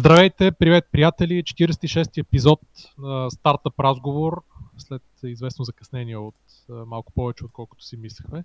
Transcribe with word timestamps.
Здравейте, 0.00 0.52
привет, 0.52 0.88
приятели! 0.92 1.42
46-ти 1.42 2.20
епизод 2.20 2.60
на 2.98 3.30
стартъп 3.30 3.80
разговор 3.80 4.42
след 4.78 5.02
известно 5.22 5.64
закъснение 5.64 6.16
от 6.16 6.34
малко 6.68 7.12
повече, 7.12 7.44
отколкото 7.44 7.84
си 7.84 7.96
мислехме. 7.96 8.44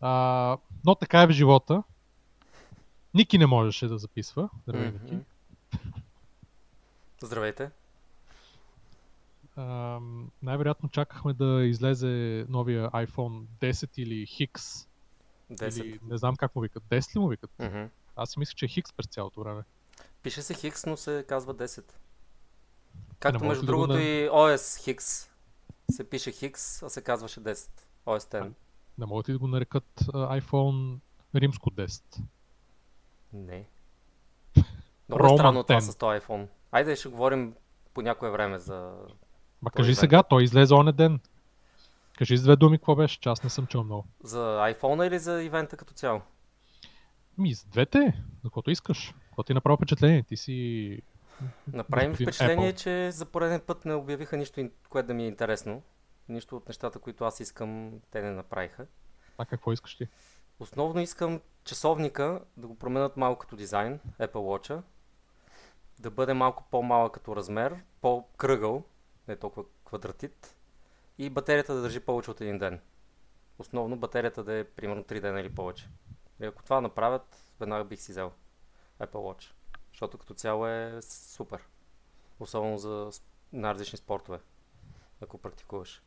А, 0.00 0.56
но 0.84 0.94
така 0.94 1.22
е 1.22 1.26
в 1.26 1.30
живота. 1.30 1.82
Ники 3.14 3.38
не 3.38 3.46
можеше 3.46 3.88
да 3.88 3.98
записва. 3.98 4.48
Здравей, 4.62 4.88
Мгм. 4.88 5.04
Ники. 5.04 5.24
Здравейте. 7.22 7.70
А, 9.56 9.98
най-вероятно 10.42 10.88
чакахме 10.88 11.32
да 11.32 11.64
излезе 11.64 12.46
новия 12.48 12.90
iPhone 12.90 13.42
10 13.60 13.98
или 13.98 14.26
Hix. 14.26 14.86
10. 15.52 15.84
Или 15.84 15.98
не 16.10 16.18
знам 16.18 16.36
как 16.36 16.56
му 16.56 16.62
викат. 16.62 16.82
10 16.90 17.16
ли 17.16 17.18
му 17.18 17.28
викат? 17.28 17.50
Мгм. 17.58 17.84
Аз 18.16 18.30
си 18.30 18.38
мисля, 18.38 18.52
че 18.56 18.64
е 18.64 18.68
Hix 18.68 18.94
през 18.96 19.06
цялото 19.06 19.40
време. 19.40 19.62
Пише 20.24 20.42
се 20.42 20.54
Хикс, 20.54 20.86
но 20.86 20.96
се 20.96 21.24
казва 21.28 21.54
10. 21.54 21.78
не 21.78 21.84
Както 23.18 23.44
между 23.44 23.62
да 23.62 23.66
другото 23.66 23.92
на- 23.92 24.02
и 24.02 24.28
OS 24.28 24.84
Хикс 24.84 25.30
се 25.90 26.10
пише 26.10 26.32
Хикс, 26.32 26.82
а 26.82 26.88
се 26.88 27.02
казваше 27.02 27.40
10. 27.40 27.70
OS 28.06 28.18
10. 28.32 28.52
Не 28.98 29.06
могат 29.06 29.28
ли 29.28 29.32
да 29.32 29.38
го 29.38 29.46
нарекат 29.46 30.04
а, 30.14 30.40
iPhone 30.40 30.98
римско 31.34 31.70
10? 31.70 32.02
Не. 33.32 33.66
Много 35.08 35.24
е 35.24 35.28
Roman 35.28 35.34
странно 35.34 35.62
това 35.62 35.76
10. 35.76 35.80
с 35.80 35.96
този 35.96 36.20
iPhone. 36.20 36.46
Айде 36.72 36.96
ще 36.96 37.08
говорим 37.08 37.54
по 37.94 38.02
някое 38.02 38.30
време 38.30 38.58
за... 38.58 38.92
Ма 39.62 39.70
кажи 39.70 39.88
ивент. 39.88 39.98
сега, 39.98 40.22
той 40.22 40.44
излезе 40.44 40.74
оне 40.74 40.92
ден. 40.92 41.20
Кажи 42.18 42.36
с 42.36 42.42
две 42.42 42.56
думи 42.56 42.78
какво 42.78 42.96
беше, 42.96 43.20
че 43.20 43.28
аз 43.28 43.42
не 43.42 43.50
съм 43.50 43.66
чул 43.66 43.84
много. 43.84 44.04
За 44.22 44.38
iPhone 44.38 45.06
или 45.06 45.18
за 45.18 45.42
ивента 45.42 45.76
като 45.76 45.94
цяло? 45.94 46.20
Ми, 47.38 47.54
с 47.54 47.64
двете, 47.64 47.98
за 48.34 48.42
каквото 48.42 48.70
искаш. 48.70 49.14
Какво 49.34 49.42
ти 49.42 49.54
направи 49.54 49.76
впечатление? 49.76 50.22
Ти 50.22 50.36
си... 50.36 51.02
Направи 51.72 52.06
ми 52.06 52.10
Господин 52.10 52.26
впечатление, 52.26 52.72
Apple. 52.72 52.76
че 52.76 53.10
за 53.10 53.26
пореден 53.26 53.60
път 53.60 53.84
не 53.84 53.94
обявиха 53.94 54.36
нищо, 54.36 54.70
което 54.88 55.06
да 55.06 55.14
ми 55.14 55.24
е 55.24 55.28
интересно. 55.28 55.82
Нищо 56.28 56.56
от 56.56 56.68
нещата, 56.68 56.98
които 56.98 57.24
аз 57.24 57.40
искам, 57.40 57.92
те 58.10 58.22
не 58.22 58.30
направиха. 58.30 58.86
А 59.38 59.44
какво 59.44 59.72
искаш 59.72 59.94
ти? 59.96 60.08
Основно 60.60 61.00
искам 61.00 61.40
часовника 61.64 62.40
да 62.56 62.66
го 62.66 62.78
променят 62.78 63.16
малко 63.16 63.38
като 63.38 63.56
дизайн, 63.56 64.00
Apple 64.20 64.32
Watch, 64.32 64.82
да 65.98 66.10
бъде 66.10 66.34
малко 66.34 66.64
по-малък 66.70 67.14
като 67.14 67.36
размер, 67.36 67.76
по-кръгъл, 68.00 68.84
не 69.28 69.36
толкова 69.36 69.64
квадратит, 69.84 70.56
и 71.18 71.30
батерията 71.30 71.74
да 71.74 71.82
държи 71.82 72.00
повече 72.00 72.30
от 72.30 72.40
един 72.40 72.58
ден. 72.58 72.80
Основно 73.58 73.96
батерията 73.96 74.44
да 74.44 74.54
е 74.54 74.64
примерно 74.64 75.02
3 75.02 75.20
дена 75.20 75.40
или 75.40 75.54
повече. 75.54 75.88
И 76.42 76.44
ако 76.44 76.62
това 76.62 76.80
направят, 76.80 77.54
веднага 77.60 77.84
бих 77.84 78.00
си 78.00 78.12
взел 78.12 78.32
Apple 79.00 79.12
Watch. 79.12 79.50
Защото 79.92 80.18
като 80.18 80.34
цяло 80.34 80.66
е 80.66 80.98
супер. 81.02 81.60
Особено 82.40 82.78
за 82.78 83.10
на 83.52 83.74
различни 83.74 83.98
спортове, 83.98 84.38
ако 85.22 85.38
практикуваш. 85.38 86.02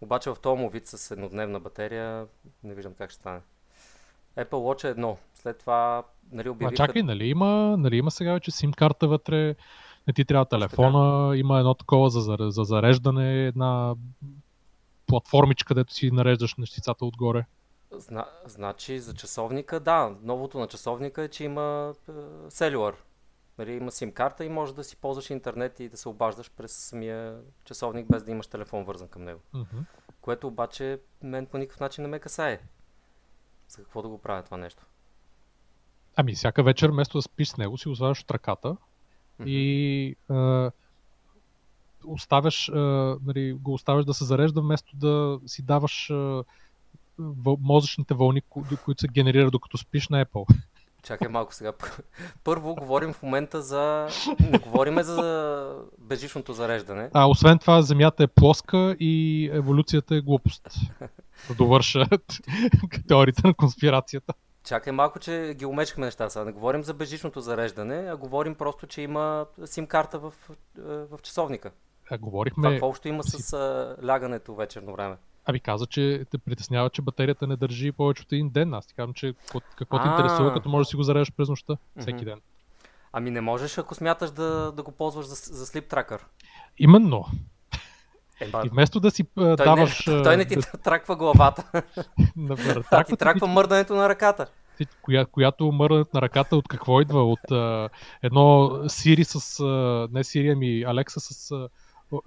Обаче 0.00 0.30
в 0.30 0.36
този 0.42 0.60
му 0.60 0.68
вид 0.68 0.86
с 0.86 1.10
еднодневна 1.10 1.60
батерия 1.60 2.26
не 2.64 2.74
виждам 2.74 2.94
как 2.94 3.10
ще 3.10 3.20
стане. 3.20 3.40
Apple 4.36 4.50
Watch 4.50 4.84
е 4.84 4.88
едно. 4.88 5.18
След 5.34 5.58
това, 5.58 6.02
нали, 6.32 6.48
А 6.48 6.50
обявиха... 6.50 6.76
чакай, 6.76 7.02
нали 7.02 7.28
има, 7.28 7.76
нали 7.78 7.96
има 7.96 8.10
сега 8.10 8.32
вече 8.32 8.50
SIM 8.50 8.74
карта 8.76 9.08
вътре, 9.08 9.54
не 10.06 10.12
ти 10.14 10.24
трябва 10.24 10.44
телефона, 10.44 11.36
има 11.36 11.58
едно 11.58 11.74
такова 11.74 12.10
за, 12.10 12.20
за, 12.20 12.36
за 12.40 12.64
зареждане, 12.64 13.46
една 13.46 13.94
платформичка, 15.06 15.68
където 15.68 15.94
си 15.94 16.10
нареждаш 16.10 16.54
нещицата 16.54 17.04
отгоре. 17.04 17.44
Зна... 17.92 18.26
Значи 18.46 19.00
за 19.00 19.14
часовника, 19.14 19.80
да. 19.80 20.16
Новото 20.22 20.58
на 20.58 20.68
часовника 20.68 21.22
е, 21.22 21.28
че 21.28 21.44
има 21.44 21.94
е, 22.08 22.12
Cellular. 22.50 22.94
Нали, 23.58 23.72
има 23.72 23.90
SIM 23.90 24.12
карта 24.12 24.44
и 24.44 24.48
може 24.48 24.74
да 24.74 24.84
си 24.84 24.96
ползваш 24.96 25.30
интернет 25.30 25.80
и 25.80 25.88
да 25.88 25.96
се 25.96 26.08
обаждаш 26.08 26.50
през 26.50 26.72
самия 26.72 27.40
часовник, 27.64 28.06
без 28.10 28.24
да 28.24 28.30
имаш 28.30 28.46
телефон 28.46 28.84
вързан 28.84 29.08
към 29.08 29.24
него. 29.24 29.40
Мгм. 29.52 29.78
Което 30.20 30.46
обаче 30.46 31.00
мен 31.22 31.46
по 31.46 31.58
никакъв 31.58 31.80
начин 31.80 32.02
не 32.02 32.08
ме 32.08 32.18
касае. 32.18 32.60
За 33.68 33.76
какво 33.76 34.02
да 34.02 34.08
го 34.08 34.18
правя 34.18 34.42
това 34.42 34.56
нещо? 34.56 34.86
Ами, 36.16 36.34
всяка 36.34 36.62
вечер, 36.62 36.90
вместо 36.90 37.18
да 37.18 37.22
спиш 37.22 37.48
с 37.48 37.56
него, 37.56 37.78
си 37.78 37.88
от 37.88 38.30
ръката 38.30 38.76
и 39.46 40.16
а, 40.28 40.70
оставяш, 42.04 42.68
а, 42.68 42.78
нали, 43.26 43.52
го 43.52 43.72
оставяш 43.74 44.04
да 44.04 44.14
се 44.14 44.24
зарежда, 44.24 44.60
вместо 44.60 44.96
да 44.96 45.40
си 45.46 45.62
даваш 45.62 46.08
въл- 46.08 46.44
мозъчните 47.60 48.14
вълни, 48.14 48.42
ко- 48.42 48.76
които 48.84 49.00
се 49.00 49.08
генерират 49.08 49.52
докато 49.52 49.78
спиш 49.78 50.08
на 50.08 50.24
Apple. 50.24 50.56
Чакай 51.02 51.28
малко 51.28 51.54
сега. 51.54 51.72
Първо 52.44 52.74
говорим 52.74 53.12
в 53.12 53.22
момента 53.22 53.62
за... 53.62 54.08
Не 54.40 54.58
говорим 54.58 55.02
за 55.02 55.76
безжичното 55.98 56.52
зареждане. 56.52 57.10
А 57.14 57.26
освен 57.28 57.58
това, 57.58 57.82
Земята 57.82 58.22
е 58.22 58.26
плоска 58.26 58.96
и 59.00 59.46
еволюцията 59.52 60.16
е 60.16 60.20
глупост. 60.20 60.68
Да 61.48 61.54
довърша 61.54 62.06
теорията 63.08 63.48
на 63.48 63.54
конспирацията. 63.54 64.34
Чакай 64.64 64.92
малко, 64.92 65.18
че 65.18 65.54
ги 65.58 65.66
умечкаме 65.66 66.06
неща 66.06 66.30
сега. 66.30 66.44
Не 66.44 66.52
говорим 66.52 66.82
за 66.82 66.94
безжичното 66.94 67.40
зареждане, 67.40 67.94
а 67.94 68.16
говорим 68.16 68.54
просто, 68.54 68.86
че 68.86 69.02
има 69.02 69.46
сим 69.64 69.86
карта 69.86 70.18
в, 70.18 70.32
в 70.78 71.18
часовника. 71.22 71.68
А, 71.68 72.04
Това 72.04 72.18
говорихме, 72.18 72.70
какво 72.70 72.88
общо 72.88 73.08
има 73.08 73.22
с 73.24 73.52
а, 73.52 73.96
лягането 74.06 74.54
вечерно 74.54 74.92
време? 74.92 75.16
Ами 75.44 75.60
каза, 75.60 75.86
че 75.86 76.24
те 76.30 76.38
притеснява, 76.38 76.90
че 76.90 77.02
батерията 77.02 77.46
не 77.46 77.56
държи 77.56 77.92
повече 77.92 78.22
от 78.22 78.32
един 78.32 78.50
ден. 78.50 78.74
Аз 78.74 78.86
ти 78.86 78.94
казвам, 78.94 79.14
че 79.14 79.34
какво, 79.76 80.02
те 80.02 80.08
интересува, 80.08 80.52
като 80.52 80.68
можеш 80.68 80.86
да 80.86 80.90
си 80.90 80.96
го 80.96 81.02
зареждаш 81.02 81.32
през 81.36 81.48
нощта, 81.48 81.76
всеки 82.00 82.24
ден. 82.24 82.40
Ами 83.12 83.30
не 83.30 83.40
можеш, 83.40 83.78
ако 83.78 83.94
смяташ 83.94 84.30
да, 84.30 84.72
да 84.72 84.82
го 84.82 84.92
ползваш 84.92 85.26
за, 85.26 85.34
за 85.34 85.66
Sleep 85.66 85.90
Tracker. 85.94 86.20
Именно. 86.78 87.24
Ема, 88.40 88.62
И 88.64 88.68
вместо 88.68 89.00
да 89.00 89.10
си 89.10 89.24
той, 89.34 89.56
даваш... 89.56 90.06
не, 90.06 90.22
той 90.22 90.36
не 90.36 90.44
ти 90.44 90.56
да, 90.56 90.62
траква 90.62 91.16
главата, 91.16 91.82
на, 92.36 92.56
а 92.90 93.04
ти 93.04 93.16
траква 93.16 93.46
мърдането 93.46 93.94
на 93.94 94.08
ръката. 94.08 94.46
коя, 95.02 95.26
която 95.26 95.72
мърдането 95.72 96.10
на 96.14 96.22
ръката 96.22 96.56
от 96.56 96.68
какво 96.68 97.00
идва? 97.00 97.24
От 97.24 97.50
а, 97.50 97.88
едно 98.22 98.70
Сири 98.88 99.24
с... 99.24 99.60
А, 99.60 100.08
не 100.12 100.24
Сири, 100.24 100.50
ами 100.50 100.82
Алекса 100.82 101.20
с 101.20 101.50
а, 101.50 101.68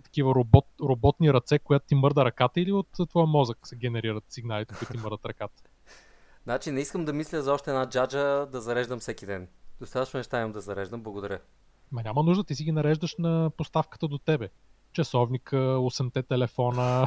такива 0.03 0.35
робот, 0.35 0.66
роботни 0.81 1.34
ръце, 1.34 1.59
която 1.59 1.85
ти 1.88 1.96
мърда 1.96 2.25
ръката 2.25 2.59
или 2.59 2.72
от 2.72 2.88
твоя 3.09 3.28
мозък 3.28 3.57
се 3.63 3.75
генерират 3.75 4.23
сигналите, 4.29 4.75
които 4.75 4.94
ти 4.94 5.00
мърдат 5.00 5.25
ръката? 5.25 5.63
Значи 6.44 6.72
не 6.72 6.81
искам 6.81 7.06
да 7.06 7.13
мисля 7.13 7.41
за 7.41 7.53
още 7.53 7.69
една 7.69 7.90
джаджа 7.90 8.46
да 8.51 8.62
зареждам 8.62 9.00
всеки 9.00 9.25
ден. 9.25 9.47
Достатъчно 9.79 10.18
неща 10.18 10.40
имам 10.40 10.51
да 10.51 10.62
зареждам, 10.62 11.01
благодаря. 11.01 11.40
Ма 11.91 12.03
няма 12.03 12.23
нужда, 12.23 12.44
ти 12.44 12.56
си 12.56 12.63
ги 12.63 12.72
нареждаш 12.72 13.16
на 13.19 13.51
поставката 13.57 14.07
до 14.07 14.18
тебе. 14.18 14.50
Часовника, 14.94 15.56
8-те 15.56 16.23
телефона. 16.23 17.06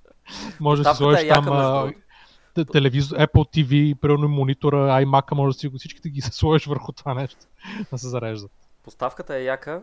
Може 0.60 0.82
да 0.82 0.88
си 0.88 0.92
е 0.92 0.96
сложиш 0.96 1.28
там 1.28 1.92
телевизор, 2.72 3.16
Apple 3.16 3.64
TV, 3.64 3.94
примерно 3.94 4.28
монитора, 4.28 4.76
iMac, 4.76 5.34
може 5.34 5.54
да 5.54 5.58
си 5.60 5.68
го 5.68 5.78
всичките 5.78 6.08
ги 6.08 6.20
сложиш 6.20 6.66
върху 6.66 6.92
това 6.92 7.14
нещо, 7.14 7.46
да 7.90 7.98
се 7.98 8.08
зареждат. 8.08 8.52
Поставката 8.84 9.36
е 9.36 9.42
яка, 9.42 9.82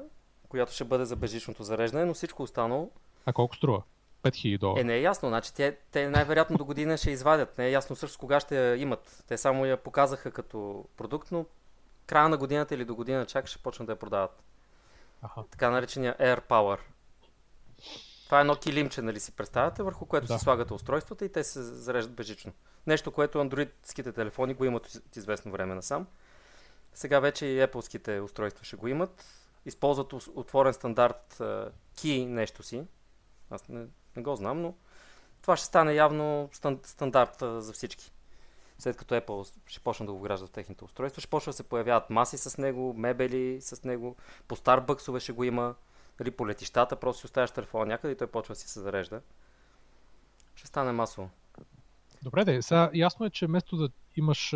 която 0.50 0.74
ще 0.74 0.84
бъде 0.84 1.06
за 1.06 1.16
безжичното 1.16 1.64
зареждане, 1.64 2.06
но 2.06 2.14
всичко 2.14 2.44
останало 2.44 2.92
А 3.26 3.34
колко 3.34 3.56
струва? 3.56 3.82
5000 4.24 4.60
долара. 4.60 4.82
е 4.82 4.84
не 4.84 4.96
е 4.96 5.02
ясно. 5.02 5.30
Значи 5.30 5.54
те, 5.54 5.78
те 5.92 6.10
най-вероятно 6.10 6.58
до 6.58 6.66
година 6.66 6.98
ще 6.98 7.12
извадят. 7.12 7.58
Не 7.58 7.66
е 7.66 7.72
ясно 7.72 7.96
също 7.96 8.18
кога 8.20 8.40
ще 8.40 8.56
я 8.58 8.76
имат. 8.76 9.24
Те 9.28 9.38
само 9.38 9.66
я 9.66 9.78
показаха 9.78 10.32
като 10.32 10.86
продукт, 10.98 11.32
но 11.32 11.46
края 12.06 12.30
на 12.30 12.38
годината 12.38 12.76
или 12.76 12.86
до 12.86 12.96
година 12.96 13.26
чак 13.26 13.48
ще 13.48 13.60
почнат 13.60 13.86
да 13.86 13.92
я 13.92 14.00
продават. 14.00 14.44
Аха. 15.22 15.44
Така 15.52 15.70
наречения 15.70 16.16
Air 16.20 16.42
Power. 16.42 16.78
Това 18.26 18.38
е 18.38 18.42
едно 18.42 18.56
килимче, 18.56 19.02
нали 19.02 19.20
си 19.20 19.32
представяте, 19.32 19.84
върху 19.84 20.06
което 20.06 20.28
Да. 20.28 20.34
си 20.34 20.44
слагате 20.44 20.74
устройствата 20.74 21.26
и 21.26 21.32
те 21.32 21.44
се 21.44 21.62
зареждат 21.62 22.14
безжично. 22.16 22.52
Нещо, 22.88 23.12
което 23.12 23.40
андроидските 23.42 24.12
телефони 24.12 24.54
го 24.54 24.66
имат 24.66 24.86
от 24.88 25.16
известно 25.16 25.52
време 25.52 25.76
насам. 25.76 26.08
Сега 26.94 27.20
вече 27.20 27.46
и 27.46 27.60
Apple-ските 27.60 28.20
устройства 28.20 28.66
ще 28.66 28.76
го 28.76 28.88
имат. 28.88 29.26
Използват 29.68 30.14
отворен 30.14 30.74
стандарт 30.74 31.38
Key 31.96 32.26
нещо 32.26 32.64
си. 32.64 32.84
Аз 33.50 33.70
не, 33.70 33.86
не 34.16 34.24
го 34.24 34.36
знам, 34.36 34.62
но 34.62 34.74
това 35.42 35.58
ще 35.58 35.66
стане 35.66 35.94
явно 35.94 36.50
стан, 36.52 36.80
стандарт 36.84 37.36
за 37.40 37.74
всички. 37.74 38.12
След 38.80 38.98
като 38.98 39.16
Apple 39.16 39.54
ще 39.66 39.80
почне 39.80 40.06
да 40.06 40.12
го 40.12 40.20
вграждат 40.20 40.50
в 40.50 40.52
техните 40.52 40.86
устройства, 40.86 41.22
ще 41.22 41.30
почне 41.30 41.50
да 41.50 41.54
се 41.54 41.64
появяват 41.64 42.10
маси 42.10 42.38
с 42.38 42.58
него, 42.58 42.94
мебели 42.98 43.62
с 43.62 43.84
него, 43.84 44.16
по 44.48 44.56
Старбъксове 44.56 45.20
ще 45.20 45.32
го 45.32 45.44
има, 45.44 45.76
нали, 46.20 46.32
по 46.32 46.48
летищата, 46.48 46.96
просто 46.96 47.20
си 47.20 47.26
оставяш 47.26 47.52
телефона 47.52 47.86
някъде 47.86 48.14
и 48.14 48.18
той 48.18 48.28
почва 48.28 48.54
да 48.54 48.60
си 48.60 48.68
се 48.68 48.80
зарежда. 48.80 49.22
Ще 50.56 50.68
стане 50.68 50.92
масово. 50.92 51.30
Добре, 52.24 52.46
де, 52.46 52.62
сега 52.62 52.90
ясно 52.94 53.26
е, 53.26 53.30
че 53.30 53.48
вместо 53.48 53.78
да 53.78 53.90
имаш 54.16 54.56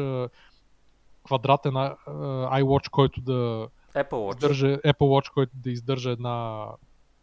квадратен 1.24 1.74
iWatch, 1.74 2.90
който 2.90 3.22
да 3.22 3.70
Apple 3.96 4.10
Watch. 4.12 4.36
издържа, 4.36 4.78
Apple 4.78 4.94
Watch, 4.94 5.34
който 5.34 5.52
да 5.56 5.72
издържа 5.72 6.12
една, 6.12 6.68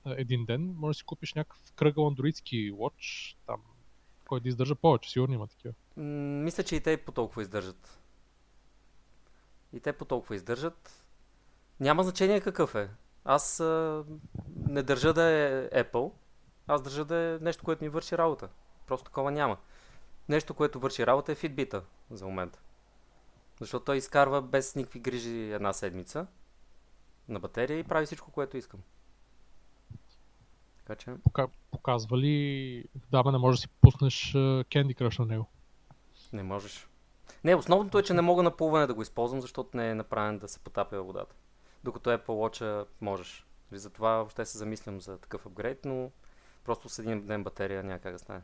един 0.06 0.44
ден, 0.44 0.75
може 0.79 0.97
да 0.97 0.99
си 0.99 1.05
купиш 1.05 1.35
някакъв 1.35 1.73
кръгъл 1.76 2.06
андроидски 2.06 2.73
watch, 2.73 3.37
там, 3.47 3.62
който 4.29 4.43
да 4.43 4.49
издържа 4.49 4.75
повече, 4.75 5.11
сигурно 5.11 5.35
има 5.35 5.47
такива. 5.47 5.75
М, 5.97 6.05
Мисля, 6.44 6.62
че 6.62 6.76
и 6.76 6.81
те 6.81 6.97
по 6.97 7.12
толкова 7.12 7.43
издържат. 7.43 8.00
И 9.73 9.81
те 9.81 9.93
по 9.93 10.05
толкова 10.05 10.35
издържат. 10.35 11.05
Няма 11.81 12.03
значение 12.03 12.41
какъв 12.41 12.75
е. 12.75 12.91
Аз 13.25 13.61
а, 13.61 14.05
не 14.69 14.82
държа 14.82 15.12
да 15.12 15.23
е 15.23 15.69
Apple, 15.85 16.12
аз 16.67 16.82
държа 16.82 17.05
да 17.05 17.17
е 17.17 17.38
нещо, 17.41 17.64
което 17.64 17.85
ми 17.85 17.88
върши 17.91 18.19
работа. 18.19 18.49
Просто 18.87 19.05
такова 19.05 19.31
няма. 19.31 19.56
Нещо, 20.29 20.55
което 20.55 20.81
върши 20.81 21.06
работа 21.06 21.32
е 21.32 21.37
Fitbit 21.37 21.82
за 22.11 22.26
момента. 22.26 22.61
Защото 23.61 23.85
той 23.85 23.97
изкарва 23.97 24.43
без 24.43 24.75
никакви 24.75 25.00
грижи 25.00 25.53
една 25.53 25.73
седмица 25.73 26.26
на 27.28 27.40
батерия 27.40 27.78
и 27.78 27.84
прави 27.84 28.06
всичко, 28.06 28.30
което 28.30 28.56
искам. 28.56 28.80
Така 30.78 30.96
че... 30.96 31.14
Пока, 31.25 31.48
показва 31.70 32.19
ли... 32.19 32.84
Да, 33.10 33.22
бе, 33.22 33.30
не 33.30 33.38
можеш 33.38 33.60
да 33.60 33.62
си 33.62 33.69
пуснеш 33.80 34.32
Candy 34.32 34.94
Crush 34.94 35.19
на 35.19 35.26
него. 35.26 35.46
Не 36.32 36.42
можеш. 36.42 36.88
Не, 37.44 37.54
основното 37.54 37.98
е, 37.98 38.02
че 38.02 38.14
не 38.14 38.22
мога 38.22 38.42
на 38.42 38.56
плуване 38.56 38.86
да 38.86 38.94
го 38.94 39.02
използвам, 39.02 39.40
защото 39.40 39.76
не 39.76 39.90
е 39.90 39.94
направен 39.94 40.38
да 40.38 40.48
се 40.48 40.58
потапя 40.58 41.02
водата. 41.02 41.36
Докато 41.84 42.10
Apple 42.10 42.26
Watch 42.26 42.86
можеш. 43.00 43.46
Затова 43.72 44.10
въобще 44.10 44.44
се 44.44 44.58
замислям 44.58 45.00
за 45.00 45.19
такъв 45.19 45.46
апгрейд, 45.46 45.84
но 45.84 46.10
просто 46.64 46.88
с 46.88 46.98
един 46.98 47.26
ден 47.26 47.44
батерия 47.44 47.84
няма 47.84 47.98
как 47.98 48.12
да 48.12 48.19
стане. 48.19 48.42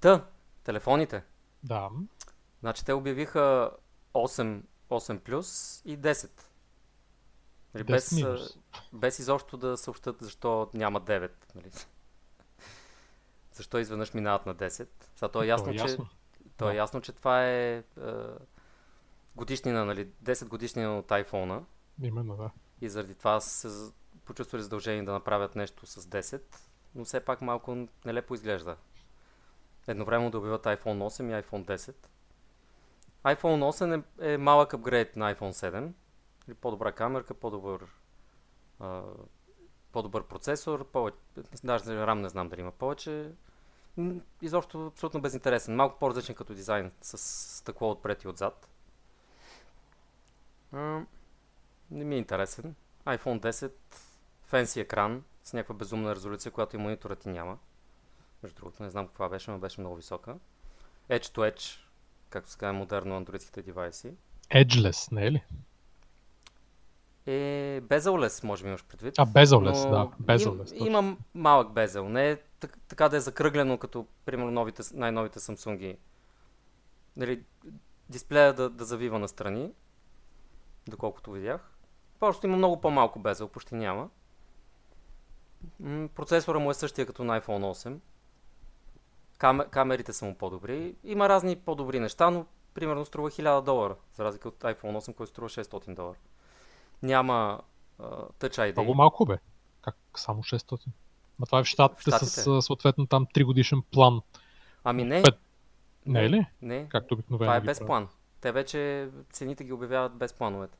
Та, 0.00 0.26
телефоните. 0.64 1.22
Да. 1.62 1.90
Значи 2.60 2.84
те 2.84 2.92
обявиха 2.92 3.70
8, 4.14 4.62
8 4.90 5.18
плюс 5.18 5.80
и 5.84 5.98
10. 5.98 6.30
Нали, 7.74 7.84
без, 7.84 8.12
минус. 8.12 8.58
без 8.92 9.18
изобщо 9.18 9.56
да 9.56 9.76
съобщат 9.76 10.16
защо 10.20 10.70
няма 10.74 11.00
9. 11.00 11.30
Нали? 11.54 11.70
Защо 13.52 13.78
изведнъж 13.78 14.14
минават 14.14 14.46
на 14.46 14.54
10. 14.54 14.88
Сега 15.14 15.28
то 15.28 15.42
е 15.42 15.46
ясно, 15.46 15.66
То 15.66 15.70
е 15.70 15.76
че, 15.76 15.82
ясно. 15.82 16.08
то 16.56 16.70
е 16.70 16.74
ясно, 16.74 17.00
че 17.00 17.12
това 17.12 17.46
е, 17.46 17.76
е 17.76 17.82
годишнина, 19.36 19.84
нали, 19.84 20.06
10 20.24 20.48
годишнина 20.48 20.98
от 20.98 21.08
iPhone 21.08 21.62
Именно, 22.02 22.36
да. 22.36 22.50
и 22.80 22.88
заради 22.88 23.14
това 23.14 23.40
се 23.40 23.90
почувствали 24.24 24.62
задължени 24.62 25.04
да 25.04 25.12
направят 25.12 25.56
нещо 25.56 25.86
с 25.86 26.06
10, 26.06 26.42
но 26.94 27.04
все 27.04 27.20
пак 27.20 27.40
малко 27.40 27.86
нелепо 28.04 28.34
изглежда. 28.34 28.76
Едновременно 29.86 30.30
да 30.30 30.38
обявят 30.38 30.64
iPhone 30.64 30.84
8 30.84 31.40
и 31.40 31.42
iPhone 31.42 31.64
10. 31.64 31.94
iPhone 33.26 33.62
8 33.70 34.02
е, 34.20 34.32
е 34.32 34.38
малък 34.38 34.74
апгрейд 34.74 35.16
на 35.16 35.34
iPhone 35.34 35.70
7. 35.70 35.92
Или 36.48 36.54
по-добра 36.54 36.92
камерка, 36.92 37.34
по-добър 37.34 37.86
а, 38.80 39.02
по-добър 39.92 40.26
процесор, 40.26 40.90
повече, 40.90 41.16
даже 41.64 41.84
RAM 41.84 42.20
не 42.20 42.28
знам 42.28 42.48
дали 42.48 42.60
има 42.60 42.72
повече. 42.72 43.32
Изобщо 44.42 44.86
абсолютно 44.86 45.20
безинтересен. 45.20 45.76
Малко 45.76 45.98
по-различен 45.98 46.34
като 46.34 46.54
дизайн, 46.54 46.92
с 47.00 47.18
стъкло 47.58 47.90
отпред 47.90 48.22
и 48.22 48.28
отзад. 48.28 48.68
А, 50.72 51.00
не 51.90 52.04
ми 52.04 52.14
е 52.14 52.18
интересен. 52.18 52.74
iPhone 53.06 53.40
10, 53.40 53.72
фенси 54.44 54.80
екран 54.80 55.24
с 55.44 55.52
някаква 55.52 55.74
безумна 55.74 56.14
резолюция, 56.14 56.52
която 56.52 56.76
и 56.76 56.78
мониторът 56.78 57.18
ти 57.18 57.28
няма. 57.28 57.58
Между 58.42 58.56
другото, 58.56 58.82
не 58.82 58.90
знам 58.90 59.06
каква 59.06 59.28
беше, 59.28 59.50
но 59.50 59.58
беше 59.58 59.80
много 59.80 59.96
висока. 59.96 60.36
Edge 61.10 61.24
to 61.24 61.52
Edge, 61.52 61.85
както 62.36 62.50
се 62.50 62.58
казва 62.58 62.72
модерно 62.72 63.16
андроидските 63.16 63.62
девайси. 63.62 64.12
Edgeless, 64.54 65.12
не 65.12 65.26
е 65.26 65.32
ли? 65.32 65.44
Е, 67.26 67.80
безъллес, 67.80 68.42
може 68.42 68.62
би 68.62 68.68
имаш 68.68 68.84
предвид. 68.84 69.14
А, 69.18 69.26
безъллес, 69.26 69.84
Но 69.84 69.90
да. 69.90 70.10
Безъллес. 70.18 70.72
Им, 70.72 70.86
има 70.86 71.16
малък 71.34 71.72
безел. 71.72 72.08
Не 72.08 72.30
е 72.30 72.36
так, 72.36 72.78
така 72.88 73.08
да 73.08 73.16
е 73.16 73.20
закръглено, 73.20 73.78
като 73.78 74.06
примерно 74.24 74.50
новите, 74.50 74.82
най-новите 74.94 75.38
Samsung. 75.38 75.96
Нали, 77.16 77.42
дисплея 78.08 78.54
да, 78.54 78.70
да 78.70 78.84
завива 78.84 79.18
настрани, 79.18 79.72
доколкото 80.88 81.30
видях. 81.30 81.70
Просто 82.20 82.46
има 82.46 82.56
много 82.56 82.80
по-малко 82.80 83.18
безел, 83.18 83.48
почти 83.48 83.74
няма. 83.74 84.08
М, 85.80 86.08
Процесора 86.08 86.58
му 86.58 86.70
е 86.70 86.74
същия 86.74 87.06
като 87.06 87.24
на 87.24 87.40
iPhone 87.40 87.72
8. 87.72 87.98
Кам, 89.38 89.60
камерите 89.70 90.12
са 90.12 90.24
му 90.24 90.34
по-добри. 90.34 90.94
Има 91.04 91.28
разни 91.28 91.56
по-добри 91.56 92.00
неща, 92.00 92.30
но 92.30 92.46
примерно 92.74 93.04
струва 93.04 93.30
1000 93.30 93.62
долара, 93.62 93.96
за 94.14 94.24
разлика 94.24 94.48
от 94.48 94.58
iPhone 94.58 94.96
8, 94.96 95.14
който 95.14 95.30
струва 95.30 95.48
600 95.48 95.94
долара. 95.94 96.16
Няма 97.02 97.60
а, 97.98 98.04
Touch 98.10 98.58
ID. 98.58 98.76
Много 98.76 98.94
малко 98.94 99.26
бе. 99.26 99.38
Как 99.82 99.96
само 100.16 100.42
600? 100.42 100.86
Ма 101.38 101.46
това 101.46 101.58
е 101.58 101.62
в 101.62 101.66
щатите, 101.66 102.10
В 102.10 102.14
с 102.14 102.16
Щатите. 102.16 102.50
а, 102.50 102.62
съответно 102.62 103.06
там 103.06 103.26
3 103.26 103.44
годишен 103.44 103.82
план. 103.82 104.20
Ами 104.84 105.04
не. 105.04 105.22
Пет. 105.22 105.34
Не 106.06 106.24
е 106.24 106.30
ли? 106.30 106.46
Не. 106.62 106.88
Както 106.88 107.14
обикновено. 107.14 107.46
Това 107.46 107.56
е 107.56 107.60
без 107.60 107.78
правят. 107.78 107.88
план. 107.88 108.08
Те 108.40 108.52
вече 108.52 109.08
цените 109.32 109.64
ги 109.64 109.72
обявяват 109.72 110.14
без 110.14 110.32
плановете. 110.32 110.78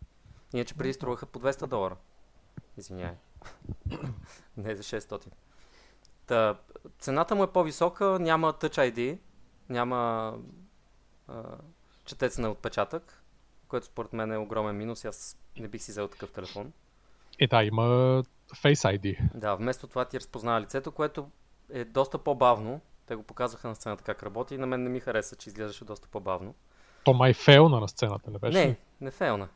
Иначе 0.55 0.75
преди 0.75 0.93
струваха 0.93 1.27
по 1.27 1.39
200 1.39 1.67
долара. 1.67 1.97
Извинявай. 2.77 3.17
Не 4.57 4.77
за 4.77 4.83
600. 4.83 5.27
Та, 6.27 6.57
цената 6.99 7.35
му 7.35 7.45
е 7.45 7.53
по-висока, 7.53 8.19
няма 8.21 8.53
Touch 8.53 8.93
ID, 8.93 9.19
няма 9.69 10.33
а, 11.29 11.43
четец 12.05 12.39
на 12.39 12.51
отпечатък, 12.51 13.23
което 13.69 13.87
според 13.87 14.13
мен 14.13 14.33
е 14.33 14.39
огромен 14.39 14.77
минус. 14.77 15.05
Аз 15.05 15.39
не 15.59 15.69
бих 15.69 15.83
си 15.83 15.91
взел 15.91 16.09
такъв 16.09 16.33
телефон. 16.33 16.73
Е, 17.39 17.47
да, 17.47 17.65
има 17.65 17.83
Face 18.55 18.99
ID. 18.99 19.19
Да, 19.35 19.55
вместо 19.55 19.87
това 19.87 20.05
ти 20.05 20.21
разпознава 20.21 20.61
лицето, 20.61 20.93
което 20.93 21.31
е 21.73 21.85
доста 21.85 22.19
по-бавно. 22.19 22.81
Те 23.07 23.15
го 23.15 23.23
показаха 23.23 23.69
на 23.69 23.75
сцената 23.75 24.05
как 24.05 24.23
работи 24.23 24.55
и 24.55 24.59
на 24.59 24.67
мен 24.67 24.83
не 24.83 24.89
ми 24.89 25.01
хареса, 25.01 25.37
че 25.37 25.49
изглеждаше 25.49 25.85
доста 25.85 26.09
по-бавно. 26.09 26.55
То 27.05 27.13
май 27.13 27.35
фейлна 27.35 27.81
на 27.81 27.89
сцената, 27.89 28.31
не 28.31 28.39
беше? 28.39 28.59
Не, 28.59 28.77
не 29.01 29.11
фейлна. 29.11 29.49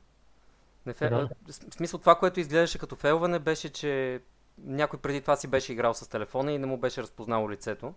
Не 0.87 0.95
фе... 0.95 1.11
Ли? 1.11 1.29
В 1.49 1.53
смисъл 1.53 2.01
това, 2.01 2.15
което 2.15 2.41
изглеждаше 2.41 2.79
като 2.79 2.97
фейлване, 2.97 3.39
беше, 3.39 3.69
че 3.69 4.21
някой 4.58 4.99
преди 4.99 5.20
това 5.20 5.37
си 5.37 5.49
беше 5.49 5.73
играл 5.73 5.94
с 5.94 6.08
телефона 6.08 6.52
и 6.52 6.58
не 6.58 6.67
му 6.67 6.76
беше 6.76 7.02
разпознало 7.02 7.50
лицето. 7.50 7.94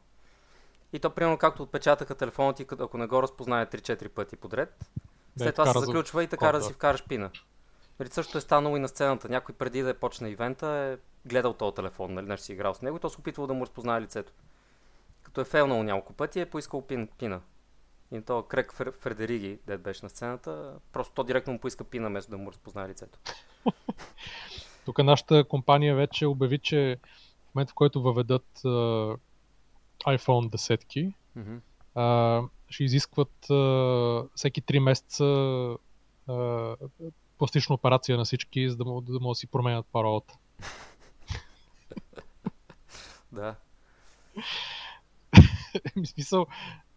И 0.94 1.00
то, 1.00 1.10
примерно, 1.10 1.38
както 1.38 1.64
отпечатаха 1.64 2.16
телефона 2.16 2.54
ти, 2.54 2.66
ако 2.80 2.98
не 2.98 3.08
го 3.08 3.24
разпознае 3.24 3.66
3-4 3.66 4.10
пъти 4.10 4.36
подред, 4.36 4.92
след 5.38 5.56
това 5.56 5.66
се 5.66 5.80
заключва 5.80 6.24
и 6.24 6.28
така 6.28 6.52
да. 6.52 6.62
си 6.62 6.74
вкараш 6.74 7.08
пина. 7.08 7.32
Нали, 8.00 8.10
също 8.10 8.38
е 8.38 8.42
станало 8.42 8.78
и 8.78 8.80
на 8.80 8.88
сцената. 8.88 9.30
Някой 9.30 9.56
преди 9.56 9.82
да 9.82 9.90
е 9.90 9.94
почне 9.94 10.30
ивента 10.30 10.68
е 10.68 10.98
гледал 11.30 11.54
този 11.54 11.76
телефон, 11.76 12.14
нали, 12.14 12.28
нещо 12.28 12.46
си 12.46 12.54
играл 12.54 12.74
с 12.74 12.82
него 12.82 12.98
и 12.98 13.00
то 13.00 13.10
се 13.10 13.20
опитвал 13.20 13.48
да 13.48 13.54
му 13.54 13.62
разпознае 13.62 14.02
лицето. 14.02 14.34
Като 15.24 15.42
е 15.42 15.46
фейлнал 15.46 15.84
няколко 15.84 16.14
пъти, 16.14 16.40
е 16.40 16.50
поискал 16.50 16.82
пин, 16.82 17.08
пина. 17.18 17.42
И 18.12 18.22
то 18.22 18.44
Крек 18.44 18.74
Фр- 18.74 19.00
Фредериги, 19.00 19.60
дед 19.68 19.82
беше 19.82 20.06
на 20.06 20.10
сцената, 20.10 20.74
просто 20.92 21.14
то 21.14 21.24
директно 21.24 21.54
му 21.54 21.60
поиска 21.60 21.84
пина, 21.84 22.10
вместо 22.10 22.32
да 22.32 22.38
му 22.38 22.52
разпознае 22.52 22.90
лицето. 22.90 23.20
Тук 24.86 25.04
нашата 25.04 25.44
компания 25.44 25.96
вече 25.96 26.26
обяви, 26.26 26.60
че 26.60 26.98
в 27.52 27.56
момента 27.56 27.72
в 27.72 27.76
който 27.76 28.02
въведат 28.02 28.62
а, 28.66 28.68
iPhone 30.08 30.50
10 30.50 31.14
Мгм. 31.36 31.56
а, 31.96 32.42
ще 32.70 32.84
изискват 32.84 33.50
а, 33.50 33.54
всеки 34.36 34.62
3 34.62 34.80
месеца 34.80 35.26
а, 36.28 36.76
пластична 37.38 37.76
операция 37.76 38.18
на 38.18 38.26
всички, 38.26 38.70
за 38.70 38.78
да 38.78 38.86
могат 38.86 39.06
да, 39.06 39.14
да 39.14 39.20
си 39.36 39.48
променят 39.48 39.86
паролата. 39.92 40.38
Да. 43.32 43.56
Ми 45.96 46.08
смисъл, 46.08 46.48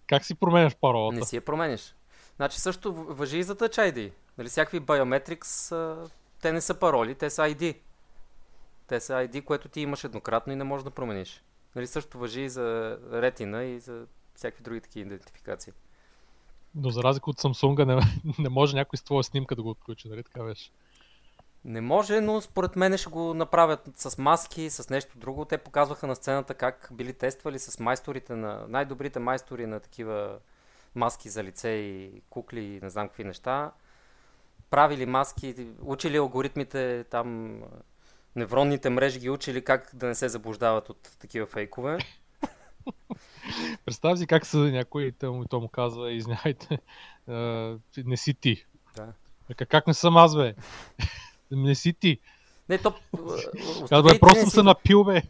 как 0.06 0.24
си 0.24 0.34
променяш 0.34 0.76
паролата? 0.76 1.16
Не 1.16 1.24
си 1.24 1.36
я 1.36 1.44
промениш. 1.44 1.94
Значи 2.36 2.60
също 2.60 2.92
въжи 2.92 3.38
и 3.38 3.42
за 3.42 3.56
Touch 3.56 3.92
ID. 3.92 4.12
Нали, 4.38 4.48
всякакви 4.48 4.80
а, 5.72 6.08
те 6.42 6.52
не 6.52 6.60
са 6.60 6.74
пароли, 6.74 7.14
те 7.14 7.30
са 7.30 7.42
ID. 7.42 7.76
Те 8.86 9.00
са 9.00 9.12
ID, 9.12 9.44
което 9.44 9.68
ти 9.68 9.80
имаш 9.80 10.04
еднократно 10.04 10.52
и 10.52 10.56
не 10.56 10.64
можеш 10.64 10.84
да 10.84 10.90
промениш. 10.90 11.42
Нали, 11.76 11.86
също 11.86 12.18
въжи 12.18 12.40
и 12.40 12.48
за 12.48 12.98
Retina 13.12 13.60
и 13.60 13.80
за 13.80 14.06
всякакви 14.34 14.64
други 14.64 14.80
такива 14.80 15.06
идентификации. 15.06 15.72
Но 16.74 16.90
за 16.90 17.02
разлика 17.02 17.30
от 17.30 17.40
Samsung 17.40 17.84
не, 17.84 18.22
не 18.38 18.48
може 18.48 18.76
някой 18.76 18.96
с 18.96 19.02
твоя 19.02 19.24
снимка 19.24 19.56
да 19.56 19.62
го 19.62 19.70
отключи, 19.70 20.08
нали 20.08 20.22
така 20.22 20.42
беше? 20.42 20.70
Не 21.64 21.80
може, 21.80 22.20
но 22.20 22.40
според 22.40 22.76
мен 22.76 22.98
ще 22.98 23.10
го 23.10 23.34
направят 23.34 23.90
с 23.96 24.18
маски, 24.18 24.70
с 24.70 24.90
нещо 24.90 25.18
друго. 25.18 25.44
Те 25.44 25.58
показваха 25.58 26.06
на 26.06 26.16
сцената 26.16 26.54
как 26.54 26.88
били 26.92 27.12
тествали 27.12 27.58
с 27.58 27.80
майсторите 27.80 28.36
на 28.36 28.64
най-добрите 28.68 29.18
майстори 29.18 29.66
на 29.66 29.80
такива 29.80 30.38
маски 30.94 31.28
за 31.28 31.44
лице 31.44 31.68
и 31.68 32.22
кукли 32.30 32.60
и 32.60 32.80
не 32.80 32.90
знам 32.90 33.08
какви 33.08 33.24
неща. 33.24 33.72
Правили 34.70 35.06
маски, 35.06 35.54
учили 35.82 36.16
алгоритмите, 36.16 37.04
там 37.10 37.60
невронните 38.36 38.90
мрежи 38.90 39.18
ги 39.18 39.30
учили 39.30 39.64
как 39.64 39.90
да 39.94 40.06
не 40.06 40.14
се 40.14 40.28
заблуждават 40.28 40.88
от 40.90 41.10
такива 41.18 41.46
фейкове. 41.46 41.98
Представя 43.84 44.16
си 44.16 44.26
как 44.26 44.46
са 44.46 44.58
някой 44.58 45.02
и 45.04 45.12
той 45.12 45.30
му, 45.30 45.44
той 45.44 45.60
му 45.60 45.68
казва, 45.68 46.12
извиняйте, 46.12 46.78
а, 47.28 47.32
не 48.04 48.16
си 48.16 48.34
ти. 48.34 48.64
Да. 48.96 49.12
Вика, 49.48 49.66
как 49.66 49.86
не 49.86 49.94
съм 49.94 50.16
аз, 50.16 50.36
бе? 50.36 50.54
не 51.50 51.74
си 51.74 51.92
ти. 51.92 52.18
Не, 52.68 52.78
то... 52.78 52.94
Казва, 53.88 54.18
просто 54.20 54.40
съм 54.40 54.50
се 54.50 54.62
напил, 54.62 55.04
бе. 55.04 55.22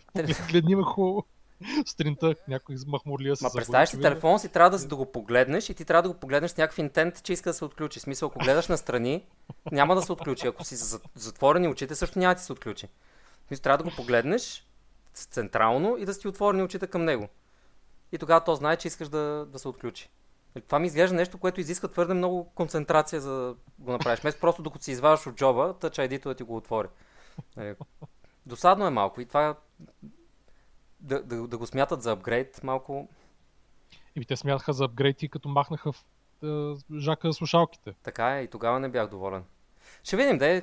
Гледни 0.50 0.74
ме 0.74 0.82
хубаво. 0.82 1.24
Сутринта 1.86 2.34
някой 2.48 2.76
махмурлия 2.86 3.36
се 3.36 3.44
Ма 3.44 3.50
представяш 3.54 3.94
ли, 3.94 3.96
види- 3.96 4.02
телефон 4.02 4.38
си 4.38 4.48
трябва 4.48 4.70
да, 4.70 4.78
с- 4.78 4.86
да 4.86 4.96
го 4.96 5.12
погледнеш 5.12 5.70
и 5.70 5.74
ти 5.74 5.84
трябва 5.84 6.02
да 6.02 6.08
го 6.08 6.14
погледнеш 6.14 6.50
с 6.50 6.56
някакъв 6.56 6.78
интент, 6.78 7.22
че 7.22 7.32
иска 7.32 7.50
да 7.50 7.54
се 7.54 7.64
отключи. 7.64 7.98
В 7.98 8.02
смисъл, 8.02 8.26
ако 8.26 8.38
гледаш 8.38 8.68
настрани, 8.68 9.26
няма 9.72 9.94
да 9.94 10.02
се 10.02 10.12
отключи. 10.12 10.46
Ако 10.46 10.64
си 10.64 10.76
за- 10.76 11.00
затворени 11.14 11.68
очите, 11.68 11.94
също 11.94 12.18
няма 12.18 12.34
да 12.34 12.40
се 12.40 12.52
отключи. 12.52 12.88
Смисъл, 13.48 13.62
трябва 13.62 13.78
да 13.78 13.84
го 13.84 13.96
погледнеш 13.96 14.66
централно 15.14 15.96
и 15.96 16.04
да 16.04 16.14
си 16.14 16.28
отворени 16.28 16.62
очите 16.62 16.86
към 16.86 17.04
него. 17.04 17.28
И 18.12 18.18
тогава 18.18 18.40
то 18.40 18.54
знае, 18.54 18.76
че 18.76 18.88
искаш 18.88 19.08
да, 19.08 19.18
да 19.46 19.58
се 19.58 19.68
отключи. 19.68 20.10
Нали, 20.56 20.64
Това 20.64 20.78
ми 20.78 20.86
изглежда 20.86 21.16
нещо, 21.16 21.38
което 21.38 21.60
изисква 21.60 21.88
твърде 21.88 22.14
много 22.14 22.44
концентрация 22.46 23.20
за 23.20 23.30
да 23.32 23.54
го 23.78 23.92
направиш. 23.92 24.20
Вместо 24.20 24.40
просто 24.40 24.62
докато 24.62 24.84
си 24.84 24.90
извадиш 24.90 25.26
от 25.26 25.34
джоба, 25.34 25.74
Touch 25.74 26.08
ID 26.08 26.22
да 26.22 26.34
ти 26.34 26.42
го 26.42 26.56
отвори. 26.56 26.88
Нали, 27.56 27.74
Досадно 28.46 28.86
е 28.86 28.90
малко 28.90 29.20
и 29.20 29.26
това 29.26 29.54
да, 31.06 31.22
да, 31.22 31.48
да 31.48 31.58
го 31.58 31.66
смятат 31.66 32.02
за 32.02 32.12
апгрейд 32.12 32.60
малко 32.62 33.08
И 34.16 34.24
те 34.24 34.36
смятаха 34.36 34.72
за 34.72 34.84
апгрейти, 34.84 35.28
като 35.28 35.48
махнаха 35.48 35.92
в 35.92 36.04
е, 36.42 36.74
жака 36.98 37.32
слушалките. 37.32 37.94
Така 38.02 38.38
е, 38.38 38.42
и 38.42 38.48
тогава 38.48 38.80
не 38.80 38.88
бях 38.88 39.08
доволен. 39.08 39.44
Ще 40.02 40.16
видим, 40.16 40.38
да 40.38 40.60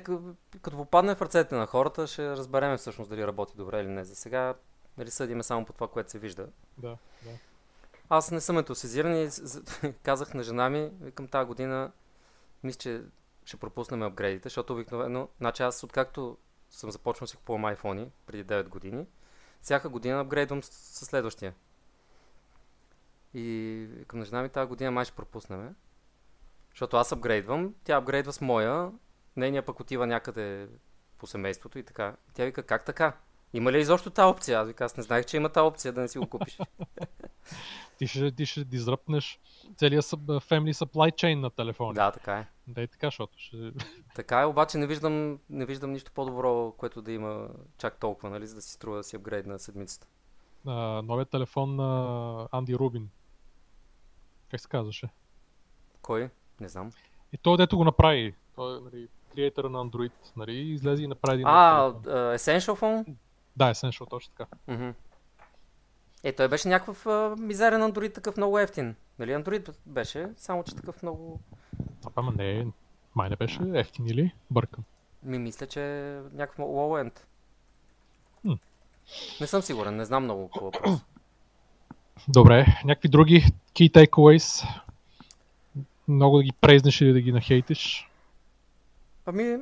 като 0.62 0.76
попадне 0.76 1.14
в 1.14 1.22
ръцете 1.22 1.54
на 1.54 1.66
хората, 1.66 2.06
ще 2.06 2.30
разберем 2.30 2.76
всъщност 2.76 3.10
дали 3.10 3.26
работи 3.26 3.56
добре 3.56 3.80
или 3.80 3.88
не. 3.88 4.04
За 4.04 4.16
сега 4.16 4.54
нали, 4.98 5.10
съдиме 5.10 5.42
само 5.42 5.64
по 5.64 5.72
това, 5.72 5.88
което 5.88 6.10
се 6.10 6.18
вижда. 6.18 6.48
Да, 6.78 6.96
да. 7.22 7.30
Аз 8.08 8.30
не 8.30 8.40
съм 8.40 8.58
ентусизиран 8.58 9.16
и 9.16 9.28
казах 10.02 10.34
на 10.34 10.42
жена 10.42 10.70
ми, 10.70 10.90
към 11.14 11.28
тази 11.28 11.46
година, 11.46 11.92
мисля, 12.62 12.78
че 12.78 13.02
ще 13.44 13.56
пропуснем 13.56 14.02
апгрейдите, 14.02 14.48
защото 14.48 14.72
обикновено, 14.72 15.28
значи 15.38 15.62
аз 15.62 15.84
откакто 15.84 16.36
съм 16.70 16.90
започнал 16.90 17.24
да 17.24 17.30
си 17.30 17.36
купувам 17.36 17.62
iPhone 17.62 18.08
преди 18.26 18.44
9 18.44 18.68
години, 18.68 19.06
всяка 19.64 19.88
година 19.88 20.20
апгрейдвам 20.20 20.62
с, 20.62 20.70
с 20.72 21.06
следващия. 21.06 21.54
И 23.34 23.86
към 24.06 24.18
на 24.18 24.24
жена 24.24 24.42
ми 24.42 24.48
тази 24.48 24.68
година 24.68 24.90
май 24.90 25.04
ще 25.04 25.16
пропуснем. 25.16 25.74
Защото 26.70 26.96
аз 26.96 27.12
апгрейдвам, 27.12 27.74
тя 27.84 27.96
апгрейдва 27.96 28.32
с 28.32 28.40
моя, 28.40 28.90
нейния 29.36 29.64
пък 29.64 29.80
отива 29.80 30.06
някъде 30.06 30.68
по 31.18 31.26
семейството 31.26 31.78
и 31.78 31.82
така. 31.82 32.16
Тя 32.34 32.44
вика, 32.44 32.62
как 32.62 32.84
така? 32.84 33.16
Има 33.54 33.72
ли 33.72 33.78
изобщо 33.78 34.10
тази 34.10 34.26
опция? 34.26 34.60
Аз 34.60 34.80
аз 34.80 34.96
не 34.96 35.02
знаех, 35.02 35.26
че 35.26 35.36
има 35.36 35.48
тази 35.48 35.64
опция 35.64 35.92
да 35.92 36.00
не 36.00 36.08
си 36.08 36.18
го 36.18 36.26
купиш. 36.26 36.58
Ти 37.98 38.06
ще, 38.06 38.32
ти 38.32 38.46
ще 38.46 38.64
дизръпнеш 38.64 39.40
целият 39.76 40.04
family 40.04 40.72
supply 40.72 41.12
chain 41.12 41.34
на 41.34 41.50
телефона. 41.50 41.94
да, 41.94 42.10
така 42.10 42.38
е. 42.38 42.46
Да 42.66 42.82
и 42.82 42.88
така, 42.88 43.06
защото 43.06 43.38
ще... 43.38 43.72
Така 44.14 44.40
е, 44.40 44.44
обаче 44.44 44.78
не 44.78 44.86
виждам, 44.86 45.38
не 45.50 45.66
виждам 45.66 45.92
нищо 45.92 46.12
по-добро, 46.14 46.72
което 46.72 47.02
да 47.02 47.12
има 47.12 47.48
чак 47.78 47.96
толкова, 48.00 48.30
нали, 48.30 48.46
за 48.46 48.54
да 48.54 48.62
си 48.62 48.72
струва 48.72 48.96
да 48.96 49.04
си 49.04 49.16
апгрейд 49.16 49.46
на 49.46 49.58
седмицата. 49.58 50.06
А, 50.66 51.02
новият 51.02 51.30
телефон 51.30 51.76
на 51.76 52.48
Анди 52.52 52.74
Рубин. 52.74 53.10
Как 54.50 54.60
се 54.60 54.68
казваше? 54.68 55.08
Кой? 56.02 56.30
Не 56.60 56.68
знам. 56.68 56.90
И 57.32 57.38
той, 57.38 57.56
дето 57.56 57.76
го 57.76 57.84
направи, 57.84 58.34
той 58.56 58.76
е 58.76 58.80
нали, 58.80 59.08
креатора 59.34 59.68
на 59.68 59.78
Android, 59.78 60.12
нали, 60.36 60.56
излезе 60.56 61.02
и 61.02 61.06
направи 61.06 61.34
един 61.34 61.46
А, 61.48 61.92
телефон. 61.92 62.12
а, 62.12 62.38
Essential 62.38 62.80
Phone? 62.80 63.14
Да, 63.56 63.74
Essential, 63.74 64.10
точно 64.10 64.32
така. 64.36 64.56
Мгм. 64.68 64.90
Е, 66.22 66.32
той 66.32 66.48
беше 66.48 66.68
някакъв 66.68 67.06
а, 67.06 67.36
мизерен 67.38 67.80
Android, 67.80 68.14
такъв 68.14 68.36
много 68.36 68.58
ефтин. 68.58 68.94
Нали, 69.18 69.30
Android 69.30 69.74
беше, 69.86 70.28
само 70.36 70.64
че 70.64 70.76
такъв 70.76 71.02
много... 71.02 71.40
Ама 72.16 72.32
не, 72.32 72.66
май 73.14 73.30
не 73.30 73.36
беше 73.36 73.60
ефтин 73.74 74.06
или? 74.06 74.32
Бъркам. 74.50 74.84
Ми 75.22 75.38
мисля, 75.38 75.66
че 75.66 75.80
е 75.80 76.20
някакъв 76.32 76.58
low 76.58 77.04
end. 77.04 77.20
М. 78.44 78.58
Не 79.40 79.46
съм 79.46 79.62
сигурен, 79.62 79.96
не 79.96 80.04
знам 80.04 80.24
много 80.24 80.48
по 80.48 80.60
въпрос. 80.60 81.00
Добре, 82.28 82.66
някакви 82.84 83.08
други 83.08 83.44
key 83.74 83.92
takeaways? 83.92 84.68
Много 86.08 86.36
да 86.36 86.42
ги 86.42 86.52
презнеш 86.60 87.00
или 87.00 87.12
да 87.12 87.20
ги 87.20 87.32
нахейтиш? 87.32 88.10
Ами, 89.26 89.58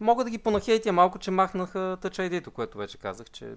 мога 0.00 0.24
да 0.24 0.30
ги 0.30 0.38
понахейтя 0.38 0.92
малко, 0.92 1.18
че 1.18 1.30
махнаха 1.30 1.98
Touch 2.00 2.28
ID-то, 2.28 2.50
което 2.50 2.78
вече 2.78 2.98
казах, 2.98 3.30
че 3.30 3.56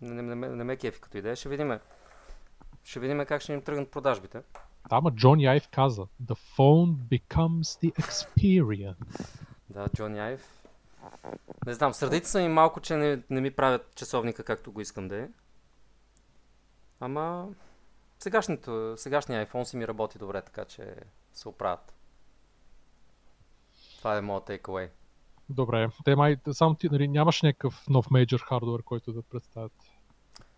не, 0.00 0.22
не, 0.22 0.34
не, 0.34 0.48
не 0.48 0.64
ме 0.64 0.76
кефи 0.76 1.00
като 1.00 1.18
идея. 1.18 1.36
Ще 1.36 1.48
видим. 1.48 1.78
Ще 2.84 3.00
видим 3.00 3.24
как 3.26 3.42
ще 3.42 3.52
им 3.52 3.62
тръгнат 3.62 3.90
продажбите. 3.90 4.42
Да, 4.88 4.96
ама 4.96 5.10
Джони 5.14 5.46
Айв 5.46 5.68
каза, 5.68 6.06
the 6.22 6.56
phone 6.56 6.94
becomes 6.94 7.62
the 7.62 7.92
experience. 7.92 9.40
Да, 9.70 9.88
Джони 9.88 10.20
Айв. 10.20 10.64
Не 11.66 11.74
знам, 11.74 11.94
сърдите 11.94 12.28
са 12.28 12.40
ми 12.40 12.48
малко, 12.48 12.80
че 12.80 12.96
не, 12.96 13.22
не 13.30 13.40
ми 13.40 13.50
правят 13.50 13.94
часовника 13.94 14.44
както 14.44 14.72
го 14.72 14.80
искам 14.80 15.08
да 15.08 15.16
е. 15.16 15.28
Ама 17.00 17.48
сегашното, 18.18 18.94
сегашния 18.96 19.46
iPhone 19.46 19.62
си 19.62 19.76
ми 19.76 19.88
работи 19.88 20.18
добре, 20.18 20.42
така 20.42 20.64
че 20.64 20.94
се 21.32 21.48
оправят. 21.48 21.94
Това 23.98 24.16
е 24.16 24.20
моят 24.20 24.44
takeaway. 24.48 24.90
Добре, 25.50 25.88
те 26.04 26.16
май, 26.16 26.36
само 26.52 26.74
ти, 26.74 26.88
нали, 26.88 27.08
нямаш 27.08 27.42
някакъв 27.42 27.88
нов 27.88 28.10
мейджор 28.10 28.40
хардвер, 28.40 28.82
който 28.82 29.12
да 29.12 29.22
представят. 29.22 29.72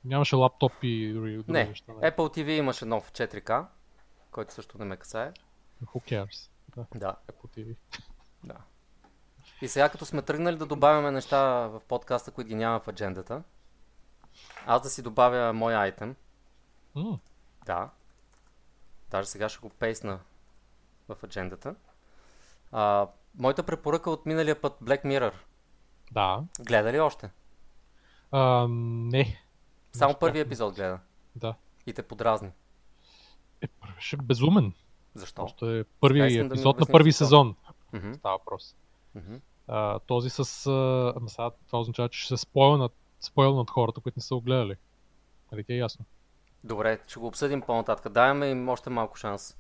Нямаше 0.05 0.37
лаптоп 0.37 0.73
и 0.83 1.13
други, 1.13 1.37
други 1.37 1.53
Не, 1.53 1.65
неща. 1.65 1.93
нали? 1.93 2.13
Apple 2.13 2.17
TV 2.17 2.49
имаше 2.49 2.85
нов 2.85 3.13
4K, 3.13 3.67
който 4.31 4.55
също 4.55 4.79
не 4.79 4.85
ме 4.85 4.97
касае. 4.97 5.33
Who 5.85 6.13
cares? 6.13 6.51
Да, 6.77 6.87
Да, 6.95 7.17
Apple 7.33 7.57
TV. 7.59 7.77
да. 8.45 8.57
И 9.63 9.69
сега 9.69 9.89
като 9.89 10.05
сме 10.07 10.23
тръгнали 10.23 10.57
да 10.57 10.67
добавяме 10.67 11.11
неща 11.11 11.43
в 11.67 11.81
подкаста, 11.89 12.31
които 12.31 12.49
ги 12.49 12.55
няма 12.55 12.81
в 12.81 12.89
аджендата, 12.89 13.43
аз 14.67 14.83
да 14.83 14.91
си 14.91 15.03
добавя 15.03 15.53
мой 15.53 15.77
айтем. 15.77 16.17
М, 16.95 17.19
Да. 17.67 17.91
Даже 19.11 19.29
сега 19.29 19.49
ще 19.49 19.59
го 19.59 19.69
пейсна 19.69 20.21
в 21.09 21.17
аджендата. 21.25 21.75
А, 22.73 23.07
моята 23.39 23.63
препоръка 23.63 24.11
от 24.11 24.27
миналия 24.27 24.61
път 24.61 24.77
Black 24.83 25.05
Mirror. 25.05 25.33
да. 26.13 26.43
Гледа 26.61 26.93
ли 26.93 27.01
още? 27.01 27.31
А, 28.31 28.67
не. 28.71 29.41
Само 29.93 30.15
първи 30.15 30.41
епизод 30.41 30.75
гледа. 30.75 30.99
Да. 31.37 31.55
И 31.87 31.93
те 31.93 32.03
подразни. 32.03 32.51
Е, 33.63 33.69
беше 33.95 34.17
безумен. 34.17 34.73
Защо? 35.15 35.43
Просто 35.43 35.71
е 35.71 35.79
Сега 35.79 35.85
първи 36.01 36.19
да 36.19 36.25
ми 36.25 36.35
епизод 36.37 36.65
на 36.65 36.71
обясниш 36.71 36.93
първи 36.93 37.11
защо. 37.11 37.25
сезон. 37.25 37.57
Мгм, 37.93 38.13
Става 38.15 38.39
въпрос. 38.39 38.77
мгм. 39.15 39.35
А, 39.69 39.99
този 39.99 40.31
с... 40.31 40.67
А, 40.67 41.13
ама 41.17 41.29
сега 41.29 41.51
това 41.67 41.79
означава, 41.81 42.09
че 42.09 42.21
ще 42.21 42.37
се 42.37 42.43
спойл 42.43 42.77
над, 42.77 42.93
спойл 43.21 43.57
над 43.57 43.71
хората, 43.71 44.01
които 44.01 44.19
не 44.19 44.23
са 44.23 44.35
го 44.35 44.41
гледали. 44.41 44.75
Нали 45.53 45.65
ти 45.65 45.73
е 45.73 45.77
ясно? 45.77 46.05
Добре, 46.65 46.99
ще 47.07 47.21
го 47.21 47.27
обсъдим 47.27 47.61
по-нататък. 47.63 48.13
Даваме 48.13 48.47
им 48.47 48.69
още 48.69 48.91
малко 48.91 49.17
шанс. 49.17 49.57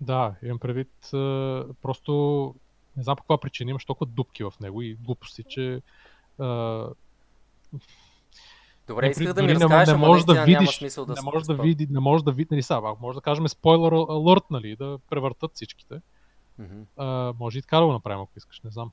Да, 0.00 0.34
имам 0.42 0.58
предвид, 0.58 1.10
а, 1.14 1.64
просто 1.82 2.54
не 2.96 3.02
знам 3.02 3.16
по 3.16 3.22
каква 3.22 3.38
причина 3.38 3.70
имаш 3.70 3.84
толкова 3.84 4.10
дупки 4.10 4.44
в 4.44 4.52
него 4.60 4.82
и 4.82 4.94
глупости, 4.94 5.44
че 5.48 5.82
а, 6.38 6.86
Добре, 8.86 9.04
не, 9.04 9.10
исках 9.10 9.32
да 9.32 9.42
ми 9.42 9.48
не, 9.48 9.54
разкажеш, 9.54 9.88
не 9.88 9.94
ама 9.94 10.06
можеш 10.06 10.24
да 10.24 10.34
няма 10.34 10.46
видиш, 10.46 10.78
смисъл 10.78 11.04
да 11.04 11.14
не 11.14 11.22
можеш 11.22 11.46
да 11.46 11.54
види, 11.54 11.86
не 11.90 12.00
можеш 12.00 12.22
да 12.22 12.32
види, 12.32 12.48
нали 12.50 12.62
са, 12.62 12.74
ако 12.74 12.98
може 13.00 13.16
да 13.16 13.20
кажем 13.20 13.48
спойлер 13.48 13.92
алърт, 13.92 14.44
нали, 14.50 14.76
да 14.76 14.98
превъртат 15.10 15.50
всичките. 15.54 16.00
Мгм. 16.58 16.82
А, 16.96 17.34
може 17.38 17.58
и 17.58 17.62
така 17.62 17.76
да 17.76 17.86
го 17.86 17.92
направим, 17.92 18.20
ако 18.20 18.32
искаш, 18.36 18.60
не 18.60 18.70
знам. 18.70 18.90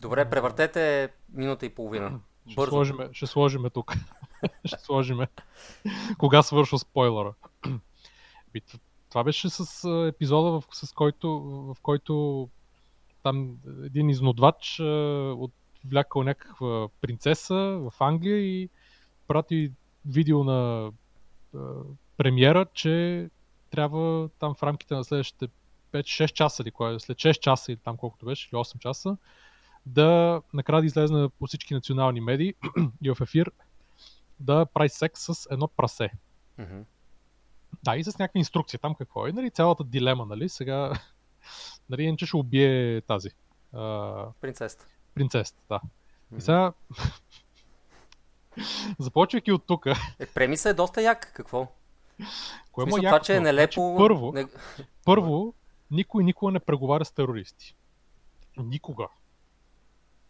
Добре, 0.00 0.30
превъртете 0.30 1.12
минута 1.32 1.66
и 1.66 1.74
половина. 1.74 2.20
Ще 2.46 2.54
Бързо. 2.54 2.70
сложиме, 2.70 3.08
ще 3.12 3.26
сложиме 3.26 3.70
тук. 3.70 3.94
ще 4.64 4.78
сложиме. 4.78 5.28
Кога 6.18 6.42
свършва 6.42 6.78
спойлера. 6.78 7.34
Би, 8.52 8.62
Това 9.16 9.24
беше 9.24 9.48
с 9.50 9.88
епизода, 10.08 10.50
в, 10.50 10.64
с 10.72 10.92
който, 10.92 11.40
в 11.42 11.76
който 11.82 12.48
там 13.22 13.56
един 13.84 14.10
изнудвач 14.10 14.80
а, 14.80 14.84
отвлякал 15.38 16.22
някаква 16.22 16.88
принцеса 17.00 17.54
в 17.54 17.92
Англия 18.00 18.38
и 18.38 18.68
прати 19.28 19.72
видео 20.06 20.44
на 20.44 20.90
а, 21.54 21.58
премиера, 22.16 22.66
че 22.74 23.28
трябва 23.70 24.28
там 24.38 24.54
в 24.54 24.62
рамките 24.62 24.94
на 24.94 25.04
следващите 25.04 25.48
5-6 25.92 26.32
часа 26.32 26.62
или 26.62 26.70
кое, 26.70 27.00
след 27.00 27.16
6 27.16 27.38
часа 27.40 27.72
или 27.72 27.78
там 27.78 27.96
колкото 27.96 28.26
беше, 28.26 28.48
или 28.52 28.58
8 28.58 28.78
часа, 28.78 29.16
да 29.86 30.42
накрая 30.54 30.82
да 30.82 30.86
излезе 30.86 31.28
по 31.38 31.46
всички 31.46 31.74
национални 31.74 32.20
медии 32.20 32.54
и 33.02 33.10
в 33.10 33.16
ефир 33.20 33.50
да 34.40 34.66
прави 34.66 34.88
секс 34.88 35.20
с 35.20 35.48
едно 35.50 35.68
прасе. 35.68 36.10
Мгм. 36.58 36.82
Да, 37.84 37.96
и 37.96 38.04
с 38.04 38.18
някаква 38.18 38.38
инструкция 38.38 38.80
там 38.80 38.94
какво 38.94 39.26
е. 39.26 39.32
Нали, 39.32 39.50
цялата 39.50 39.84
дилема, 39.84 40.26
нали, 40.26 40.48
сега, 40.48 40.92
нали, 41.90 42.02
иначе 42.02 42.26
ще 42.26 42.36
убие 42.36 43.00
тази 43.00 43.28
а, 43.72 44.26
Принцесата. 44.40 44.86
принцесата, 45.14 45.60
да. 45.68 45.80
И 46.36 46.40
сега, 46.40 46.72
започвайки 48.98 49.52
от 49.52 49.66
тук, 49.66 49.86
Е, 50.18 50.26
премиса 50.26 50.70
е 50.70 50.74
доста 50.74 51.02
як. 51.02 51.32
Какво? 51.34 51.68
кое 52.72 52.84
смисъл, 52.84 53.02
това, 53.02 53.20
че 53.20 53.36
е 53.36 53.40
нелепо... 53.40 53.80
Значи, 53.80 53.98
първо, 53.98 54.32
Не... 54.32 54.46
първо, 55.04 55.54
никой 55.90 56.24
никога 56.24 56.52
не 56.52 56.60
преговаря 56.60 57.04
с 57.04 57.12
терористи. 57.12 57.76
Никога. 58.56 59.08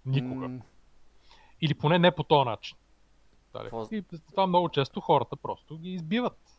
Никога. 0.07 0.51
Или 1.61 1.75
поне 1.75 1.99
не 1.99 2.11
по 2.11 2.23
този 2.23 2.45
начин. 2.45 2.77
детали. 3.55 3.89
И 3.93 4.19
това 4.31 4.47
много 4.47 4.69
често 4.69 5.01
хората 5.01 5.37
просто 5.37 5.79
ги 5.79 5.91
избиват. 5.91 6.56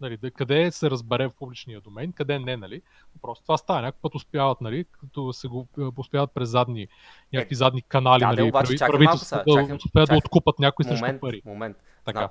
Нали, 0.00 0.16
да, 0.16 0.30
къде 0.30 0.70
се 0.70 0.90
разбере 0.90 1.28
в 1.28 1.32
публичния 1.38 1.80
домен, 1.80 2.12
къде 2.12 2.38
не, 2.38 2.56
нали? 2.56 2.82
Просто 3.22 3.42
това 3.44 3.56
става. 3.56 3.82
Някой 3.82 3.98
път 4.02 4.14
успяват, 4.14 4.60
нали, 4.60 4.84
като 5.00 5.32
се 5.32 5.48
го 5.48 5.66
успяват 5.96 6.30
през 6.34 6.48
задни, 6.48 6.88
някакви 7.32 7.54
е, 7.54 7.56
задни 7.56 7.82
канали, 7.82 8.20
да, 8.20 8.26
нали, 8.26 8.42
обаче, 8.42 8.76
прави, 8.78 8.92
правителството 8.92 9.54
да 9.54 9.62
чакам, 9.62 9.76
успеят 9.76 10.08
да 10.08 10.16
откупат 10.16 10.58
някой 10.58 10.84
момент, 10.86 11.00
срещу 11.00 11.20
пари. 11.20 11.42
Момент. 11.44 11.76
Така. 12.04 12.28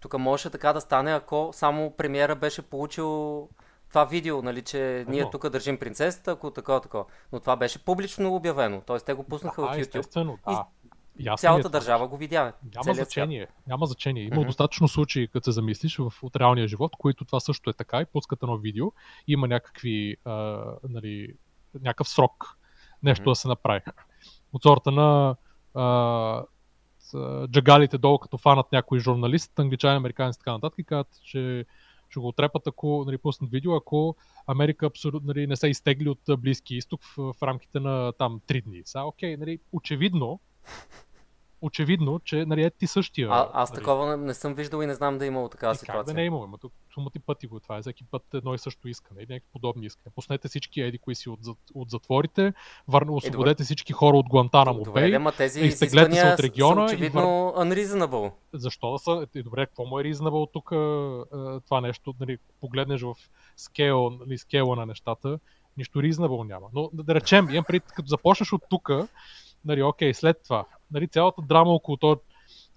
Тук 0.00 0.18
можеше 0.18 0.50
така 0.50 0.72
да 0.72 0.80
стане, 0.80 1.12
ако 1.12 1.50
само 1.52 1.90
премиера 1.96 2.36
беше 2.36 2.62
получил 2.62 3.48
това 3.88 4.04
видео, 4.04 4.42
нали, 4.42 4.62
че 4.62 5.04
ние 5.08 5.30
тук 5.30 5.48
държим 5.48 5.78
принцесата, 5.78 6.30
ако 6.30 6.50
такова, 6.50 6.80
такова. 6.80 7.04
Но 7.32 7.40
това 7.40 7.56
беше 7.56 7.84
публично 7.84 8.34
обявено. 8.34 8.80
Т.е. 8.80 8.98
те 8.98 9.12
го 9.12 9.22
пуснаха 9.22 9.62
да, 9.62 9.68
в 9.68 9.70
YouTube. 9.70 9.80
Естествено, 9.80 10.38
да. 10.48 10.52
И 10.52 10.79
цялата 11.36 11.68
е 11.68 11.70
държава 11.70 12.08
го 12.08 12.16
видя. 12.16 12.52
Няма 12.74 12.94
значение. 12.94 13.46
Свят. 13.46 13.66
Няма 13.66 13.86
значение. 13.86 14.24
Има 14.24 14.36
mm-hmm. 14.36 14.46
достатъчно 14.46 14.88
случаи, 14.88 15.28
като 15.28 15.44
се 15.44 15.52
замислиш 15.52 15.96
в, 15.96 16.12
от 16.22 16.36
реалния 16.36 16.68
живот, 16.68 16.92
които 16.98 17.24
това 17.24 17.40
също 17.40 17.70
е 17.70 17.72
така 17.72 18.00
и 18.00 18.06
пускат 18.06 18.42
едно 18.42 18.56
видео. 18.56 18.92
Има 19.28 19.48
някакви, 19.48 20.16
а, 20.24 20.64
нали, 20.88 21.34
някакъв 21.74 22.08
срок 22.08 22.58
нещо 23.02 23.24
mm-hmm. 23.24 23.30
да 23.30 23.34
се 23.34 23.48
направи. 23.48 23.80
От 24.52 24.62
сорта 24.62 24.90
на 24.90 25.36
а, 25.74 26.44
джагалите 27.46 27.98
долу, 27.98 28.18
като 28.18 28.38
фанат 28.38 28.72
някой 28.72 28.98
журналист, 28.98 29.58
англичани, 29.58 29.96
американци 29.96 30.36
и 30.36 30.40
така 30.40 30.52
нататък, 30.52 30.78
и 30.78 30.84
казват, 30.84 31.22
че 31.22 31.64
ще 32.10 32.20
го 32.20 32.28
отрепат, 32.28 32.66
ако 32.66 33.04
нали, 33.06 33.18
пуснат 33.18 33.50
видео, 33.50 33.76
ако 33.76 34.16
Америка 34.46 34.86
абсолютно 34.86 35.26
нали, 35.26 35.46
не 35.46 35.56
се 35.56 35.68
изтегли 35.68 36.08
от 36.08 36.20
Близки 36.38 36.76
изток 36.76 37.00
в, 37.04 37.32
в 37.32 37.42
рамките 37.42 37.80
на 37.80 38.12
там 38.12 38.40
3 38.48 38.64
дни. 38.64 38.82
Са, 38.84 39.00
окей, 39.00 39.36
нали, 39.36 39.58
очевидно, 39.72 40.40
очевидно, 41.62 42.20
че 42.24 42.44
нали, 42.44 42.62
е 42.62 42.70
ти 42.70 42.86
същия. 42.86 43.28
А, 43.30 43.50
аз 43.52 43.70
нали. 43.70 43.78
такова 43.78 44.16
не, 44.16 44.24
не 44.24 44.34
съм 44.34 44.54
виждал 44.54 44.82
и 44.82 44.86
не 44.86 44.94
знам 44.94 45.18
да 45.18 45.24
е 45.24 45.28
имало 45.28 45.48
такава 45.48 45.72
и 45.72 45.76
ситуация. 45.76 46.04
Как 46.04 46.06
да 46.06 46.14
не 46.14 46.22
е 46.22 46.26
имало, 46.26 46.46
но 46.46 46.58
тук 46.58 46.72
сумати 46.94 47.18
пъти 47.18 47.46
го 47.46 47.60
това 47.60 47.76
е, 47.76 47.80
всеки 47.80 48.04
път 48.04 48.22
едно 48.34 48.54
и 48.54 48.58
също 48.58 48.88
искане, 48.88 49.22
или 49.22 49.32
някакви 49.32 49.52
подобни 49.52 49.86
искане. 49.86 50.12
Пуснете 50.14 50.48
всички 50.48 50.80
еди 50.80 50.98
кои 50.98 51.14
си 51.14 51.28
от, 51.28 51.40
от 51.74 51.90
затворите, 51.90 52.52
върна, 52.88 53.12
освободете 53.12 53.62
е, 53.62 53.64
всички 53.64 53.92
хора 53.92 54.16
от 54.16 54.28
Гуантанамо 54.28 54.82
Бей, 54.94 55.16
ама 55.16 55.32
тези 55.32 55.60
изтеглете 55.60 56.16
се 56.16 56.26
от 56.26 56.40
региона. 56.40 56.88
Са 56.88 56.94
очевидно 56.94 57.52
вър... 57.52 57.66
unreasonable. 57.66 58.32
Защо 58.52 58.92
да 58.92 58.98
са? 58.98 59.26
Е, 59.34 59.42
добре, 59.42 59.66
какво 59.66 59.84
му 59.84 60.00
е 60.00 60.04
reasonable 60.04 60.52
тук 60.52 60.68
това 61.64 61.80
нещо, 61.80 62.14
нали, 62.20 62.38
погледнеш 62.60 63.02
в 63.02 63.14
скейл, 63.56 64.10
нали, 64.10 64.38
скейла 64.38 64.76
на 64.76 64.86
нещата, 64.86 65.38
нищо 65.76 65.98
reasonable 65.98 66.46
няма. 66.48 66.66
Но 66.72 66.90
да, 66.92 67.02
да 67.02 67.14
речем, 67.14 67.50
имам 67.50 67.64
преди, 67.64 67.80
като 67.80 68.08
започнеш 68.08 68.52
от 68.52 68.62
тук, 68.70 68.90
нали, 69.64 69.82
окей, 69.82 70.14
след 70.14 70.42
това, 70.44 70.66
нали, 70.90 71.08
цялата 71.08 71.42
драма 71.42 71.70
около 71.70 71.96
този 71.96 72.20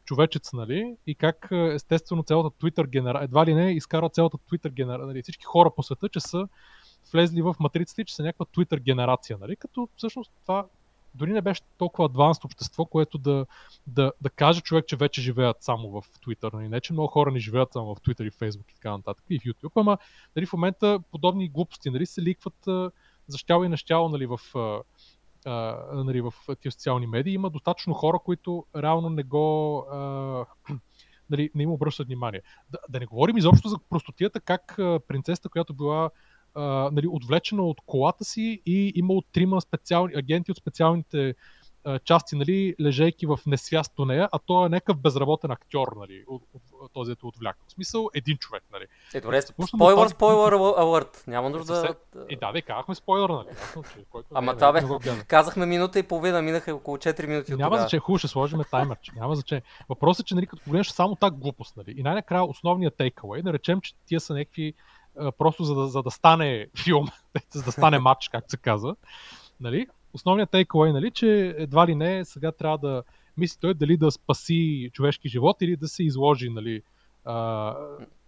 човечец, 0.06 0.54
нали, 0.54 0.96
и 1.08 1.16
как 1.16 1.48
естествено 1.52 2.24
цялата 2.24 2.50
Twitter 2.50 2.88
генера, 2.88 3.20
едва 3.24 3.46
ли 3.46 3.54
не 3.54 3.72
изкара 3.72 4.10
цялата 4.10 4.38
Twitter 4.38 4.70
генера, 4.70 5.06
нали, 5.06 5.22
всички 5.22 5.46
хора 5.46 5.72
по 5.76 5.84
света, 5.84 6.10
че 6.10 6.20
са 6.20 6.48
влезли 7.14 7.42
в 7.42 7.56
матрицата 7.60 8.02
и 8.02 8.06
че 8.06 8.16
са 8.16 8.24
някаква 8.24 8.46
Twitter 8.46 8.80
генерация, 8.80 9.38
нали, 9.42 9.56
като 9.56 9.90
всъщност 9.98 10.32
това 10.44 10.66
дори 11.16 11.34
не 11.34 11.42
беше 11.42 11.62
толкова 11.78 12.06
адванст 12.06 12.46
общество, 12.46 12.86
което 12.86 13.18
да, 13.18 13.46
да, 13.88 14.12
да 14.22 14.30
каже 14.30 14.62
човек, 14.62 14.86
че 14.88 14.96
вече 14.96 15.22
живеят 15.22 15.58
само 15.64 15.90
в 15.90 16.02
Twitter. 16.02 16.54
Нали? 16.54 16.70
Не, 16.70 16.82
че 16.82 16.94
много 16.94 17.08
хора 17.08 17.32
не 17.32 17.40
живеят 17.40 17.74
само 17.74 17.96
в 17.96 18.02
Twitter 18.02 18.28
и 18.28 18.32
Facebook 18.32 18.72
и 18.72 18.76
така 18.76 18.92
нататък, 18.92 19.26
и 19.30 19.40
в 19.40 19.44
YouTube, 19.44 19.72
ама 19.76 19.98
нали, 20.36 20.46
в 20.46 20.54
момента 20.54 21.00
подобни 21.12 21.50
глупости 21.50 21.90
нали, 21.90 22.06
се 22.06 22.22
ликват 22.22 22.56
за 23.28 23.38
щяло 23.38 23.64
и 23.64 23.70
нещяло 23.70 24.10
нали, 24.10 24.26
в, 24.26 24.40
а, 25.46 25.86
нали, 25.94 26.22
в 26.22 26.34
тези 26.62 26.72
социални 26.72 27.08
медии, 27.08 27.34
има 27.34 27.50
достатъчно 27.50 27.94
хора, 27.94 28.20
които 28.26 28.66
реално 28.76 29.10
не 29.10 29.24
го 29.24 29.78
а, 29.80 30.46
нали, 31.30 31.50
не 31.56 31.64
им 31.64 31.72
обръщат 31.72 32.08
внимание. 32.08 32.42
Да, 32.70 32.78
да 32.90 33.00
не 33.00 33.06
говорим 33.06 33.38
изобщо 33.38 33.68
за 33.68 33.78
простотията, 33.90 34.40
как 34.40 34.76
принцесата, 35.08 35.50
която 35.50 35.74
била 35.74 36.10
а, 36.56 36.90
нали, 36.92 37.08
отвлечена 37.08 37.64
от 37.64 37.78
колата 37.86 38.26
си 38.26 38.62
и 38.66 38.92
имал 38.96 39.22
трима 39.34 39.62
специални 39.62 40.14
агенти 40.16 40.52
от 40.52 40.58
специалните 40.58 41.36
части, 42.04 42.36
нали, 42.36 42.76
лежейки 42.82 43.26
в 43.26 43.40
несвяст 43.46 43.94
до 43.98 44.06
нея, 44.06 44.30
а 44.32 44.40
той 44.40 44.66
е 44.66 44.70
някакъв 44.70 44.98
безработен 44.98 45.52
актьор, 45.52 45.88
нали, 46.00 46.24
от, 46.28 46.42
от, 46.54 46.62
от 46.82 46.94
този 46.94 47.12
е 47.12 47.16
отвляк. 47.24 47.58
В 47.68 47.72
смисъл, 47.72 48.10
един 48.14 48.38
човек, 48.38 48.64
нали. 48.74 48.86
Е, 49.14 49.22
добре, 49.22 49.42
спойлър, 49.42 50.08
спойлър, 50.08 50.54
алърт. 50.54 51.24
Няма 51.28 51.50
нужда 51.50 51.74
да... 51.74 51.96
И 52.30 52.36
да, 52.36 52.52
да, 52.52 52.62
казахме 52.62 52.96
спойлър, 52.96 53.30
нали. 53.30 53.48
Който 54.10 54.28
Ама 54.34 54.56
това 54.56 54.72
бе, 54.72 54.82
казахме 55.28 55.66
минута 55.66 56.00
и 56.00 56.04
половина, 56.04 56.42
минаха 56.42 56.76
около 56.76 56.98
4 56.98 57.28
минути 57.28 57.56
Няма 57.56 57.78
значение, 57.78 58.02
хубаво 58.02 58.18
ще 58.18 58.28
сложим 58.28 58.62
таймер, 58.72 58.98
че 59.02 59.12
няма 59.16 59.36
значение. 59.36 59.64
Въпросът 59.90 60.26
е, 60.26 60.28
че 60.28 60.36
нали, 60.36 60.48
като 60.48 60.64
погледнеш 60.64 60.88
само 60.88 61.16
так 61.16 61.38
глупост, 61.38 61.78
нали, 61.78 61.94
и 61.98 62.04
най-накрая 62.04 62.44
основният 62.44 62.98
takeaway, 62.98 63.42
да 63.42 63.54
речем, 63.54 63.82
че 63.82 63.94
тия 64.06 64.20
са 64.20 64.34
някакви 64.34 64.74
просто 65.38 65.64
за 65.64 65.76
да, 65.76 65.88
за 65.88 66.04
да 66.04 66.12
стане 66.12 66.68
филм, 66.84 67.08
за 67.52 67.64
да 67.64 67.72
стане 67.72 68.00
матч, 68.00 68.30
както 68.30 68.50
се 68.50 68.58
казва, 68.58 68.96
нали, 69.60 69.88
основният 70.14 70.52
takeaway, 70.52 70.92
нали, 70.92 71.12
че 71.12 71.56
едва 71.58 71.88
ли 71.88 71.96
не 71.96 72.26
сега 72.26 72.52
трябва 72.52 72.78
да 72.78 73.04
мисли 73.38 73.58
той 73.62 73.74
дали 73.74 73.98
да 73.98 74.12
спаси 74.12 74.90
човешки 74.94 75.30
живот 75.30 75.58
или 75.62 75.76
да 75.76 75.88
се 75.88 76.04
изложи, 76.04 76.50
нали, 76.50 76.82
а, 77.26 77.34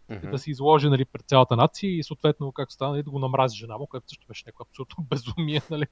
mm-hmm. 0.10 0.32
да 0.32 0.39
се 0.39 0.52
изложи 0.52 0.89
нали, 0.89 1.06
пред 1.06 1.26
цялата 1.26 1.56
нация 1.56 1.98
и 1.98 2.04
съответно, 2.04 2.52
както 2.52 2.74
стана, 2.74 2.91
нали, 2.91 3.04
да 3.04 3.10
го 3.10 3.19
намрази 3.19 3.58
жена 3.58 3.78
му, 3.78 3.88
което 3.88 4.10
също 4.10 4.28
беше 4.28 4.43
някакво 4.45 4.65
абсолютно 4.69 5.04
безумие, 5.10 5.62
нали, 5.71 5.86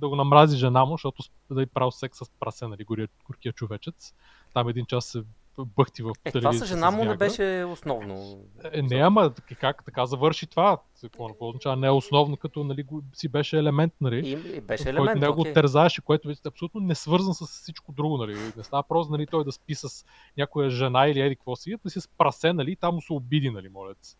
да 0.00 0.08
го 0.08 0.16
намрази 0.16 0.56
жена 0.56 0.84
му, 0.84 0.94
защото 0.94 1.22
да 1.50 1.62
е 1.62 1.66
правил 1.66 1.90
секс 1.90 2.18
с 2.18 2.30
прасе, 2.40 2.66
нали, 2.66 2.84
горкия 3.26 3.52
човечец. 3.52 4.14
Там 4.54 4.68
един 4.68 4.86
час 4.86 5.06
се 5.06 5.22
бъхти 5.64 6.02
в 6.02 6.12
е, 6.24 6.32
това 6.32 6.52
с 6.52 6.66
жена 6.66 6.90
му 6.90 7.04
не 7.04 7.16
беше 7.16 7.64
основно. 7.68 8.44
Е, 8.72 8.82
не, 8.82 8.96
ама 8.96 9.32
как 9.60 9.84
така 9.84 10.06
завърши 10.06 10.46
това? 10.46 10.78
Какво 11.02 11.48
означава 11.48 11.76
не 11.76 11.86
е 11.86 11.90
основно, 11.90 12.36
като 12.36 12.64
нали, 12.64 12.84
си 13.14 13.28
беше 13.28 13.58
елемент, 13.58 13.92
нали? 14.00 14.28
И, 14.28 14.56
и 14.56 14.60
беше 14.60 14.88
елемент, 14.88 15.06
който 15.06 15.20
него 15.20 15.44
okay. 15.44 15.54
тързаеше, 15.54 16.02
което 16.02 16.30
е 16.30 16.34
абсолютно 16.46 16.80
не 16.80 16.94
свързан 16.94 17.34
с 17.34 17.46
всичко 17.46 17.92
друго, 17.92 18.18
нали? 18.18 18.36
Не 18.56 18.64
става 18.64 18.82
просто, 18.82 19.12
нали, 19.12 19.26
той 19.26 19.44
да 19.44 19.52
спи 19.52 19.74
с 19.74 20.04
някоя 20.36 20.70
жена 20.70 21.06
или 21.06 21.20
еди 21.20 21.36
какво 21.36 21.56
си, 21.56 21.76
да 21.84 21.90
си 21.90 22.00
спрасе, 22.00 22.52
нали, 22.52 22.76
там 22.76 22.94
му 22.94 23.00
се 23.00 23.12
обиди, 23.12 23.50
нали, 23.50 23.68
молец, 23.68 24.16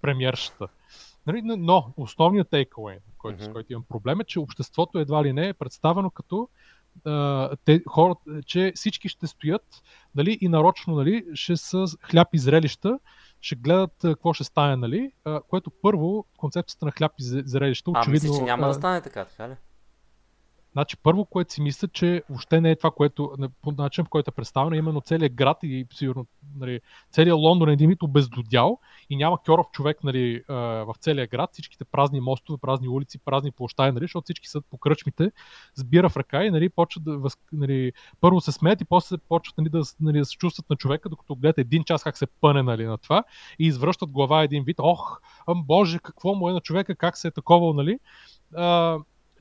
премьершата. 0.00 0.68
Нали, 1.26 1.42
но 1.44 1.92
основният 1.96 2.50
takeaway, 2.50 2.98
който, 3.18 3.42
mm-hmm. 3.42 3.50
с 3.50 3.52
който 3.52 3.72
имам 3.72 3.84
проблем 3.88 4.20
е, 4.20 4.24
че 4.24 4.40
обществото 4.40 4.98
едва 4.98 5.24
ли 5.24 5.32
не 5.32 5.48
е 5.48 5.54
представено 5.54 6.10
като 6.10 6.48
те, 7.64 7.82
хората, 7.88 8.20
че 8.46 8.72
всички 8.74 9.08
ще 9.08 9.26
стоят 9.26 9.82
нали, 10.14 10.38
и 10.40 10.48
нарочно 10.48 10.94
нали, 10.94 11.24
ще 11.34 11.56
са 11.56 11.84
хляб 12.02 12.28
и 12.32 12.38
зрелища, 12.38 12.98
ще 13.40 13.56
гледат 13.56 13.94
какво 14.02 14.32
ще 14.32 14.44
стане, 14.44 14.76
нали, 14.76 15.12
което 15.48 15.70
първо 15.82 16.26
концепцията 16.36 16.84
на 16.84 16.92
хляб 16.92 17.12
и 17.18 17.22
зрелища 17.22 17.90
очевидно... 17.90 18.10
А, 18.10 18.12
мислиш, 18.12 18.38
че 18.38 18.42
няма 18.44 18.66
да 18.66 18.74
стане 18.74 19.00
така, 19.00 19.24
така 19.24 19.48
ли? 19.48 19.54
Значи 20.72 20.96
първо, 20.96 21.24
което 21.24 21.52
си 21.52 21.62
мисля, 21.62 21.88
че 21.88 22.22
въобще 22.28 22.60
не 22.60 22.70
е 22.70 22.76
това, 22.76 22.90
което 22.90 23.32
по 23.62 23.72
начин, 23.72 24.04
в 24.04 24.08
който 24.08 24.30
е 24.30 24.32
представено, 24.32 24.76
именно 24.76 25.00
целият 25.00 25.32
град 25.32 25.56
и 25.62 25.86
сигурно 25.94 26.26
нали, 26.56 26.80
целият 27.12 27.38
Лондон 27.38 27.68
е 27.68 27.72
един 27.72 27.88
вид 27.88 28.02
обездодял 28.02 28.78
и 29.10 29.16
няма 29.16 29.38
кьоров 29.42 29.66
човек 29.72 30.04
нали, 30.04 30.42
в 30.48 30.94
целия 31.00 31.26
град, 31.26 31.50
всичките 31.52 31.84
празни 31.84 32.20
мостове, 32.20 32.58
празни 32.62 32.88
улици, 32.88 33.18
празни 33.18 33.50
площади, 33.50 33.92
нали, 33.92 34.04
защото 34.04 34.24
всички 34.24 34.48
са 34.48 34.60
по 34.60 34.78
кръчмите, 34.78 35.32
сбира 35.74 36.08
в 36.08 36.16
ръка 36.16 36.44
и 36.44 36.50
нали, 36.50 36.68
почват 36.68 37.04
да, 37.04 37.20
нали, 37.52 37.92
първо 38.20 38.40
се 38.40 38.52
смеят 38.52 38.80
и 38.80 38.84
после 38.84 39.18
почват 39.18 39.58
нали, 39.58 39.68
да, 39.68 39.82
нали, 40.00 40.18
да 40.18 40.24
се 40.24 40.36
чувстват 40.36 40.70
на 40.70 40.76
човека, 40.76 41.08
докато 41.08 41.34
гледат 41.34 41.58
един 41.58 41.84
час 41.84 42.02
как 42.02 42.18
се 42.18 42.26
пъне 42.26 42.62
нали, 42.62 42.84
на 42.84 42.98
това 42.98 43.24
и 43.58 43.66
извръщат 43.66 44.10
глава 44.10 44.42
един 44.42 44.64
вид, 44.64 44.76
ох, 44.80 45.20
боже, 45.54 45.98
какво 45.98 46.34
му 46.34 46.48
е 46.48 46.52
на 46.52 46.60
човека, 46.60 46.94
как 46.94 47.16
се 47.16 47.28
е 47.28 47.30
такова, 47.30 47.74
нали. 47.74 47.98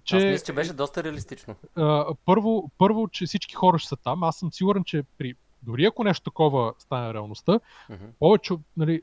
Че... 0.08 0.18
Аз 0.18 0.24
мисля, 0.24 0.46
че 0.46 0.54
беше 0.54 0.74
доста 0.74 1.04
реалистично. 1.04 1.56
А, 1.76 2.06
първо, 2.26 2.72
първо, 2.78 3.08
че 3.08 3.26
всички 3.26 3.56
хора 3.56 3.80
ще 3.80 3.90
са 3.90 3.96
там. 3.96 4.24
Аз 4.24 4.38
съм 4.38 4.54
сигурен, 4.54 4.84
че 4.84 5.04
при 5.18 5.36
дори 5.64 5.86
ако 5.86 6.04
нещо 6.04 6.24
такова 6.24 6.74
стане 6.80 7.14
реалността, 7.14 7.52
mm-hmm. 7.52 8.10
повече, 8.20 8.54
нали, 8.78 9.02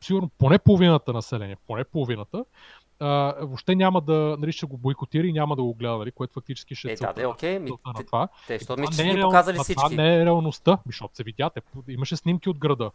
сигурно 0.00 0.30
поне 0.38 0.58
половината 0.58 1.12
население, 1.12 1.56
поне 1.66 1.84
половината, 1.84 2.44
а, 3.00 3.34
въобще 3.40 3.74
няма 3.74 4.00
да, 4.00 4.36
нали, 4.40 4.52
ще 4.52 4.66
го 4.66 4.78
бойкотира 4.78 5.26
и 5.26 5.32
няма 5.32 5.56
да 5.56 5.62
го 5.62 5.74
гледа, 5.74 5.98
нали, 5.98 6.12
което 6.12 6.32
фактически 6.32 6.74
ще 6.74 6.88
е, 6.88 6.92
е 6.92 6.96
да, 6.96 7.12
да, 7.12 7.28
окей. 7.28 7.58
Ми, 7.58 7.70
на 7.70 8.04
това. 8.06 8.28
Те, 8.46 8.58
те, 8.58 8.66
те, 8.66 8.74
те, 8.96 9.04
не 9.04 9.20
е 9.20 9.22
показали 9.22 9.58
всички. 9.58 9.84
Това 9.84 10.02
не 10.02 10.16
е 10.16 10.24
реалността, 10.24 10.78
защото 10.86 11.16
се 11.16 11.22
видяте. 11.22 11.60
Имаше 11.88 12.16
снимки 12.16 12.48
от 12.48 12.58
града. 12.58 12.90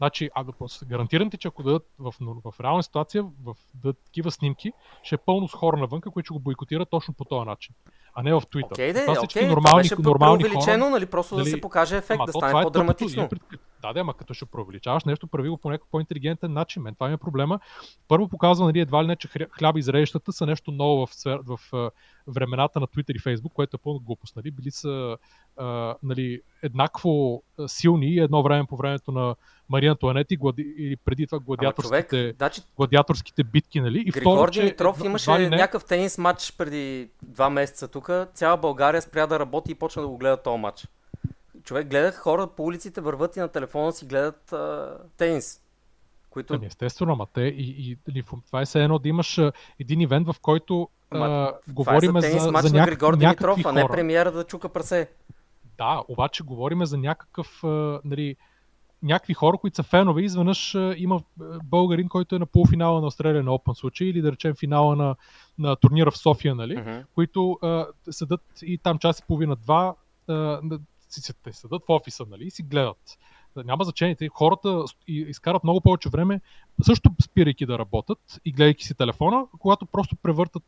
Значи, 0.00 0.30
а 0.34 0.44
да 0.44 0.52
гарантирам 0.86 1.30
ти, 1.30 1.36
че 1.36 1.48
ако 1.48 1.62
дадат 1.62 1.86
в, 1.98 2.14
в 2.44 2.60
реална 2.60 2.82
ситуация, 2.82 3.22
в 3.22 3.54
дадат 3.74 3.98
такива 4.04 4.30
снимки, 4.30 4.72
ще 5.02 5.14
е 5.14 5.18
пълно 5.18 5.48
с 5.48 5.52
хора 5.52 5.76
навън, 5.76 6.00
които 6.00 6.26
ще 6.26 6.32
го 6.32 6.40
бойкотират 6.40 6.90
точно 6.90 7.14
по 7.14 7.24
този 7.24 7.46
начин. 7.46 7.74
А 8.14 8.22
не 8.22 8.34
в 8.34 8.40
Twitter. 8.40 8.72
Окей, 8.72 8.92
okay, 8.92 9.06
okay, 9.06 9.48
нормални, 9.48 9.62
това 9.62 9.76
беше 9.76 9.94
нормални 9.98 10.44
хора, 10.44 10.78
нали, 10.78 11.06
просто 11.06 11.36
дали, 11.36 11.44
да 11.44 11.50
се 11.50 11.60
покаже 11.60 11.96
ефект, 11.96 12.16
ама, 12.16 12.26
да 12.26 12.32
стане 12.32 12.62
по-драматично. 12.62 13.28
Като, 13.28 13.56
Да, 13.82 13.92
да, 13.92 14.00
ама 14.00 14.14
като 14.14 14.34
ще 14.34 14.46
преувеличаваш 14.46 15.04
нещо, 15.04 15.26
прави 15.26 15.48
го 15.48 15.56
по 15.56 15.70
някакъв 15.70 15.88
по-интелигентен 15.90 16.52
начин. 16.52 16.82
Мен 16.82 16.94
това 16.94 17.08
ми 17.08 17.14
е 17.14 17.16
проблема. 17.16 17.60
Първо 18.08 18.28
показва, 18.28 18.66
нали, 18.66 18.80
едва 18.80 19.02
ли 19.02 19.06
не, 19.06 19.16
че 19.16 19.28
хляба 19.58 19.78
и 19.78 19.82
зрелищата 19.82 20.32
са 20.32 20.46
нещо 20.46 20.70
ново 20.70 21.06
в, 21.06 21.14
сфер, 21.14 21.40
в, 21.46 21.58
в 21.72 21.90
времената 22.26 22.80
на 22.80 22.86
Twitter 22.86 23.12
и 23.12 23.20
Facebook, 23.20 23.52
което 23.52 23.76
е 23.76 23.82
пълно 23.84 24.00
глупост. 24.00 24.36
Нали. 24.36 24.50
Били 24.50 24.70
са 24.70 25.16
а, 25.56 25.94
нали, 26.02 26.40
еднакво 26.62 27.42
силни 27.66 28.06
и 28.06 28.20
едно 28.20 28.42
време 28.42 28.66
по 28.68 28.76
времето 28.76 29.12
на 29.12 29.34
Мария 29.68 29.90
Антуанети 29.90 30.36
глади... 30.36 30.74
или 30.78 30.96
преди 30.96 31.26
това 31.26 31.38
гладиаторските, 31.38 32.08
човек, 32.08 32.36
значи... 32.36 32.60
гладиаторските 32.76 33.44
битки. 33.44 33.80
Нали. 33.80 33.98
И 34.06 34.10
Григор 34.10 34.32
второ, 34.32 34.50
Димитров 34.50 35.00
че, 35.00 35.06
имаше 35.06 35.38
не... 35.38 35.48
някакъв 35.48 35.84
тенис 35.84 36.18
матч 36.18 36.52
преди 36.58 37.10
два 37.22 37.50
месеца 37.50 37.88
тук. 37.88 38.10
Цяла 38.34 38.56
България 38.56 39.02
спря 39.02 39.26
да 39.26 39.38
работи 39.38 39.72
и 39.72 39.74
почна 39.74 40.02
да 40.02 40.08
го 40.08 40.18
гледа 40.18 40.42
този 40.42 40.60
матч 40.60 40.86
човек 41.70 41.88
гледах 41.88 42.18
хора 42.18 42.46
по 42.46 42.62
улиците 42.62 43.00
върват 43.00 43.36
и 43.36 43.40
на 43.40 43.48
телефона 43.48 43.92
си 43.92 44.06
гледат 44.06 44.52
а, 44.52 44.96
тенис. 45.16 45.60
Които... 46.30 46.54
Ами, 46.54 46.66
естествено, 46.66 47.12
ама 47.12 47.26
те 47.34 47.40
и, 47.40 47.96
и, 48.06 48.18
и 48.18 48.22
това 48.46 48.60
е 48.60 48.64
все 48.64 48.82
едно 48.82 48.98
да 48.98 49.08
имаш 49.08 49.40
един 49.78 50.00
ивент, 50.00 50.26
в 50.26 50.36
който 50.42 50.88
а, 51.10 51.52
говорим 51.68 52.16
е 52.16 52.20
за, 52.20 52.26
тенис, 52.26 52.42
за, 52.42 52.68
за 52.68 52.76
на 52.76 52.86
Григор 52.86 53.16
Димитров, 53.16 53.60
а 53.64 53.72
не 53.72 53.88
премиера 53.88 54.32
да 54.32 54.44
чука 54.44 54.68
прасе. 54.68 55.10
Да, 55.78 56.02
обаче 56.08 56.42
говориме 56.42 56.86
за 56.86 56.98
някакъв, 56.98 57.64
а, 57.64 58.00
нали, 58.04 58.36
някакви 59.02 59.34
хора, 59.34 59.58
които 59.58 59.76
са 59.76 59.82
фенове, 59.82 60.22
изведнъж 60.22 60.76
има 60.96 61.20
българин, 61.64 62.08
който 62.08 62.36
е 62.36 62.38
на 62.38 62.46
полуфинала 62.46 63.00
на 63.00 63.10
Australian 63.10 63.46
Open 63.46 63.74
случай, 63.74 64.06
или 64.06 64.22
да 64.22 64.32
речем 64.32 64.54
финала 64.54 64.96
на, 64.96 65.16
на 65.58 65.76
турнира 65.76 66.10
в 66.10 66.18
София, 66.18 66.54
нали, 66.54 66.76
uh-huh. 66.76 67.04
които 67.14 67.58
а, 67.62 67.86
седат 68.10 68.42
и 68.62 68.78
там 68.78 68.98
час 68.98 69.18
и 69.18 69.22
половина-два, 69.26 69.94
си 71.10 71.32
те 71.42 71.52
седат 71.52 71.82
в 71.88 71.90
офиса, 71.90 72.24
нали, 72.30 72.44
и 72.44 72.50
си 72.50 72.62
гледат. 72.62 73.18
Няма 73.56 73.84
значение. 73.84 74.16
Те 74.16 74.28
хората 74.28 74.84
изкарат 75.06 75.64
много 75.64 75.80
повече 75.80 76.08
време, 76.08 76.40
също 76.82 77.10
спирайки 77.22 77.66
да 77.66 77.78
работят 77.78 78.18
и 78.44 78.52
гледайки 78.52 78.84
си 78.84 78.94
телефона, 78.94 79.46
когато 79.58 79.86
просто 79.86 80.16
превъртат 80.16 80.62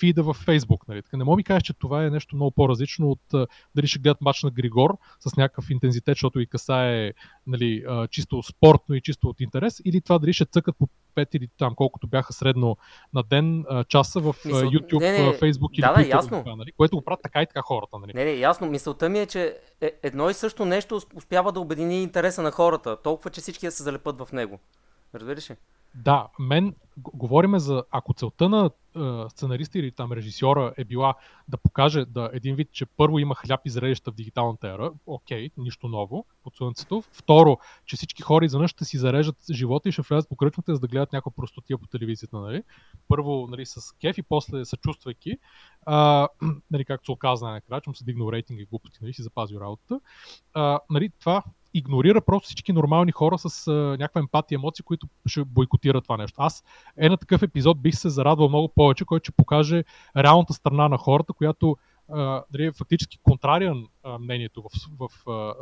фида 0.00 0.22
в 0.22 0.34
Фейсбук. 0.34 0.88
Нали. 0.88 1.02
Така, 1.02 1.16
не 1.16 1.24
мога 1.24 1.36
ми 1.36 1.44
кажеш, 1.44 1.62
че 1.62 1.72
това 1.72 2.04
е 2.04 2.10
нещо 2.10 2.36
много 2.36 2.50
по-различно 2.50 3.10
от 3.10 3.48
дали 3.74 3.86
ще 3.86 3.98
гледат 3.98 4.20
матч 4.20 4.42
на 4.42 4.50
Григор 4.50 4.96
с 5.20 5.36
някакъв 5.36 5.70
интензитет, 5.70 6.14
защото 6.14 6.40
и 6.40 6.46
касае 6.46 7.12
нали, 7.46 7.84
чисто 8.10 8.42
спортно 8.42 8.94
и 8.94 9.00
чисто 9.00 9.28
от 9.28 9.40
интерес, 9.40 9.80
или 9.84 10.00
това 10.00 10.18
дали 10.18 10.32
ще 10.32 10.44
цъкат 10.44 10.76
по 10.78 10.88
5 11.16 11.36
или 11.36 11.48
там 11.58 11.74
колкото 11.74 12.06
бяха 12.06 12.32
средно 12.32 12.76
на 13.12 13.22
ден 13.22 13.64
часа 13.88 14.20
в 14.20 14.34
Мисъл... 14.44 14.68
YouTube, 14.68 15.00
не, 15.00 15.12
не, 15.12 15.32
Facebook 15.32 15.72
или 15.72 15.80
да, 15.80 15.92
да, 15.92 16.08
ясно. 16.08 16.42
Това, 16.42 16.56
нали, 16.56 16.72
което 16.72 16.96
го 16.96 17.02
правят 17.02 17.20
така 17.22 17.42
и 17.42 17.46
така 17.46 17.62
хората. 17.62 17.98
Нали. 17.98 18.12
Не, 18.14 18.24
не, 18.24 18.32
ясно. 18.32 18.70
Мисълта 18.70 19.08
ми 19.08 19.18
е, 19.18 19.26
че 19.26 19.56
е, 19.80 19.92
едно 20.02 20.30
и 20.30 20.34
също 20.34 20.64
нещо 20.64 21.00
успява 21.14 21.52
да 21.52 21.60
обедини 21.60 22.02
интереса 22.02 22.42
на 22.42 22.50
хората, 22.50 22.96
толкова, 23.02 23.30
че 23.30 23.40
всички 23.40 23.66
да 23.66 23.72
се 23.72 23.82
залепат 23.82 24.18
в 24.18 24.32
него. 24.32 24.58
Разбираш 25.14 25.50
ли? 25.50 25.56
Да, 25.94 26.28
мен 26.38 26.74
говориме 26.98 27.58
за, 27.58 27.84
ако 27.90 28.14
целта 28.14 28.48
на 28.48 28.70
е, 28.96 29.28
сценариста 29.28 29.78
или 29.78 29.92
там 29.92 30.12
режисьора 30.12 30.74
е 30.76 30.84
била 30.84 31.14
да 31.48 31.56
покаже 31.56 32.04
да 32.04 32.30
един 32.32 32.54
вид, 32.54 32.68
че 32.72 32.86
първо 32.86 33.18
има 33.18 33.34
хляб 33.34 33.60
и 33.64 33.70
зрелища 33.70 34.12
в 34.12 34.14
дигиталната 34.14 34.68
ера, 34.68 34.92
окей, 35.06 35.50
нищо 35.56 35.88
ново 35.88 36.26
под 36.44 36.56
слънцето. 36.56 37.02
Второ, 37.12 37.58
че 37.86 37.96
всички 37.96 38.22
хора 38.22 38.44
изведнъж 38.44 38.70
ще 38.70 38.84
си 38.84 38.98
зарежат 38.98 39.36
живота 39.52 39.88
и 39.88 39.92
ще 39.92 40.02
влязат 40.02 40.28
по 40.28 40.36
кръчмата, 40.36 40.74
за 40.74 40.80
да 40.80 40.88
гледат 40.88 41.12
някаква 41.12 41.32
простотия 41.36 41.78
по 41.78 41.86
телевизията. 41.86 42.36
Нали? 42.36 42.62
Първо 43.08 43.46
нали, 43.50 43.66
с 43.66 43.92
кеф 44.00 44.18
и 44.18 44.22
после 44.22 44.64
съчувствайки, 44.64 45.38
а, 45.86 46.28
нали, 46.70 46.84
както 46.84 47.04
се 47.04 47.12
оказа 47.12 47.46
накрая, 47.50 47.80
че 47.80 47.90
му 47.90 47.94
се 47.94 48.04
дигнал 48.04 48.32
рейтинг 48.32 48.60
и 48.60 48.64
глупости, 48.64 48.98
нали, 49.02 49.12
си 49.12 49.22
запазил 49.22 49.58
работата. 49.58 50.00
А, 50.54 50.80
нали, 50.90 51.10
това 51.20 51.42
игнорира 51.74 52.20
просто 52.20 52.46
всички 52.46 52.72
нормални 52.72 53.12
хора 53.12 53.38
с 53.38 53.68
а, 53.68 53.72
някаква 53.72 54.18
емпатия, 54.18 54.56
емоции, 54.56 54.84
които 54.84 55.06
ще 55.26 55.44
бойкотират 55.44 56.04
това 56.04 56.16
нещо. 56.16 56.34
Аз 56.38 56.64
е 56.96 57.08
на 57.08 57.16
такъв 57.16 57.42
епизод 57.42 57.82
бих 57.82 57.94
се 57.94 58.08
зарадвал 58.08 58.48
много 58.48 58.68
повече, 58.68 59.04
който 59.04 59.24
ще 59.24 59.32
покаже 59.32 59.84
реалната 60.16 60.52
страна 60.52 60.88
на 60.88 60.98
хората, 60.98 61.32
която 61.32 61.76
а, 62.08 62.42
дали, 62.52 62.64
е 62.64 62.72
фактически 62.72 63.18
контрариан 63.22 63.86
а, 64.04 64.18
мнението 64.18 64.62
в, 64.62 64.70
в, 64.98 65.30
а, 65.30 65.54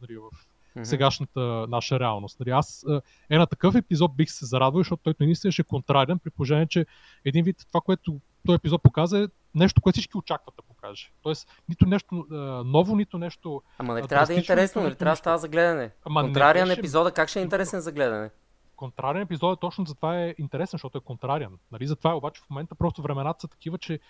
дали, 0.00 0.18
в 0.18 0.30
mm-hmm. 0.76 0.84
сегашната 0.84 1.40
наша 1.68 2.00
реалност. 2.00 2.40
Нали, 2.40 2.50
аз 2.50 2.86
е 3.30 3.38
на 3.38 3.46
такъв 3.46 3.74
епизод 3.74 4.16
бих 4.16 4.30
се 4.30 4.46
зарадвал, 4.46 4.80
защото 4.80 5.02
той 5.02 5.26
наистина 5.26 5.52
ще 5.52 5.62
е 5.62 5.64
контрарен, 5.64 6.18
при 6.18 6.30
положение, 6.30 6.66
че 6.66 6.86
един 7.24 7.44
вид 7.44 7.56
това, 7.68 7.80
което 7.80 8.20
този 8.46 8.56
епизод 8.56 8.82
показа 8.82 9.18
е 9.18 9.26
нещо, 9.54 9.80
което 9.80 9.94
всички 9.94 10.18
очакват 10.18 10.54
да 10.56 10.62
покаже. 10.62 11.10
Тоест, 11.22 11.48
нито 11.68 11.86
нещо 11.86 12.26
а, 12.30 12.34
ново, 12.64 12.96
нито 12.96 13.18
нещо. 13.18 13.62
Ама 13.78 13.94
не 13.94 14.02
трябва 14.02 14.26
да 14.26 14.34
е 14.34 14.36
интересно, 14.36 14.82
не 14.82 14.94
трябва 14.94 15.12
да 15.12 15.16
става 15.16 15.38
за 15.38 15.48
гледане. 15.48 15.90
Ама 16.04 16.22
Контрариан 16.22 16.68
не, 16.68 16.74
епизода, 16.74 17.12
как 17.12 17.28
ще 17.28 17.38
е 17.38 17.42
интересен 17.42 17.80
за 17.80 17.92
гледане? 17.92 18.30
Контрариан 18.76 19.22
епизод 19.22 19.56
е 19.56 19.60
точно 19.60 19.86
затова 19.86 20.18
е 20.20 20.34
интересен, 20.38 20.76
защото 20.76 20.98
е 20.98 21.00
контрариан. 21.00 21.58
Нали? 21.72 21.86
Затова 21.86 22.10
е 22.10 22.14
обаче 22.14 22.42
в 22.42 22.50
момента 22.50 22.74
просто 22.74 23.02
времената 23.02 23.40
са 23.40 23.48
такива, 23.48 23.78
че 23.78 24.00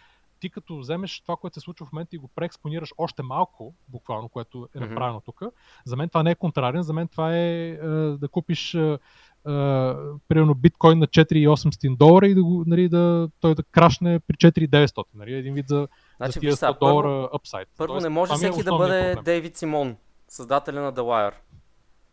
ти 0.42 0.50
като 0.50 0.78
вземеш 0.78 1.20
това, 1.20 1.37
което 1.37 1.55
се 1.55 1.61
случва 1.61 1.87
в 1.87 1.92
момента 1.92 2.16
и 2.16 2.18
го 2.18 2.28
преекспонираш 2.35 2.92
още 2.98 3.22
малко, 3.22 3.74
буквално, 3.88 4.28
което 4.28 4.68
е 4.76 4.81
направено 4.81 5.20
mm-hmm. 5.20 5.24
тук, 5.24 5.42
за 5.85 5.96
мен 5.96 6.09
това 6.09 6.22
не 6.22 6.31
е 6.31 6.35
контрариен, 6.35 6.83
за 6.83 6.92
мен 6.92 7.09
това 7.09 7.37
е, 7.37 7.68
е 7.68 7.76
да 8.16 8.28
купиш 8.31 8.74
е, 8.74 8.98
Uh, 9.46 10.18
примерно 10.28 10.55
биткоин 10.55 10.98
на 10.98 11.07
4800 11.07 11.96
долара 11.96 12.26
и 12.26 12.35
да, 12.35 12.42
го, 12.44 12.64
нали, 12.66 12.88
да 12.88 13.28
той 13.40 13.55
да 13.55 13.62
крашне 13.62 14.20
при 14.20 14.35
4900. 14.35 15.05
Нали, 15.14 15.35
един 15.35 15.55
вид 15.55 15.68
за, 15.68 15.88
значи, 16.16 16.33
за 16.33 16.40
тия 16.40 16.52
100 16.52 16.78
долара 16.78 17.28
апсайд. 17.33 17.68
Първо 17.78 17.92
Тоест, 17.92 18.05
не 18.05 18.09
може 18.09 18.33
е 18.33 18.37
всеки 18.37 18.61
е 18.61 18.62
да 18.62 18.76
бъде 18.76 19.12
проблем. 19.14 19.24
Дейвид 19.24 19.57
Симон, 19.57 19.96
създателя 20.28 20.81
на 20.81 20.92
The 20.92 21.00
Wire 21.00 21.35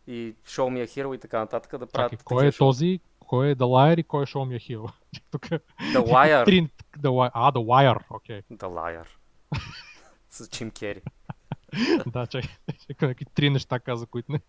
и 0.08 0.36
Show 0.46 0.74
Me 0.74 0.86
a 0.86 0.88
Hero 0.88 1.16
и 1.16 1.20
така 1.20 1.40
нататък 1.40 1.80
да 1.80 1.88
правят. 1.88 2.12
Чакай, 2.12 2.24
кой 2.24 2.48
е 2.48 2.52
шоу? 2.52 2.68
този? 2.68 3.00
Кой 3.30 3.50
е 3.50 3.56
The 3.56 3.64
Liar 3.64 4.00
и 4.00 4.04
кой 4.04 4.24
е 4.24 4.26
Show 4.26 4.38
Me 4.38 4.58
a 4.58 4.78
Hero? 4.78 4.92
Тук... 5.32 5.42
The 5.42 6.06
Wire. 6.06 6.46
Три... 6.46 6.70
The 6.98 7.10
Wire. 7.10 7.32
А, 7.34 7.52
The 7.52 7.66
Wire, 7.66 8.02
окей. 8.10 8.42
Okay. 8.42 8.58
The 8.58 8.68
Liar. 8.68 9.08
С 10.30 10.50
Джим 10.50 10.72
Кери. 10.72 11.02
да, 12.08 12.28
чакай. 12.28 12.50
Някакви 12.90 13.26
три 13.26 13.50
неща 13.50 13.80
каза, 13.80 14.06
които 14.06 14.32
не. 14.32 14.42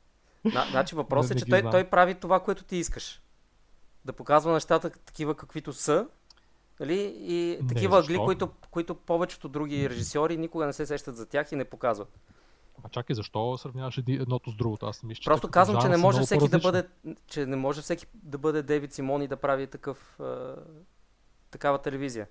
Значи 0.70 0.94
въпросът 0.94 1.36
е, 1.36 1.40
че 1.44 1.46
той, 1.46 1.70
той 1.70 1.84
прави 1.84 2.14
това, 2.14 2.40
което 2.40 2.64
ти 2.64 2.76
искаш. 2.76 3.22
Да 4.04 4.12
показва 4.12 4.52
нещата 4.52 4.90
такива 4.90 5.34
каквито 5.34 5.72
са. 5.72 6.08
Нали? 6.80 7.14
И 7.18 7.58
не, 7.62 7.68
такива 7.68 7.98
ъгли, 7.98 8.18
които, 8.18 8.50
които 8.70 8.94
повечето 8.94 9.48
други 9.48 9.90
режисьори 9.90 10.36
никога 10.36 10.66
не 10.66 10.72
се 10.72 10.86
сещат 10.86 11.16
за 11.16 11.26
тях 11.26 11.52
и 11.52 11.56
не 11.56 11.64
показват. 11.64 12.18
А 12.84 12.88
чакай, 12.88 13.14
защо 13.14 13.58
сравняваш 13.58 13.98
едното 14.08 14.50
с 14.50 14.54
другото? 14.54 14.86
Аз 14.86 15.02
мисля, 15.02 15.22
Просто 15.24 15.48
казвам, 15.48 15.82
че 15.82 15.88
не 15.88 15.96
може 15.96 16.20
всеки 16.20 16.48
да 16.48 16.58
бъде, 16.58 16.88
че 17.26 17.46
не 17.46 17.56
може 17.56 17.80
всеки 17.82 18.06
да 18.14 18.38
бъде 18.38 18.62
Дейвид 18.62 18.92
Симон 18.92 19.22
и 19.22 19.28
да 19.28 19.36
прави 19.36 19.66
такъв, 19.66 20.20
е, 20.20 20.24
такава 21.50 21.78
телевизия. 21.78 22.26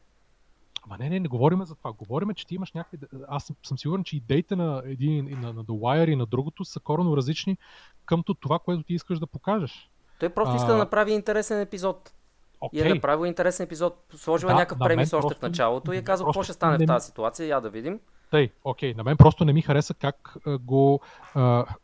Ама 0.85 0.97
не, 0.99 1.09
не, 1.09 1.19
не 1.19 1.27
говорим 1.27 1.65
за 1.65 1.75
това. 1.75 1.91
Говорим, 1.91 2.33
че 2.33 2.47
ти 2.47 2.55
имаш 2.55 2.71
някакви... 2.71 2.97
Аз 3.27 3.43
съм, 3.43 3.55
съм 3.63 3.77
сигурен, 3.77 4.03
че 4.03 4.17
идеите 4.17 4.55
на 4.55 4.81
един, 4.85 5.39
на, 5.41 5.53
на 5.53 5.63
The 5.63 5.79
Wire 5.79 6.09
и 6.09 6.15
на 6.15 6.25
другото 6.25 6.65
са 6.65 6.79
коренно 6.79 7.17
различни 7.17 7.57
към 8.05 8.23
това, 8.39 8.59
което 8.59 8.83
ти 8.83 8.93
искаш 8.93 9.19
да 9.19 9.27
покажеш. 9.27 9.89
Той 10.19 10.29
просто 10.29 10.53
а... 10.53 10.55
иска 10.55 10.71
да 10.71 10.77
направи 10.77 11.11
интересен 11.11 11.61
епизод. 11.61 12.13
Okay. 12.61 12.69
И 12.73 12.81
е 12.81 12.93
направил 12.93 13.25
интересен 13.25 13.63
епизод. 13.63 14.05
Сложил 14.15 14.49
да, 14.49 14.55
някакъв 14.55 14.79
премис 14.79 15.13
още 15.13 15.35
в 15.35 15.41
началото 15.41 15.93
и 15.93 15.97
е 15.97 16.03
казал 16.03 16.27
какво 16.27 16.43
ще 16.43 16.53
стане 16.53 16.77
не... 16.77 16.85
в 16.85 16.87
тази 16.87 17.05
ситуация. 17.05 17.47
Я 17.47 17.61
да 17.61 17.69
видим. 17.69 17.99
Тъй, 18.29 18.51
окей, 18.63 18.93
на 18.93 19.03
мен 19.03 19.17
просто 19.17 19.45
не 19.45 19.53
ми 19.53 19.61
хареса 19.61 19.93
как 19.93 20.37
го, 20.61 20.99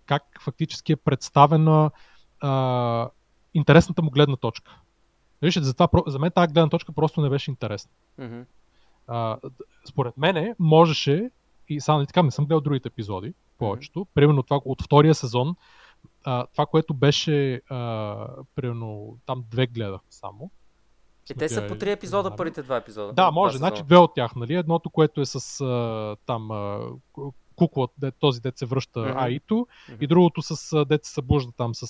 как 0.05 0.23
фактически 0.41 0.91
е 0.91 0.95
представена 0.95 1.91
а, 2.41 3.09
интересната 3.53 4.01
му 4.01 4.09
гледна 4.09 4.35
точка. 4.35 4.79
Вижте, 5.41 5.63
затова, 5.63 5.87
за 6.07 6.19
мен 6.19 6.31
тази 6.31 6.53
гледна 6.53 6.69
точка 6.69 6.91
просто 6.91 7.21
не 7.21 7.29
беше 7.29 7.51
интересна. 7.51 7.91
Mm-hmm. 8.19 8.45
А, 9.07 9.37
според 9.89 10.17
мене 10.17 10.55
можеше, 10.59 11.29
и 11.69 11.81
само 11.81 11.99
не 11.99 12.05
така, 12.05 12.23
не 12.23 12.31
съм 12.31 12.45
гледал 12.45 12.61
другите 12.61 12.87
епизоди, 12.87 13.33
повечето, 13.57 13.99
mm-hmm. 13.99 14.13
примерно 14.13 14.43
това 14.43 14.61
от 14.65 14.81
втория 14.81 15.15
сезон, 15.15 15.55
а, 16.23 16.45
това, 16.53 16.65
което 16.65 16.93
беше, 16.93 17.61
а, 17.69 18.27
примерно, 18.55 19.17
там 19.25 19.43
две 19.51 19.67
гледах 19.67 20.01
само. 20.09 20.51
И 21.31 21.33
те 21.33 21.49
са 21.49 21.67
по 21.67 21.75
три 21.75 21.91
епизода, 21.91 22.35
първите 22.35 22.63
два 22.63 22.77
епизода. 22.77 23.13
Да, 23.13 23.31
може. 23.31 23.57
Значи 23.57 23.83
две 23.83 23.97
от 23.97 24.13
тях, 24.15 24.35
нали? 24.35 24.55
Едното, 24.55 24.89
което 24.89 25.21
е 25.21 25.25
с 25.25 25.61
а, 25.61 26.15
там 26.25 26.51
а, 26.51 26.79
кукла, 27.55 27.87
този 28.19 28.41
дет 28.41 28.57
се 28.57 28.65
връща 28.65 28.99
mm-hmm. 28.99 29.23
Аито, 29.23 29.53
mm-hmm. 29.55 29.97
и 30.01 30.07
другото 30.07 30.41
с 30.41 30.85
дет 30.85 31.05
се 31.05 31.13
събужда 31.13 31.51
там 31.57 31.75
с 31.75 31.87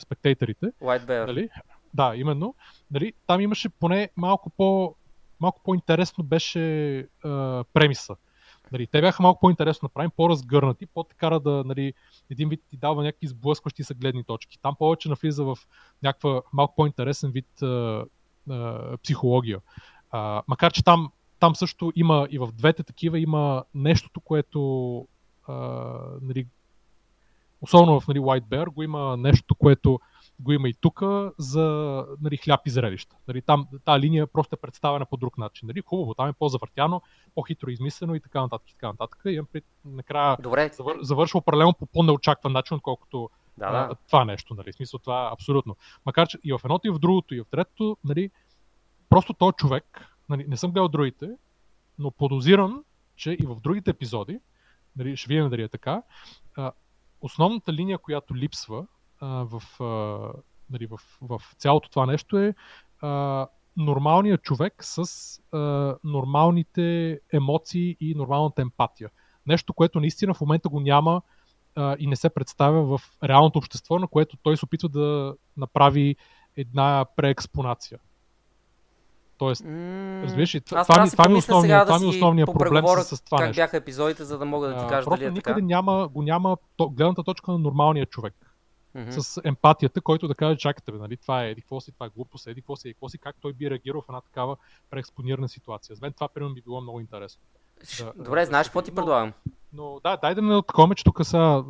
спектейторите. 0.00 0.66
White 0.82 1.06
Bear. 1.06 1.26
Нали? 1.26 1.48
Да, 1.94 2.12
именно. 2.16 2.54
Нали? 2.90 3.12
Там 3.26 3.40
имаше 3.40 3.68
поне 3.68 4.08
малко 4.16 4.50
по 4.50 4.94
малко 5.40 5.60
по-интересно 5.64 6.24
беше 6.24 6.98
а, 7.24 7.64
премиса. 7.72 8.16
Нали, 8.72 8.86
те 8.86 9.00
бяха 9.00 9.22
малко 9.22 9.40
по-интересно 9.40 9.86
направени, 9.86 10.12
по-разгърнати, 10.16 10.86
по-така 10.86 11.38
да 11.38 11.62
нали, 11.66 11.92
един 12.30 12.48
вид 12.48 12.60
ти 12.70 12.76
дава 12.76 13.02
някакви 13.02 13.26
сблъскващи 13.26 13.84
се 13.84 13.94
гледни 13.94 14.24
точки. 14.24 14.58
Там 14.62 14.74
повече 14.78 15.08
навлиза 15.08 15.44
в 15.44 15.58
някаква 16.02 16.42
малко 16.52 16.74
по-интересен 16.74 17.30
вид 17.30 17.62
а, 17.62 18.04
а, 18.50 18.96
психология. 19.02 19.60
А, 20.10 20.42
макар, 20.48 20.72
че 20.72 20.84
там, 20.84 21.12
там 21.40 21.56
също 21.56 21.92
има 21.96 22.28
и 22.30 22.38
в 22.38 22.48
двете 22.52 22.82
такива 22.82 23.18
има 23.18 23.64
нещото, 23.74 24.20
което 24.20 24.98
а, 25.48 25.54
нали, 26.22 26.46
особено 27.60 28.00
в 28.00 28.08
нали, 28.08 28.18
White 28.18 28.44
Bear, 28.44 28.66
го 28.66 28.82
има 28.82 29.16
нещо, 29.16 29.54
което 29.54 30.00
го 30.40 30.52
има 30.52 30.68
и 30.68 30.74
тук 30.74 31.02
за 31.38 32.06
нали, 32.20 32.36
хляб 32.36 32.66
и 32.66 32.70
зрелища. 32.70 33.16
Нали, 33.28 33.42
там 33.42 33.68
тази 33.84 34.00
линия 34.00 34.26
просто 34.26 34.54
е 34.54 34.58
представена 34.58 35.06
по 35.06 35.16
друг 35.16 35.38
начин. 35.38 35.66
Нали, 35.66 35.82
хубаво, 35.86 36.14
там 36.14 36.28
е 36.28 36.32
по-завъртяно, 36.32 37.02
по-хитро 37.34 37.70
измислено 37.70 38.14
и 38.14 38.20
така 38.20 38.40
нататък. 38.40 38.70
И 38.70 38.74
така 38.74 38.86
нататък. 38.86 39.22
И 39.24 39.42
при, 39.52 39.62
накрая 39.84 40.36
Добре. 40.40 40.70
завър, 40.72 40.96
завършва 41.00 41.38
определено 41.38 41.74
по 41.74 41.86
по-неочакван 41.86 42.52
начин, 42.52 42.76
отколкото 42.76 43.30
Да, 43.58 43.70
да. 43.70 43.94
това 44.06 44.24
нещо. 44.24 44.54
Нали, 44.54 44.72
смисъл 44.72 44.98
това 44.98 45.30
абсолютно. 45.32 45.76
Макар, 46.06 46.28
че 46.28 46.38
и 46.44 46.52
в 46.52 46.60
едното, 46.64 46.88
и 46.88 46.90
в 46.90 46.98
другото, 46.98 47.34
и 47.34 47.40
в 47.40 47.46
третото, 47.50 47.96
нали, 48.04 48.30
просто 49.08 49.32
този 49.32 49.52
човек, 49.52 50.06
нали, 50.28 50.44
не 50.48 50.56
съм 50.56 50.70
гледал 50.70 50.88
другите, 50.88 51.30
но 51.98 52.10
подозирам, 52.10 52.84
че 53.16 53.30
и 53.30 53.46
в 53.46 53.60
другите 53.60 53.90
епизоди, 53.90 54.40
нали, 54.96 55.16
ще 55.16 55.28
видим 55.28 55.50
дали 55.50 55.62
е 55.62 55.68
така, 55.68 56.02
а, 56.56 56.72
основната 57.20 57.72
линия, 57.72 57.98
която 57.98 58.36
липсва 58.36 58.86
в, 59.26 59.62
а, 59.80 59.84
нали, 60.70 60.86
в, 60.86 60.98
в 61.22 61.42
цялото 61.58 61.90
това 61.90 62.06
нещо 62.06 62.38
е 62.38 62.54
а, 63.00 63.46
нормалният 63.76 64.42
човек 64.42 64.74
с 64.80 65.02
а, 65.52 65.58
нормалните 66.04 67.20
емоции 67.32 67.96
и 68.00 68.14
нормалната 68.14 68.62
емпатия. 68.62 69.10
Нещо, 69.46 69.72
което 69.72 70.00
наистина 70.00 70.34
в 70.34 70.40
момента 70.40 70.68
го 70.68 70.80
няма 70.80 71.22
а, 71.76 71.96
и 71.98 72.06
не 72.06 72.16
се 72.16 72.30
представя 72.30 72.98
в 72.98 73.02
реалното 73.24 73.58
общество, 73.58 73.98
на 73.98 74.06
което 74.06 74.36
той 74.36 74.56
се 74.56 74.64
опитва 74.64 74.88
да 74.88 75.34
направи 75.56 76.16
една 76.56 77.06
преекспонация. 77.16 77.98
Тоест, 79.38 79.64
разбираш 80.24 80.54
ли, 80.54 80.60
това, 80.60 80.84
това, 80.84 81.10
това, 81.10 81.24
ми, 81.24 81.28
помисля 81.28 81.38
основния, 81.38 81.68
сега 81.68 81.78
да 81.78 81.86
това 81.86 81.98
ми 81.98 82.08
е 82.08 82.12
си 82.12 82.16
основният 82.16 82.50
проблем 82.52 82.84
с, 82.86 83.16
с 83.16 83.20
това 83.20 83.38
как 83.38 83.46
нещо. 83.46 83.60
бяха 83.60 83.76
епизодите, 83.76 84.24
за 84.24 84.38
да 84.38 84.44
мога 84.44 84.68
да 84.68 84.78
ти 84.78 84.84
А, 84.84 84.88
кажа 84.88 85.04
просто 85.04 85.20
дали 85.20 85.28
е 85.28 85.30
никъде 85.30 85.54
така. 85.54 85.66
няма, 85.66 86.08
го 86.08 86.22
няма 86.22 86.56
то, 86.76 86.88
гледната 86.88 87.24
точка 87.24 87.52
на 87.52 87.58
нормалния 87.58 88.06
човек. 88.06 88.47
Мгм. 88.98 89.10
С 89.12 89.40
емпатията, 89.44 90.00
който 90.00 90.28
да 90.28 90.34
каже, 90.34 90.58
чакайте, 90.58 90.92
бе, 90.92 90.98
нали, 90.98 91.16
това 91.16 91.44
е 91.44 91.50
еди 91.50 91.60
какво 91.60 91.80
си, 91.80 91.92
това 91.92 92.06
е 92.06 92.08
глупост, 92.08 92.46
еди 92.46 92.60
какво 92.60 92.76
си, 92.76 92.88
еди 92.88 92.94
какво 92.94 93.08
си, 93.08 93.18
как 93.18 93.36
той 93.40 93.52
би 93.52 93.70
реагирал 93.70 94.00
в 94.00 94.08
една 94.08 94.20
такава 94.20 94.56
преекспонирана 94.90 95.48
ситуация. 95.48 95.96
За 95.96 96.00
мен 96.02 96.12
това, 96.12 96.28
примерно, 96.28 96.54
би 96.54 96.62
било 96.62 96.80
много 96.80 97.00
интересно. 97.00 97.42
Да, 97.98 98.12
Добре, 98.24 98.40
да 98.40 98.46
знаеш 98.46 98.66
какво 98.66 98.82
ти 98.82 98.90
но- 98.90 98.94
предлагам? 98.94 99.32
Но 99.72 100.00
да, 100.04 100.16
дай 100.16 100.34
да 100.34 100.42
не 100.42 100.62
такова, 100.62 100.94
че 100.94 101.04
тук 101.04 101.26
са 101.26 101.64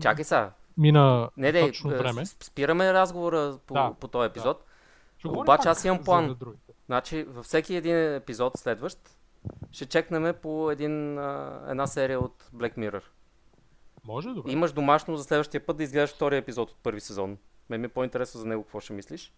Чакай 0.00 0.24
сега. 0.24 0.52
мина 0.76 1.30
Не, 1.36 1.52
не, 1.52 1.60
точно 1.60 1.90
време. 1.90 2.26
спираме 2.26 2.92
разговора 2.92 3.58
по, 3.66 3.74
Да, 3.74 3.94
по 4.00 4.08
този 4.08 4.26
епизод. 4.26 4.64
Ще 5.18 5.28
говорим 5.28 5.42
обаче 5.42 5.68
аз 5.68 5.84
имам 5.84 6.04
план. 6.04 6.36
Значи, 6.86 7.22
във 7.22 7.44
всеки 7.44 7.74
един 7.74 8.14
епизод 8.14 8.52
следващ 8.56 8.98
ще 9.70 9.86
чекнем 9.86 10.34
по 10.42 10.70
един, 10.70 11.18
една 11.68 11.86
серия 11.86 12.20
от 12.20 12.44
Black 12.54 12.76
Mirror. 12.76 13.02
Може, 14.04 14.28
добре. 14.28 14.52
Имаш 14.52 14.72
домашно 14.72 15.16
за 15.16 15.24
следващия 15.24 15.66
път 15.66 15.76
да 15.76 15.82
изгледаш 15.82 16.14
втория 16.14 16.38
епизод 16.38 16.70
от 16.70 16.76
първи 16.76 17.00
сезон. 17.00 17.38
Ме 17.68 17.78
ми 17.78 17.84
е 17.84 17.88
по-интересно 17.88 18.40
за 18.40 18.46
него 18.46 18.62
какво 18.62 18.80
ще 18.80 18.92
мислиш. 18.92 19.32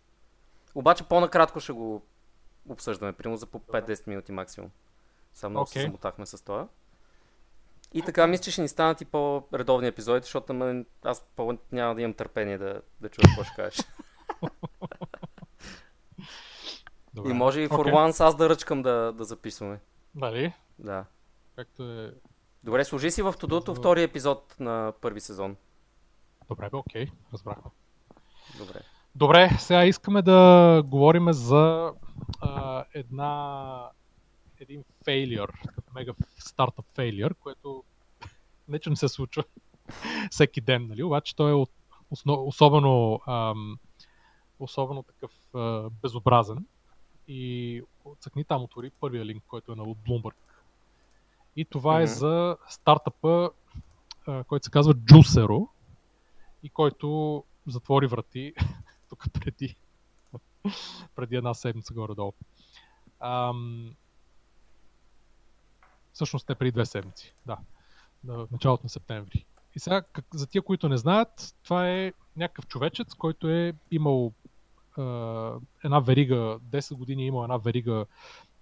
Обаче 0.75 1.05
по-накратко 1.05 1.61
ще 1.61 1.73
го 1.73 2.03
обсъждаме, 2.69 3.13
примерно 3.13 3.37
за 3.37 3.47
по 3.47 3.59
5-10 3.59 4.09
минути 4.09 4.33
максимум. 4.33 4.71
Само 5.35 5.51
много 5.51 5.67
се 5.67 5.79
Окей. 5.79 5.83
замотахме 5.83 6.27
с 6.27 6.45
това. 6.45 6.69
И 7.93 8.03
така 8.03 8.27
мисля, 8.27 8.43
че 8.43 8.51
ще 8.51 8.63
ни 8.63 8.69
станат 8.69 9.01
и 9.01 9.05
по-редовни 9.05 9.89
епизоди, 9.89 10.21
защото 10.23 10.55
мен, 10.55 10.87
аз 11.03 11.27
по- 11.37 11.59
няма 11.73 11.95
да 11.95 12.03
имам 12.03 12.15
търпение 12.15 12.59
да, 12.59 12.81
да 13.01 13.09
чуя 13.09 13.25
какво 13.29 13.45
ще 13.45 13.55
кажеш. 13.57 13.81
добре. 17.15 17.31
И 17.31 17.33
може 17.33 17.61
и 17.61 17.69
for 17.69 17.93
once 17.93 18.25
аз 18.25 18.37
да 18.37 18.49
ръчкам 18.49 18.83
да, 18.83 19.13
да 19.13 19.25
записваме. 19.25 19.81
Нали? 20.15 20.53
Да. 20.79 21.05
Както 21.57 21.83
е... 21.93 22.15
Добре, 22.65 22.85
служи 22.85 23.11
си 23.11 23.23
в 23.23 23.35
Тодото 23.41 23.75
За- 23.75 23.81
втори 23.81 24.03
епизод 24.03 24.57
на 24.61 24.93
първи 25.01 25.21
сезон. 25.21 25.57
Добре, 26.49 26.71
бе, 26.71 26.77
окей, 26.77 27.07
разбрахме. 27.33 27.71
Добре. 28.59 28.81
Добре, 29.15 29.51
сега 29.59 29.85
искаме 29.85 30.23
да 30.23 30.83
говорим 30.87 31.33
за 31.33 31.93
а, 32.41 32.85
една 32.95 33.91
един 34.61 34.85
фейлиър, 35.05 35.53
мега 35.95 36.13
стартъп 36.39 36.85
фейлиър, 36.95 37.35
което 37.35 37.85
не 38.69 38.79
че 38.79 38.91
не 38.91 38.97
се 38.97 39.09
случва 39.09 39.45
всеки 40.31 40.61
ден, 40.61 40.87
нали? 40.87 41.03
обаче 41.03 41.37
той 41.37 41.51
е 41.51 41.55
от, 41.55 41.71
основ, 42.11 42.49
особено, 42.49 43.21
ам, 43.27 43.79
особено 44.59 45.03
такъв 45.03 45.33
а, 45.55 45.91
безобразен. 46.03 46.67
И 47.29 47.83
цъкни 48.21 48.45
там, 48.45 48.63
отвори 48.63 48.91
първия 48.91 49.25
линк, 49.25 49.43
който 49.49 49.73
е 49.73 49.77
на 49.77 49.85
Bloomberg. 49.85 50.35
И 51.57 51.65
това 51.65 52.01
е 52.01 52.05
Мгм. 52.05 52.13
за 52.13 52.57
стартъпа, 52.69 53.51
който 54.47 54.65
се 54.65 54.71
казва 54.71 54.95
Juicero 54.95 55.69
и 56.63 56.69
който 56.71 57.45
затвори 57.67 58.07
врати 58.07 58.55
тук 59.09 59.25
преди, 59.33 59.77
преди 61.17 61.37
една 61.37 61.55
седмица 61.55 61.95
горе-долу. 61.95 62.33
Ам, 63.21 63.95
всъщност 66.13 66.47
те 66.47 66.55
преди 66.55 66.73
две 66.73 66.87
седмици, 66.87 67.35
да. 67.47 67.59
На 68.25 68.47
началото 68.53 68.83
на 68.85 68.89
септември. 68.89 69.45
И 69.77 69.81
сега, 69.81 70.03
как, 70.03 70.25
за 70.35 70.47
тия, 70.47 70.63
които 70.63 70.89
не 70.89 70.97
знаят, 70.97 71.55
това 71.63 71.91
е 71.91 72.13
някакъв 72.37 72.67
човечец, 72.67 73.15
който 73.15 73.49
е 73.49 73.73
имал 73.91 74.33
е, 74.99 75.03
една 75.85 76.01
верига, 76.01 76.59
10 76.71 76.95
години 76.95 77.23
е 77.23 77.27
имал 77.27 77.43
една 77.43 77.57
верига 77.57 78.07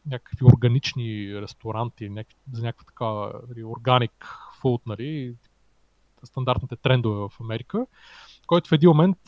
някакви 0.07 0.45
органични 0.45 1.41
ресторанти, 1.41 2.09
някакви, 2.09 2.37
за 2.53 2.63
някаква 2.63 2.85
такава 2.85 3.33
нали, 3.49 3.65
органик 3.65 4.27
фуд, 4.61 4.83
нали, 4.87 5.35
стандартните 6.25 6.77
трендове 6.77 7.29
в 7.29 7.41
Америка, 7.41 7.87
който 8.47 8.69
в 8.69 8.73
един 8.73 8.89
момент 8.89 9.19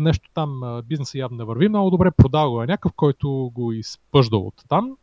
нещо 0.00 0.30
там, 0.34 0.82
бизнеса 0.84 1.18
явно 1.18 1.36
не 1.36 1.44
върви 1.44 1.68
много 1.68 1.90
добре, 1.90 2.10
продава 2.10 2.50
го 2.50 2.62
е 2.62 2.66
някакъв, 2.66 2.92
който 2.92 3.50
го 3.54 3.72
изпъждал 3.72 4.46
от 4.46 4.64
там. 4.68 4.96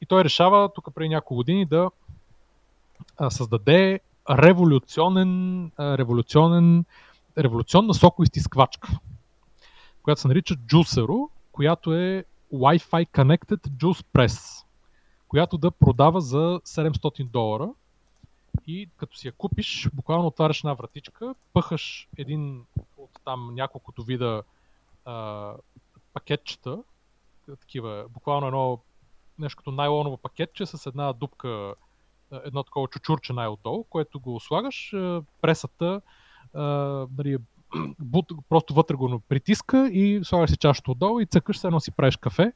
И 0.00 0.06
той 0.06 0.24
решава 0.24 0.72
тук 0.74 0.94
преди 0.94 1.08
няколко 1.08 1.34
години 1.34 1.66
да 1.66 1.90
създаде 3.28 4.00
революционен, 4.30 5.70
революционен, 5.80 6.84
революционна 7.38 7.94
сокоизтисквачка, 7.94 8.88
която 10.02 10.20
се 10.20 10.28
нарича 10.28 10.54
Juicero, 10.54 11.28
която 11.52 11.94
е 11.94 12.24
Wi-Fi 12.54 13.06
Connected 13.06 13.68
Juice 13.68 14.04
Press, 14.14 14.64
която 15.28 15.58
да 15.58 15.70
продава 15.70 16.20
за 16.20 16.60
700 16.64 17.24
долара. 17.24 17.70
И 18.66 18.88
като 18.96 19.16
си 19.16 19.26
я 19.26 19.32
купиш, 19.32 19.88
буквално 19.94 20.26
отваряш 20.26 20.60
една 20.60 20.74
вратичка, 20.74 21.34
пъхаш 21.52 22.08
един 22.16 22.64
от 22.96 23.10
там 23.24 23.54
няколкото 23.54 24.02
вида 24.02 24.42
а, 25.04 25.52
пакетчета, 26.12 26.82
такива, 27.60 28.04
буквално 28.10 28.46
едно 28.46 28.78
нещо 29.38 29.56
като 29.56 29.70
найлоново 29.70 30.16
пакетче 30.16 30.66
с 30.66 30.86
една 30.86 31.12
дупка, 31.12 31.74
едно 32.44 32.62
такова 32.62 32.88
чучурче 32.88 33.32
най-отдолу, 33.32 33.84
което 33.84 34.20
го 34.20 34.40
слагаш, 34.40 34.94
пресата, 35.42 36.00
нали, 37.18 37.38
бут, 37.98 38.32
просто 38.48 38.74
вътре 38.74 38.94
го 38.94 39.20
притиска 39.28 39.88
и 39.92 40.20
слагаш 40.24 40.50
си 40.50 40.56
чашата 40.56 40.90
отдолу 40.90 41.20
и 41.20 41.26
цъкаш 41.26 41.58
се 41.58 41.66
едно 41.66 41.80
си 41.80 41.90
правиш 41.90 42.16
кафе 42.16 42.52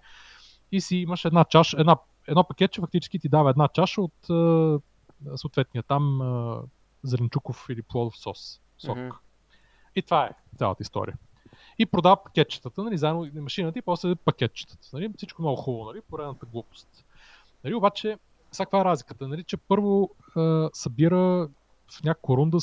и 0.73 0.81
си 0.81 0.97
имаш 0.97 1.25
една 1.25 1.45
чаша, 1.45 1.77
една, 1.81 1.97
едно 2.29 2.45
пакетче 2.45 2.81
фактически 2.81 3.19
ти 3.19 3.29
дава 3.29 3.51
една 3.51 3.69
чаша 3.69 4.03
от 4.03 4.31
а, 4.31 4.79
съответния 5.37 5.83
там 5.83 6.21
а, 6.21 6.63
зеленчуков 7.03 7.67
или 7.71 7.83
плодов 7.83 8.19
сос, 8.19 8.61
сок. 8.79 8.99
Мгм. 8.99 9.09
И 9.97 10.03
това 10.03 10.27
е 10.27 10.31
цялата 10.59 10.83
история. 10.83 11.15
И 11.79 11.87
продава 11.87 12.23
пакетчетата, 12.23 12.83
нали, 12.83 12.99
заедно 12.99 13.25
и 13.25 13.31
машината 13.41 13.79
и 13.79 13.83
после 13.83 14.15
пакетчетата. 14.15 14.89
Нали, 14.93 15.13
всичко 15.17 15.43
много 15.43 15.57
хубаво, 15.57 15.85
нали, 15.85 16.01
поредната 16.01 16.47
глупост. 16.47 17.05
Нали, 17.65 17.75
обаче, 17.75 18.19
сега 18.53 18.65
каква 18.65 18.81
е 18.81 18.85
разликата? 18.85 19.29
Нали, 19.29 19.45
че 19.45 19.57
първо 19.57 20.11
а, 20.37 20.71
събира 20.73 21.49
в 21.91 22.05
някаква 22.05 22.37
рунда 22.37 22.61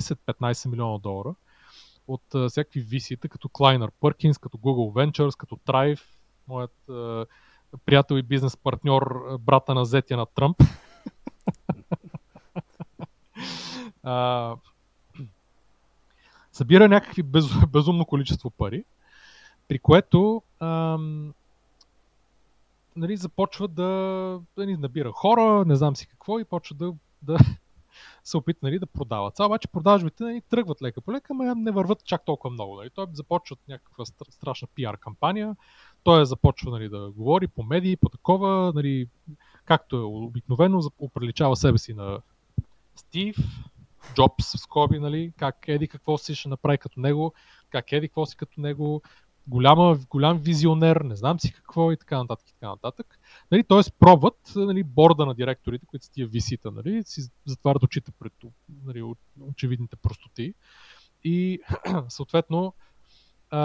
110-15 0.00 0.68
милиона 0.68 0.98
долара 0.98 1.34
от 2.08 2.34
а, 2.34 2.48
всякакви 2.48 2.80
висита, 2.80 3.28
като 3.28 3.48
Kleiner 3.48 3.90
Perkins, 4.02 4.40
като 4.40 4.58
Google 4.58 4.92
Ventures, 4.92 5.36
като 5.36 5.56
Thrive, 5.56 6.00
моят 6.48 6.88
а, 6.88 7.26
приятел 7.86 8.14
и 8.14 8.22
бизнес 8.22 8.56
партньор, 8.56 9.36
брата 9.40 9.74
на 9.74 9.84
зетя 9.84 10.16
на 10.16 10.26
Тръмп. 10.26 10.56
а, 14.02 14.56
събира 16.52 16.88
някакви 16.88 17.22
без, 17.22 17.44
безумно 17.68 18.04
количество 18.04 18.50
пари, 18.50 18.84
при 19.68 19.78
което 19.78 20.42
ам, 20.60 21.34
нали, 22.96 23.16
започва 23.16 23.68
да, 23.68 24.40
да 24.56 24.66
ни 24.66 24.76
набира 24.76 25.12
хора, 25.12 25.64
не 25.66 25.76
знам 25.76 25.96
си 25.96 26.06
какво, 26.06 26.38
и 26.38 26.44
почва 26.44 26.76
да, 26.76 26.94
да 27.22 27.38
се 28.24 28.36
опита 28.36 28.58
нали, 28.62 28.78
да 28.78 28.86
продават. 28.86 29.36
Сега 29.36 29.46
обаче 29.46 29.68
продажбите 29.68 30.24
нали, 30.24 30.42
тръгват 30.50 30.82
лека 30.82 31.00
по 31.00 31.12
лека, 31.12 31.34
но 31.34 31.54
не 31.54 31.70
върват 31.70 32.04
чак 32.04 32.24
толкова 32.24 32.52
много. 32.52 32.76
Нали. 32.76 32.90
Той 32.90 33.06
започва 33.12 33.56
някаква 33.68 34.04
стра- 34.04 34.30
страшна 34.30 34.68
пиар 34.74 34.98
кампания, 34.98 35.56
той 36.02 36.26
започва 36.26 36.70
нали, 36.70 36.88
да 36.88 37.10
говори 37.10 37.48
по 37.48 37.62
медии, 37.62 37.96
по 37.96 38.08
такова, 38.08 38.72
нали, 38.74 39.08
както 39.64 39.96
е 39.96 40.00
обикновено, 40.00 40.80
оприличава 40.98 41.56
себе 41.56 41.78
си 41.78 41.94
на 41.94 42.20
Стив, 42.96 43.36
Джобс 44.14 44.52
в 44.52 44.60
скоби, 44.60 44.98
нали, 44.98 45.32
как 45.38 45.64
еди 45.68 45.88
какво 45.88 46.18
си 46.18 46.34
ще 46.34 46.48
направи 46.48 46.78
като 46.78 47.00
него, 47.00 47.32
как 47.70 47.92
еди 47.92 48.08
какво 48.08 48.26
си 48.26 48.36
като 48.36 48.60
него, 48.60 49.02
голяма, 49.46 49.98
голям 50.10 50.38
визионер, 50.38 50.96
не 50.96 51.16
знам 51.16 51.40
си 51.40 51.52
какво 51.52 51.92
и 51.92 51.96
така 51.96 52.18
нататък. 52.18 52.48
И 52.48 52.52
така 52.52 52.68
нататък. 52.68 53.18
Нали, 53.50 53.64
Тоест 53.64 53.94
пробват 53.98 54.52
нали, 54.56 54.82
борда 54.82 55.26
на 55.26 55.34
директорите, 55.34 55.86
които 55.86 56.04
са 56.04 56.12
тия 56.12 56.26
висита, 56.26 56.70
нали, 56.70 57.02
си 57.04 57.22
затварят 57.46 57.82
очите 57.82 58.12
пред 58.18 58.32
нали, 58.84 59.02
очевидните 59.40 59.96
простоти 59.96 60.54
и 61.24 61.60
съответно 62.08 62.74
а, 63.50 63.60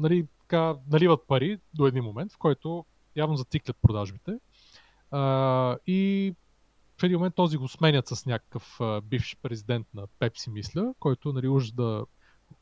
нали, 0.00 0.26
така, 0.40 0.74
наливат 0.90 1.20
пари 1.28 1.58
до 1.74 1.86
един 1.86 2.04
момент, 2.04 2.32
в 2.32 2.38
който 2.38 2.84
явно 3.16 3.36
зациклят 3.36 3.76
продажбите 3.82 4.38
а, 5.10 5.76
и 5.86 6.34
в 7.00 7.02
един 7.02 7.18
момент 7.18 7.34
този 7.34 7.56
го 7.56 7.68
сменят 7.68 8.08
с 8.08 8.26
някакъв 8.26 8.80
а, 8.80 9.00
бивш 9.00 9.36
президент 9.42 9.86
на 9.94 10.06
Пепси, 10.18 10.50
мисля, 10.50 10.94
който 11.00 11.32
нали, 11.32 11.48
уж 11.48 11.70
да 11.70 12.04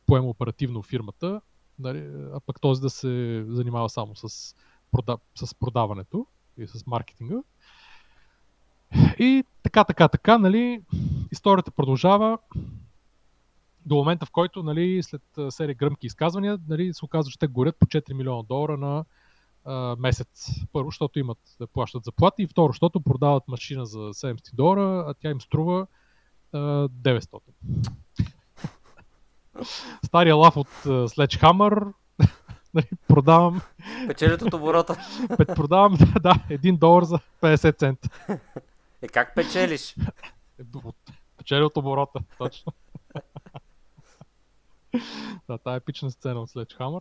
поема 0.07 0.29
оперативно 0.29 0.83
фирмата, 0.83 1.41
нали, 1.79 2.11
а 2.35 2.41
пък 2.47 2.61
този 2.61 2.81
да 2.81 2.91
се 2.91 3.45
занимава 3.49 3.89
само 3.89 4.17
с, 4.17 4.55
прода, 4.93 5.19
с 5.35 5.55
продаването 5.55 6.27
и 6.59 6.67
с 6.67 6.87
маркетинга. 6.87 7.43
И 9.19 9.45
така, 9.63 9.85
така, 9.85 10.09
така, 10.09 10.39
нали, 10.39 10.83
историята 11.33 11.71
продължава 11.71 12.39
до 13.87 13.95
момента, 13.95 14.27
в 14.27 14.31
който 14.31 14.63
нали, 14.63 15.03
след 15.03 15.23
серия 15.51 15.75
гръмки 15.75 16.07
изказвания 16.07 16.59
нали, 16.69 16.95
се 16.95 17.05
оказва, 17.05 17.31
че 17.31 17.39
те 17.39 17.47
горят 17.47 17.77
по 17.79 17.87
4 17.87 18.13
милиона 18.13 18.43
долара 18.43 18.77
на 18.77 19.05
а, 19.65 19.97
месец. 19.99 20.51
Първо, 20.73 20.89
защото 20.89 21.19
имат 21.19 21.39
да 21.61 21.67
плащат 21.67 22.05
заплати 22.05 22.43
и 22.43 22.47
второ, 22.47 22.73
защото 22.73 23.01
продават 23.01 23.49
машина 23.49 23.87
за 23.87 23.99
70 23.99 24.55
долара, 24.55 25.05
а 25.09 25.15
тя 25.15 25.31
им 25.31 25.41
струва 25.41 25.87
а, 26.53 26.59
900. 26.89 27.41
Стария 30.05 30.37
лав 30.37 30.57
от 30.57 30.69
uh, 30.69 31.07
Sledgehammer 31.07 31.93
нали, 32.75 32.87
продавам... 33.09 33.61
Печелят 34.07 34.43
от 34.43 34.55
оборота. 34.55 34.97
продавам, 35.47 35.93
да, 36.21 36.35
1 36.51 36.79
долар 36.79 37.05
за 37.05 37.19
50 37.41 37.79
цента. 37.79 38.09
Е, 39.03 39.09
как 39.09 39.35
печелиш? 39.35 39.95
Печели 41.39 41.63
от 41.63 41.77
оборота, 41.77 42.21
точно. 42.39 42.73
да, 45.49 45.59
тази 45.59 45.77
епична 45.77 46.11
сцена 46.11 46.41
от 46.41 46.51
Sledgehammer. 46.51 47.01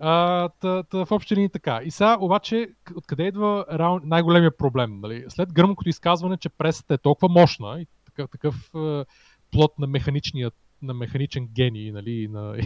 А, 0.00 0.48
та, 0.48 0.82
та, 0.82 1.04
в 1.04 1.12
общи 1.12 1.36
линии 1.36 1.48
така. 1.48 1.80
И 1.84 1.90
сега 1.90 2.16
обаче, 2.20 2.68
откъде 2.94 3.22
идва 3.22 3.64
най-големия 4.04 4.56
проблем? 4.56 5.00
Нали? 5.00 5.24
След 5.28 5.52
гръмкото 5.52 5.88
изказване, 5.88 6.36
че 6.36 6.48
пресата 6.48 6.94
е 6.94 6.98
толкова 6.98 7.28
мощна 7.28 7.80
и 7.80 7.86
такъв, 8.04 8.30
такъв 8.30 8.70
е, 8.74 9.04
плод 9.50 9.78
на 9.78 9.86
механичния 9.86 10.50
на 10.82 10.94
механичен 10.94 11.46
гений, 11.46 11.92
нали, 11.92 12.28
на 12.28 12.56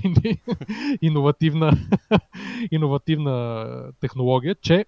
иновативна, 1.03 1.73
иновативна 2.71 3.93
технология, 4.01 4.55
че 4.55 4.85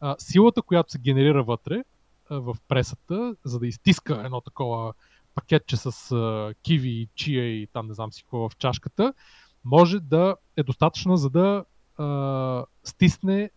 а, 0.00 0.16
силата, 0.18 0.62
която 0.62 0.92
се 0.92 0.98
генерира 0.98 1.44
вътре 1.44 1.84
а, 2.30 2.40
в 2.40 2.56
пресата, 2.68 3.36
за 3.44 3.58
да 3.58 3.66
изтиска 3.66 4.22
едно 4.24 4.40
такова 4.40 4.94
пакетче 5.34 5.76
с 5.76 6.12
а, 6.12 6.54
киви 6.62 6.90
и 6.90 7.08
чия 7.14 7.44
и 7.44 7.66
там 7.66 7.86
не 7.86 7.94
знам 7.94 8.12
си 8.12 8.22
какво 8.22 8.48
в 8.48 8.56
чашката, 8.56 9.14
може 9.64 10.00
да 10.00 10.36
е 10.56 10.62
достатъчна 10.62 11.16
за 11.16 11.30
да 11.30 11.64
а, 11.98 12.64
стисне 12.84 13.50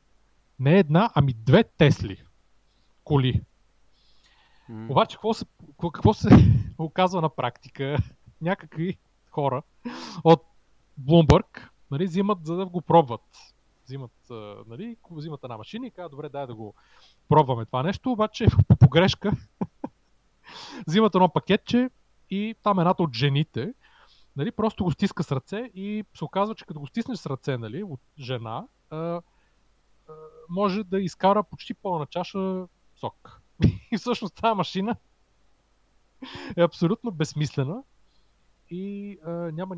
не 0.60 0.80
една, 0.80 1.10
ами 1.16 1.34
две 1.34 1.64
Тесли 1.64 2.24
коли. 3.04 3.42
Mm. 4.72 4.90
Обаче 4.90 5.16
какво 5.16 5.34
се, 5.34 5.46
какво 5.94 6.14
се 6.14 6.30
оказва 6.78 7.22
на 7.22 7.30
практика? 7.30 7.98
Някакви 8.42 8.98
хора 9.32 9.62
от 10.24 10.44
Bloomberg 11.02 11.70
нали, 11.92 12.06
взимат 12.06 12.46
за 12.46 12.56
да 12.56 12.66
го 12.66 12.82
пробват. 12.82 13.22
Взимат, 13.86 14.12
нали, 14.68 14.98
взимат 15.12 15.44
една 15.44 15.58
машина 15.58 15.88
и 15.88 15.92
казват, 15.92 16.12
добре, 16.12 16.30
дай 16.30 16.48
да 16.48 16.56
го 16.56 16.74
пробваме 17.30 17.66
това 17.66 17.84
нещо, 17.84 18.12
обаче 18.12 18.48
по 18.68 18.76
погрешка 18.76 19.32
взимат 20.88 21.16
едно 21.16 21.30
пакетче 21.30 21.90
и 22.30 22.56
там 22.64 22.80
едната 22.80 23.04
от 23.04 23.16
жените 23.16 23.74
нали, 24.36 24.52
просто 24.52 24.84
го 24.84 24.92
стиска 24.92 25.24
с 25.24 25.32
ръце 25.32 25.72
и 25.74 26.06
се 26.16 26.26
оказва, 26.26 26.56
че 26.56 26.66
като 26.66 26.80
го 26.80 26.88
стиснеш 26.88 27.18
с 27.20 27.26
ръце 27.26 27.58
нали, 27.58 27.84
от 27.84 28.00
жена, 28.20 28.66
а, 28.90 28.98
а, 28.98 29.22
може 30.50 30.84
да 30.84 31.00
изкара 31.00 31.44
почти 31.44 31.74
пълна 31.74 32.06
чаша 32.06 32.68
сок. 32.96 33.42
И 33.92 33.98
всъщност 33.98 34.36
тази 34.36 34.56
машина 34.56 34.96
е 36.58 36.62
абсолютно 36.62 37.12
безсмислена 37.12 37.84
и 38.70 39.18
а, 39.26 39.32
няма 39.32 39.78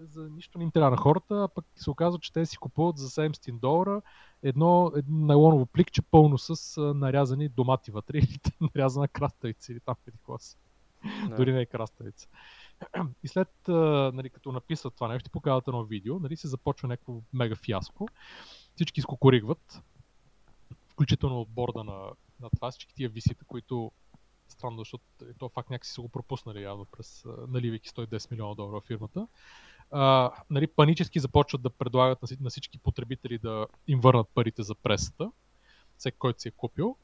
за 0.00 0.28
нищо 0.30 0.58
не 0.58 0.64
им 0.64 0.70
трябва 0.70 0.90
на 0.90 0.96
хората, 0.96 1.42
а 1.42 1.48
пък 1.48 1.64
се 1.76 1.90
оказва, 1.90 2.18
че 2.20 2.32
те 2.32 2.46
си 2.46 2.56
купуват 2.56 2.98
за 2.98 3.08
700 3.08 3.58
долара 3.58 4.02
едно, 4.42 4.92
едно 4.96 5.26
нейлоново 5.26 5.66
пликче 5.66 6.02
пълно 6.02 6.38
с 6.38 6.76
а, 6.78 6.94
нарязани 6.94 7.48
домати 7.48 7.90
вътре 7.90 8.18
или 8.18 8.38
нарязана 8.74 9.08
краставица 9.08 9.72
или 9.72 9.80
там 9.80 9.94
еди 10.08 10.18
клас. 10.26 10.58
Да. 11.28 11.36
Дори 11.36 11.52
не 11.52 11.60
е 11.60 11.66
краставица. 11.66 12.28
И 13.22 13.28
след, 13.28 13.48
нали, 14.14 14.30
като 14.30 14.52
написват 14.52 14.94
това 14.94 15.08
нещо, 15.08 15.30
показват 15.30 15.68
едно 15.68 15.84
видео, 15.84 16.18
нали, 16.18 16.36
се 16.36 16.48
започва 16.48 16.88
някакво 16.88 17.20
мега 17.32 17.54
фиаско. 17.54 18.08
Всички 18.74 19.00
скокоригват, 19.00 19.82
включително 20.88 21.40
от 21.40 21.48
борда 21.48 21.84
на, 21.84 22.10
на 22.40 22.50
това, 22.56 22.70
всички 22.70 22.94
тия 22.94 23.08
висите, 23.08 23.44
които 23.44 23.92
странно, 24.48 24.78
защото 24.78 25.04
то 25.38 25.48
факт 25.48 25.70
някакси 25.70 25.92
са 25.92 26.00
го 26.00 26.08
пропуснали 26.08 26.62
явно 26.62 26.84
през 26.84 27.24
наливайки 27.48 27.88
110 27.88 28.30
милиона 28.30 28.54
долара 28.54 28.80
в 28.80 28.86
фирмата. 28.86 29.26
А, 29.90 30.30
нали, 30.50 30.66
панически 30.66 31.20
започват 31.20 31.62
да 31.62 31.70
предлагат 31.70 32.18
на, 32.40 32.50
всички 32.50 32.78
потребители 32.78 33.38
да 33.38 33.66
им 33.88 34.00
върнат 34.00 34.28
парите 34.34 34.62
за 34.62 34.74
пресата, 34.74 35.30
всеки, 35.98 36.18
който 36.18 36.42
си 36.42 36.48
е 36.48 36.50
купил 36.50 36.96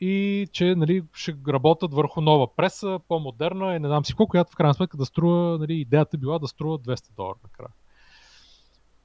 и 0.00 0.46
че 0.52 0.74
нали, 0.74 1.04
ще 1.12 1.36
работят 1.48 1.94
върху 1.94 2.20
нова 2.20 2.56
преса, 2.56 3.00
по-модерна 3.08 3.76
и 3.76 3.78
не 3.78 3.88
знам 3.88 4.04
си 4.04 4.14
колко, 4.14 4.30
която 4.30 4.52
в 4.52 4.56
крайна 4.56 4.74
сметка 4.74 4.96
да 4.96 5.06
струва, 5.06 5.58
нали, 5.58 5.74
идеята 5.74 6.18
била 6.18 6.38
да 6.38 6.48
струва 6.48 6.78
200 6.78 7.12
долара 7.16 7.38
накрая. 7.42 7.72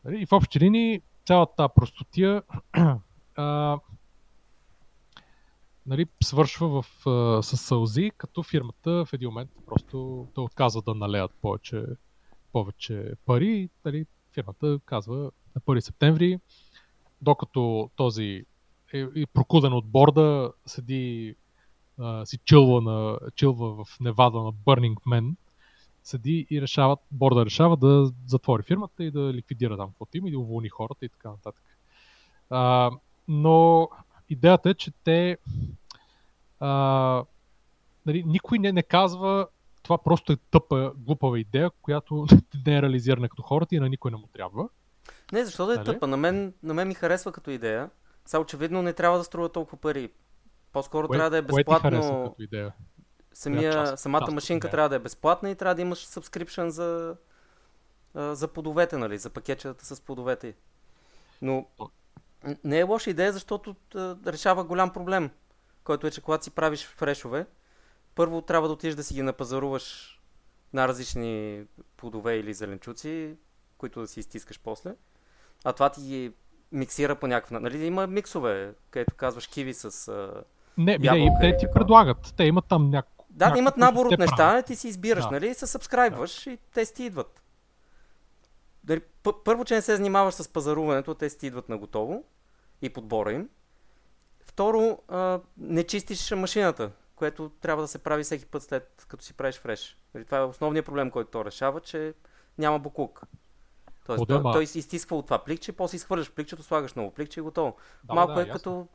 Нали, 0.05 0.21
и 0.21 0.25
в 0.25 0.31
общи 0.31 0.59
линии 0.59 1.01
цялата 1.25 1.55
тази 1.55 1.73
простотия 1.75 2.43
нали, 5.89 6.05
свършва 6.23 6.81
в, 6.81 7.07
а, 7.07 7.43
с 7.43 7.57
сълзи, 7.57 8.11
като 8.17 8.43
фирмата 8.43 9.05
в 9.05 9.13
един 9.13 9.29
момент 9.29 9.49
просто 9.65 10.27
да 10.35 10.41
отказва 10.41 10.81
да 10.81 10.95
налеят 10.95 11.31
повече, 11.41 11.83
повече 12.51 13.13
пари. 13.25 13.69
Нали, 13.85 14.05
фирмата 14.33 14.79
казва 14.85 15.31
на 15.55 15.61
1 15.61 15.79
септември, 15.79 16.39
докато 17.21 17.89
този 17.95 18.45
е, 18.93 18.99
е 19.15 19.25
прокуден 19.33 19.73
от 19.73 19.85
борда, 19.85 20.51
седи, 20.65 21.35
а, 21.97 22.25
си 22.25 22.37
чилва, 22.45 22.81
на, 22.81 23.19
чилва 23.35 23.85
в 23.85 23.99
Невада 23.99 24.39
на 24.39 24.53
Burning 24.53 24.95
Man, 24.95 25.35
седи 26.03 26.47
и 26.49 26.61
решава, 26.61 26.97
борда 27.11 27.45
решава 27.45 27.77
да 27.77 28.11
затвори 28.27 28.63
фирмата 28.63 29.03
и 29.03 29.11
да 29.11 29.33
ликвидира 29.33 29.77
там 29.77 29.89
каквото 29.89 30.17
има 30.17 30.27
и 30.27 30.31
да 30.31 30.39
уволни 30.39 30.69
хората 30.69 31.05
и 31.05 31.09
така 31.09 31.29
нататък. 31.29 31.63
А, 32.49 32.91
но 33.27 33.89
идеята 34.29 34.69
е, 34.69 34.73
че 34.73 34.91
те 35.03 35.37
а, 36.59 37.23
нали, 38.05 38.23
никой 38.27 38.59
не, 38.59 38.71
не 38.71 38.83
казва 38.83 39.47
това 39.83 39.97
просто 39.97 40.33
е 40.33 40.37
тъпа, 40.51 40.91
глупава 40.97 41.39
идея, 41.39 41.71
която 41.81 42.27
не 42.65 42.77
е 42.77 42.81
реализирана 42.81 43.29
като 43.29 43.41
хората 43.41 43.75
и 43.75 43.79
на 43.79 43.89
никой 43.89 44.11
не 44.11 44.17
му 44.17 44.27
трябва. 44.33 44.69
Не, 45.31 45.45
защо 45.45 45.65
да 45.65 45.73
е 45.73 45.75
нали? 45.75 45.85
тъпа? 45.85 46.07
На 46.07 46.17
мен, 46.17 46.53
на 46.63 46.73
мен 46.73 46.87
ми 46.87 46.93
харесва 46.93 47.31
като 47.31 47.51
идея. 47.51 47.89
Сега 48.25 48.41
очевидно 48.41 48.81
не 48.81 48.93
трябва 48.93 49.17
да 49.17 49.23
струва 49.23 49.49
толкова 49.49 49.77
пари. 49.77 50.09
По-скоро 50.73 51.07
кое, 51.07 51.17
трябва 51.17 51.29
да 51.29 51.37
е 51.37 51.41
безплатно. 51.41 52.35
идея? 52.39 52.73
Самия, 53.33 53.97
самата 53.97 54.21
част, 54.21 54.31
машинка 54.33 54.67
идея. 54.67 54.71
трябва 54.71 54.89
да 54.89 54.95
е 54.95 54.99
безплатна 54.99 55.49
и 55.49 55.55
трябва 55.55 55.75
да 55.75 55.81
имаш 55.81 56.07
subscription 56.07 56.67
за, 56.67 57.15
за 58.15 58.47
подовете, 58.47 58.97
нали? 58.97 59.17
За 59.17 59.29
пакетчетата 59.29 59.85
с 59.85 60.01
подовете. 60.01 60.55
Но 61.41 61.67
не 62.63 62.79
е 62.79 62.83
лоша 62.83 63.09
идея, 63.09 63.33
защото 63.33 63.75
решава 64.27 64.63
голям 64.63 64.93
проблем, 64.93 65.31
който 65.89 66.07
е, 66.07 66.11
че 66.11 66.21
когато 66.21 66.43
си 66.43 66.51
правиш 66.51 66.85
фрешове, 66.85 67.45
първо 68.15 68.41
трябва 68.41 68.67
да 68.67 68.73
отидеш 68.73 68.95
да 68.95 69.03
си 69.03 69.13
ги 69.13 69.21
напазаруваш 69.21 70.19
на 70.73 70.87
различни 70.87 71.63
плодове 71.97 72.35
или 72.35 72.53
зеленчуци, 72.53 73.35
които 73.77 74.01
да 74.01 74.07
си 74.07 74.19
изтискаш 74.19 74.59
после. 74.63 74.95
А 75.63 75.73
това 75.73 75.89
ти 75.89 76.01
ги 76.01 76.31
миксира 76.71 77.15
по 77.15 77.27
някакъв 77.27 77.61
Нали 77.61 77.85
има 77.85 78.07
миксове, 78.07 78.73
където 78.89 79.15
казваш 79.15 79.47
киви 79.47 79.73
с 79.73 80.07
а, 80.07 80.43
Не, 80.77 80.97
не, 80.97 81.37
те 81.41 81.57
ти 81.57 81.65
предлагат. 81.73 82.33
Те 82.37 82.43
имат 82.43 82.65
там 82.69 82.89
някакво. 82.89 83.25
Да, 83.29 83.51
да 83.51 83.59
имат 83.59 83.77
набор 83.77 84.05
от 84.05 84.19
неща, 84.19 84.35
правят. 84.35 84.65
ти 84.65 84.75
си 84.75 84.87
избираш, 84.87 85.23
да. 85.23 85.31
нали? 85.31 85.47
И 85.47 85.53
се 85.53 85.67
сабскрайбваш 85.67 86.43
да. 86.43 86.51
и 86.51 86.57
те 86.73 86.85
си 86.85 87.03
идват. 87.03 87.41
Дали, 88.83 89.01
първо, 89.43 89.65
че 89.65 89.75
не 89.75 89.81
се 89.81 89.95
занимаваш 89.95 90.33
с 90.33 90.49
пазаруването, 90.49 91.13
те 91.13 91.29
си 91.29 91.47
идват 91.47 91.69
на 91.69 91.77
готово 91.77 92.23
и 92.81 92.89
подбора 92.89 93.33
им. 93.33 93.49
Второ, 94.59 94.97
а, 95.07 95.39
не 95.57 95.83
чистиш 95.83 96.31
машината, 96.31 96.91
което 97.15 97.51
трябва 97.61 97.83
да 97.83 97.87
се 97.87 97.97
прави 98.03 98.23
всеки 98.23 98.45
път 98.45 98.63
след 98.63 99.05
като 99.07 99.23
си 99.23 99.33
правиш 99.33 99.59
фреш. 99.59 99.97
Нали, 100.13 100.25
това 100.25 100.37
е 100.37 100.41
основният 100.41 100.85
проблем, 100.85 101.11
който 101.11 101.31
то 101.31 101.45
решава, 101.45 101.79
че 101.81 102.13
няма 102.57 102.79
буклук. 102.79 103.21
Тоест, 104.05 104.27
той, 104.27 104.41
той 104.43 104.63
изтисква 104.63 105.17
от 105.17 105.25
това 105.25 105.43
пликче, 105.43 105.71
после 105.71 105.95
изхвърляш 105.95 106.31
пликчето, 106.31 106.63
слагаш 106.63 106.93
ново 106.93 107.11
пликче 107.13 107.39
и 107.39 107.43
готово. 107.43 107.75
Да, 108.03 108.13
Малко 108.13 108.33
да, 108.33 108.41
е 108.41 108.47
ясно. 108.47 108.53
като 108.53 108.87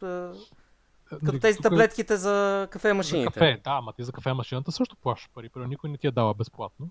като 1.04 1.24
нали, 1.24 1.40
тези 1.40 1.56
тук... 1.56 1.62
таблетките 1.62 2.16
за 2.16 2.68
кафе 2.70 2.92
машините. 2.92 3.24
За 3.24 3.30
кафе, 3.30 3.60
да, 3.64 3.70
ама 3.70 3.92
ти 3.92 4.04
за 4.04 4.12
кафе 4.12 4.32
машината 4.32 4.72
също 4.72 4.96
плащаш 4.96 5.30
пари, 5.34 5.50
но 5.56 5.66
никой 5.66 5.90
не 5.90 5.98
ти 5.98 6.06
я 6.06 6.12
дава 6.12 6.34
безплатно. 6.34 6.90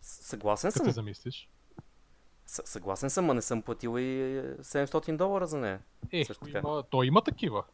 Съгласен 0.00 0.72
съм. 0.72 0.84
Като 0.84 0.94
замислиш. 0.94 1.50
съгласен 2.46 3.10
съм, 3.10 3.30
а 3.30 3.34
не 3.34 3.42
съм 3.42 3.62
платил 3.62 3.98
и 3.98 4.42
700 4.60 5.16
долара 5.16 5.46
за 5.46 5.58
нея. 5.58 5.80
Е, 6.12 6.24
има, 6.48 6.82
то 6.90 7.02
има 7.02 7.22
такива. 7.22 7.64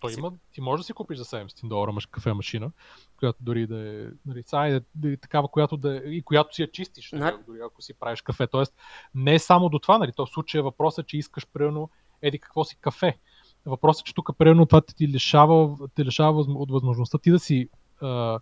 Той 0.00 0.12
има, 0.12 0.32
ти 0.52 0.60
можеш 0.60 0.82
да 0.82 0.84
си 0.84 0.92
купиш 0.92 1.18
за 1.18 1.24
700 1.24 1.68
долара 1.68 1.92
мъж 1.92 2.06
кафе 2.06 2.32
машина, 2.32 2.70
която 3.18 3.38
дори 3.40 3.66
да 3.66 3.78
е, 3.78 4.06
нали, 4.26 4.44
е, 4.52 4.80
да 4.94 5.12
е 5.12 5.16
такава, 5.16 5.48
която 5.48 5.76
да 5.76 5.96
е, 5.96 5.98
и 5.98 6.22
която 6.22 6.54
си 6.54 6.62
я 6.62 6.70
чистиш, 6.70 7.12
нали, 7.12 7.36
дори 7.46 7.58
ако 7.64 7.82
си 7.82 7.94
правиш 7.94 8.22
кафе. 8.22 8.46
Тоест, 8.46 8.74
не 9.14 9.34
е 9.34 9.38
само 9.38 9.68
до 9.68 9.78
това, 9.78 9.98
нали, 9.98 10.12
то 10.12 10.26
в 10.26 10.30
случая 10.30 10.62
въпросът 10.62 11.04
е, 11.04 11.06
че 11.06 11.18
искаш 11.18 11.46
примерно 11.46 11.90
еди 12.22 12.38
какво 12.38 12.64
си 12.64 12.76
кафе. 12.76 13.18
Въпросът 13.66 14.00
е, 14.00 14.04
че 14.04 14.14
тук 14.14 14.38
примерно 14.38 14.66
това 14.66 14.80
ти 14.80 15.08
лишава, 15.08 15.88
ти 15.94 16.04
лишава 16.04 16.40
от 16.40 16.70
възможността 16.70 17.18
ти 17.18 17.30
да 17.30 17.38
си 17.38 17.68
а, 18.00 18.40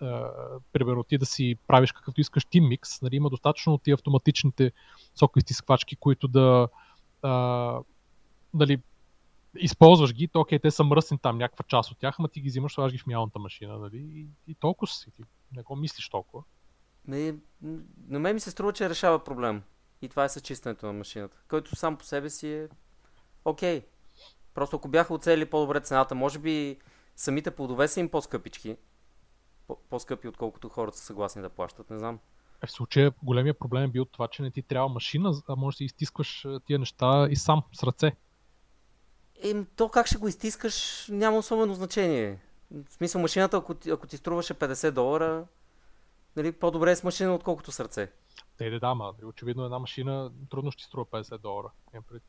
а, 0.00 0.30
примерно 0.72 1.04
ти 1.04 1.18
да 1.18 1.26
си 1.26 1.56
правиш 1.66 1.92
какъвто 1.92 2.20
искаш 2.20 2.44
ти 2.44 2.60
микс, 2.60 3.02
нали, 3.02 3.16
има 3.16 3.30
достатъчно 3.30 3.74
от 3.74 3.82
ти 3.82 3.90
автоматичните 3.90 4.72
сокоизтисквачки, 5.14 5.96
които 5.96 6.28
да 6.28 6.68
а, 7.22 7.78
нали, 8.54 8.82
използваш 9.56 10.14
ги, 10.14 10.28
то 10.28 10.40
окей, 10.40 10.58
те 10.58 10.70
са 10.70 10.84
мръсни 10.84 11.18
там 11.18 11.38
някаква 11.38 11.64
част 11.68 11.90
от 11.90 11.98
тях, 11.98 12.16
ама 12.18 12.28
ти 12.28 12.40
ги 12.40 12.48
взимаш, 12.48 12.72
слагаш 12.72 12.92
ги 12.92 12.98
в 12.98 13.06
мялната 13.06 13.38
машина, 13.38 13.78
нали? 13.78 13.98
И, 13.98 14.26
и 14.46 14.54
толкова 14.54 14.86
си, 14.92 15.10
ти 15.10 15.22
не 15.56 15.62
го 15.62 15.76
мислиш 15.76 16.08
толкова. 16.08 16.42
Не, 17.06 17.34
на 18.08 18.18
мен 18.18 18.34
ми 18.34 18.40
се 18.40 18.50
струва, 18.50 18.72
че 18.72 18.90
решава 18.90 19.24
проблем. 19.24 19.62
И 20.02 20.08
това 20.08 20.24
е 20.24 20.28
съчистването 20.28 20.86
на 20.86 20.92
машината, 20.92 21.36
който 21.48 21.76
сам 21.76 21.96
по 21.96 22.04
себе 22.04 22.30
си 22.30 22.52
е 22.52 22.68
окей. 23.44 23.82
Просто 24.54 24.76
ако 24.76 24.88
бяха 24.88 25.14
оцели 25.14 25.50
по-добре 25.50 25.80
цената, 25.80 26.14
може 26.14 26.38
би 26.38 26.78
самите 27.16 27.50
плодове 27.50 27.88
са 27.88 28.00
им 28.00 28.08
по-скъпички. 28.08 28.76
По-скъпи, 29.90 30.28
отколкото 30.28 30.68
хората 30.68 30.98
са 30.98 31.04
съгласни 31.04 31.42
да 31.42 31.48
плащат, 31.48 31.90
не 31.90 31.98
знам. 31.98 32.18
Е, 32.62 32.66
в 32.66 32.70
случая 32.70 33.12
големия 33.22 33.54
проблем 33.54 33.82
е 33.82 33.88
бил 33.88 34.04
това, 34.04 34.28
че 34.28 34.42
не 34.42 34.50
ти 34.50 34.62
трябва 34.62 34.88
машина, 34.88 35.32
а 35.48 35.56
можеш 35.56 35.78
да 35.78 35.84
изтискваш 35.84 36.46
тия 36.66 36.78
неща 36.78 37.28
и 37.30 37.36
сам, 37.36 37.62
с 37.72 37.82
ръце. 37.82 38.12
Е, 39.42 39.64
то 39.76 39.88
как 39.88 40.06
ще 40.06 40.18
го 40.18 40.28
изтискаш, 40.28 41.06
няма 41.08 41.38
особено 41.38 41.74
значение. 41.74 42.38
В 42.70 42.92
смисъл, 42.92 43.20
машината, 43.20 43.56
ако 43.56 43.74
ти, 43.74 43.90
ако 43.90 44.06
ти 44.06 44.16
струваше 44.16 44.54
50 44.54 44.90
долара, 44.90 45.44
нали, 46.36 46.52
по-добре 46.52 46.90
е 46.90 46.96
с 46.96 47.04
машина, 47.04 47.34
отколкото 47.34 47.72
сърце. 47.72 48.12
Те, 48.58 48.70
да, 48.70 48.80
да, 48.80 48.94
ма, 48.94 49.04
нали, 49.18 49.26
очевидно 49.26 49.64
една 49.64 49.78
машина 49.78 50.30
трудно 50.50 50.70
ще 50.70 50.84
струва 50.84 51.06
50 51.06 51.38
долара. 51.38 51.70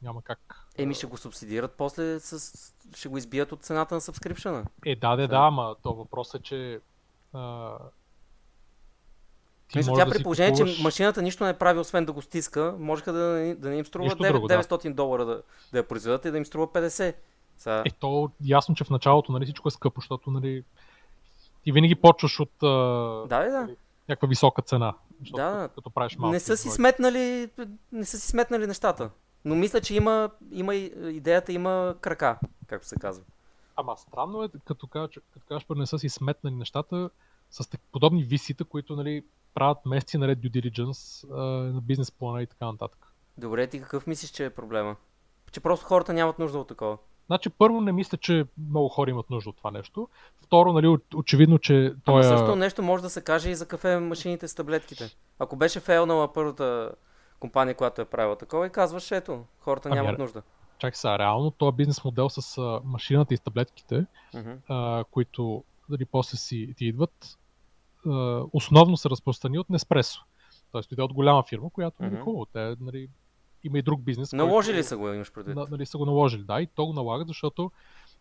Няма 0.01 0.21
как.Еми 0.21 0.93
ще 0.93 1.07
го 1.07 1.17
субсидират, 1.17 1.71
после 1.77 2.19
с... 2.19 2.73
ще 2.95 3.09
го 3.09 3.17
избият 3.17 3.51
от 3.51 3.63
цената 3.63 3.95
на 3.95 4.01
сабскрипшена. 4.01 4.65
Е, 4.85 4.95
да, 4.95 5.15
да, 5.15 5.27
да, 5.27 5.35
ама 5.35 5.75
то 5.83 5.93
въпрос 5.93 6.33
е, 6.33 6.39
че 6.39 6.79
а, 7.33 7.77
ти 9.71 9.77
Мисля, 9.77 9.93
тя 9.95 10.05
да 10.05 10.11
при 10.11 10.23
положение, 10.23 10.51
купуваш... 10.51 10.75
че 10.75 10.83
машината 10.83 11.21
нищо 11.21 11.45
не 11.45 11.57
прави, 11.57 11.79
освен 11.79 12.05
да 12.05 12.11
го 12.11 12.21
стиска, 12.21 12.75
можеха 12.79 13.13
да, 13.13 13.55
да 13.55 13.69
не 13.69 13.77
им 13.77 13.85
струва 13.85 14.09
9, 14.09 14.31
друго, 14.31 14.47
900 14.47 14.83
да. 14.83 14.93
долара 14.93 15.25
да, 15.25 15.41
да 15.71 15.77
я 15.77 15.87
произведат 15.87 16.25
и 16.25 16.31
да 16.31 16.37
им 16.37 16.45
струва 16.45 16.67
50. 16.67 17.15
Са... 17.57 17.83
Е, 17.85 17.91
то 17.99 18.31
ясно, 18.45 18.75
че 18.75 18.83
в 18.83 18.89
началото 18.89 19.31
нали, 19.31 19.45
всичко 19.45 19.67
е 19.67 19.71
скъпо, 19.71 20.01
защото 20.01 20.31
нали, 20.31 20.63
ти 21.63 21.71
винаги 21.71 21.95
почваш 21.95 22.39
от 22.39 22.51
да, 22.61 23.25
да. 23.29 23.61
Нали, 23.61 23.75
някаква 24.09 24.27
висока 24.27 24.61
цена. 24.61 24.93
Да, 25.33 25.69
като 25.75 25.89
правиш 25.89 26.17
малко. 26.17 26.33
Не 26.33 26.39
са, 26.39 26.57
си 26.57 26.69
сметнали, 26.69 27.49
не 27.91 28.05
са 28.05 28.19
си 28.19 28.27
сметнали 28.27 28.67
нещата. 28.67 29.09
Но 29.45 29.55
мисля, 29.55 29.81
че 29.81 29.95
има, 29.95 30.29
има 30.51 30.75
идеята 30.75 31.53
има 31.53 31.95
крака, 32.01 32.39
както 32.67 32.87
се 32.87 32.95
казва. 32.95 33.23
Ама 33.75 33.97
странно 33.97 34.43
е, 34.43 34.49
като 34.65 34.87
кажеш, 34.87 35.19
като 35.33 35.45
кажеш, 35.47 35.65
не 35.75 35.85
са 35.85 35.99
си 35.99 36.09
сметнали 36.09 36.55
нещата 36.55 37.09
с 37.51 37.69
подобни 37.91 38.23
висита, 38.23 38.65
които 38.65 38.95
нали, 38.95 39.23
правят 39.53 39.77
месеци 39.85 40.17
наред 40.17 40.39
due 40.39 40.61
diligence 40.61 41.27
а, 41.31 41.43
на 41.73 41.81
бизнес 41.81 42.11
плана 42.11 42.41
и 42.41 42.47
така 42.47 42.65
нататък. 42.65 43.07
Добре, 43.37 43.67
ти 43.67 43.81
какъв 43.81 44.07
мислиш, 44.07 44.29
че 44.29 44.45
е 44.45 44.49
проблема? 44.49 44.95
Че 45.51 45.59
просто 45.59 45.85
хората 45.85 46.13
нямат 46.13 46.39
нужда 46.39 46.59
от 46.59 46.67
такова. 46.67 46.97
Значи, 47.27 47.49
първо 47.49 47.81
не 47.81 47.91
мисля, 47.91 48.17
че 48.17 48.45
много 48.69 48.89
хора 48.89 49.09
имат 49.09 49.29
нужда 49.29 49.49
от 49.49 49.57
това 49.57 49.71
нещо. 49.71 50.07
Второ, 50.41 50.73
нали, 50.73 50.97
очевидно, 51.15 51.59
че 51.59 51.93
той 52.05 52.13
Ама 52.13 52.37
също 52.37 52.55
нещо 52.55 52.81
може 52.81 53.03
да 53.03 53.09
се 53.09 53.21
каже 53.21 53.49
и 53.49 53.55
за 53.55 53.67
кафе 53.67 53.99
машините 53.99 54.47
с 54.47 54.55
таблетките. 54.55 55.15
Ако 55.39 55.55
беше 55.55 55.79
фейлнала 55.79 56.33
първата 56.33 56.91
компания, 57.39 57.75
която 57.75 58.01
е 58.01 58.05
правила 58.05 58.35
такова 58.35 58.67
и 58.67 58.69
казваш, 58.69 59.11
ето, 59.11 59.45
хората 59.59 59.89
ами, 59.89 59.95
нямат 59.95 60.19
нужда. 60.19 60.41
Чакай 60.77 60.95
сега, 60.95 61.19
реално 61.19 61.51
този 61.51 61.75
бизнес 61.75 62.03
модел 62.03 62.29
с 62.29 62.61
машината 62.83 63.33
и 63.33 63.37
с 63.37 63.41
таблетките, 63.41 64.05
uh-huh. 64.33 64.57
а, 64.69 65.03
които 65.11 65.63
дали, 65.89 66.05
после 66.05 66.37
си 66.37 66.73
ти 66.77 66.85
идват, 66.85 67.37
основно 68.53 68.97
се 68.97 69.09
разпространи 69.09 69.59
от 69.59 69.69
Неспресо. 69.69 70.21
Тоест 70.71 70.89
дойде 70.89 71.01
от 71.01 71.13
голяма 71.13 71.43
фирма, 71.43 71.69
която 71.69 72.03
mm-hmm. 72.03 72.19
е 72.19 72.21
хубаво. 72.21 72.45
Те, 72.45 72.75
нали, 72.81 73.09
има 73.63 73.79
и 73.79 73.81
друг 73.81 74.01
бизнес. 74.01 74.33
Наложили 74.33 74.75
който, 74.75 74.87
са 74.87 74.97
го, 74.97 75.13
имаш 75.13 75.31
предвид. 75.31 75.57
Нали, 75.71 75.85
са 75.85 75.97
го 75.97 76.05
наложили, 76.05 76.43
да, 76.43 76.61
и 76.61 76.67
то 76.67 76.85
го 76.85 76.93
налагат, 76.93 77.27
защото 77.27 77.71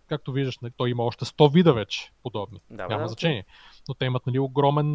както 0.07 0.33
виждаш, 0.33 0.59
нали, 0.59 0.73
той 0.77 0.91
има 0.91 1.03
още 1.03 1.25
100 1.25 1.53
вида 1.53 1.73
вече 1.73 2.13
подобни. 2.23 2.61
Да, 2.71 2.89
Няма 2.89 3.03
да, 3.03 3.09
значение. 3.09 3.45
Но 3.89 3.95
те 3.95 4.05
имат 4.05 4.27
нали, 4.27 4.39
огромен, 4.39 4.95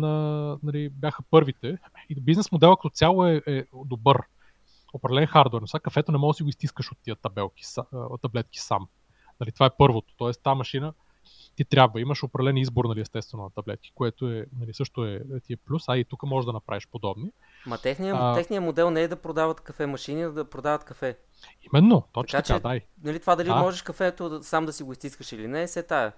нали, 0.64 0.90
бяха 0.90 1.24
първите. 1.32 1.78
И 2.10 2.16
бизнес 2.16 2.52
модела 2.52 2.78
като 2.78 2.90
цяло 2.90 3.26
е, 3.26 3.42
е 3.48 3.66
добър. 3.86 4.22
Определен 4.94 5.28
хардвер. 5.28 5.62
Но 5.62 5.68
сега 5.68 5.80
кафето 5.80 6.12
не 6.12 6.18
може 6.18 6.36
да 6.36 6.38
си 6.38 6.44
го 6.44 6.50
изтискаш 6.50 6.92
от 6.92 6.98
тия 7.04 7.16
табелки, 7.16 7.64
таблетки 8.22 8.60
сам. 8.60 8.88
Нали, 9.40 9.52
това 9.52 9.66
е 9.66 9.78
първото. 9.78 10.14
Тоест, 10.18 10.44
тази 10.44 10.58
машина 10.58 10.94
ти 11.56 11.66
трябва, 11.66 12.01
имаш 12.01 12.24
определен 12.24 12.58
избор, 12.58 12.86
нали, 12.86 13.01
естествено, 13.01 13.43
на 13.43 13.49
таблетки, 13.49 13.91
което 13.95 14.32
е, 14.32 14.45
нали, 14.60 14.74
също 14.74 15.06
е, 15.06 15.22
ти 15.47 15.53
е 15.53 15.58
плюс, 15.58 15.84
а 15.88 15.97
и 15.97 16.06
тук 16.06 16.24
можеш 16.24 16.45
да 16.45 16.53
направиш 16.53 16.88
подобни. 16.91 17.32
Ма 17.66 17.78
техният, 17.78 18.18
а... 18.22 18.34
техния 18.34 18.62
модел 18.62 18.89
не 18.89 19.01
е 19.01 19.08
да 19.08 19.16
продават 19.16 19.62
кафе 19.62 19.86
машини, 19.86 20.24
а 20.24 20.32
да 20.32 20.49
продават 20.49 20.84
кафе. 20.84 21.18
Именно, 21.74 22.03
точно 22.14 22.38
така, 22.38 22.47
така 22.47 22.60
дай. 22.60 22.82
Нали, 23.03 23.20
това 23.20 23.36
дали 23.36 23.47
да. 23.47 23.56
можеш 23.56 23.82
кафето 23.82 24.43
сам 24.43 24.66
да 24.66 24.74
си 24.74 24.84
го 24.84 24.91
изтискаш 24.91 25.32
или 25.32 25.47
не, 25.47 25.64
е 25.64 25.68
се 25.68 25.84
тая. 25.84 26.14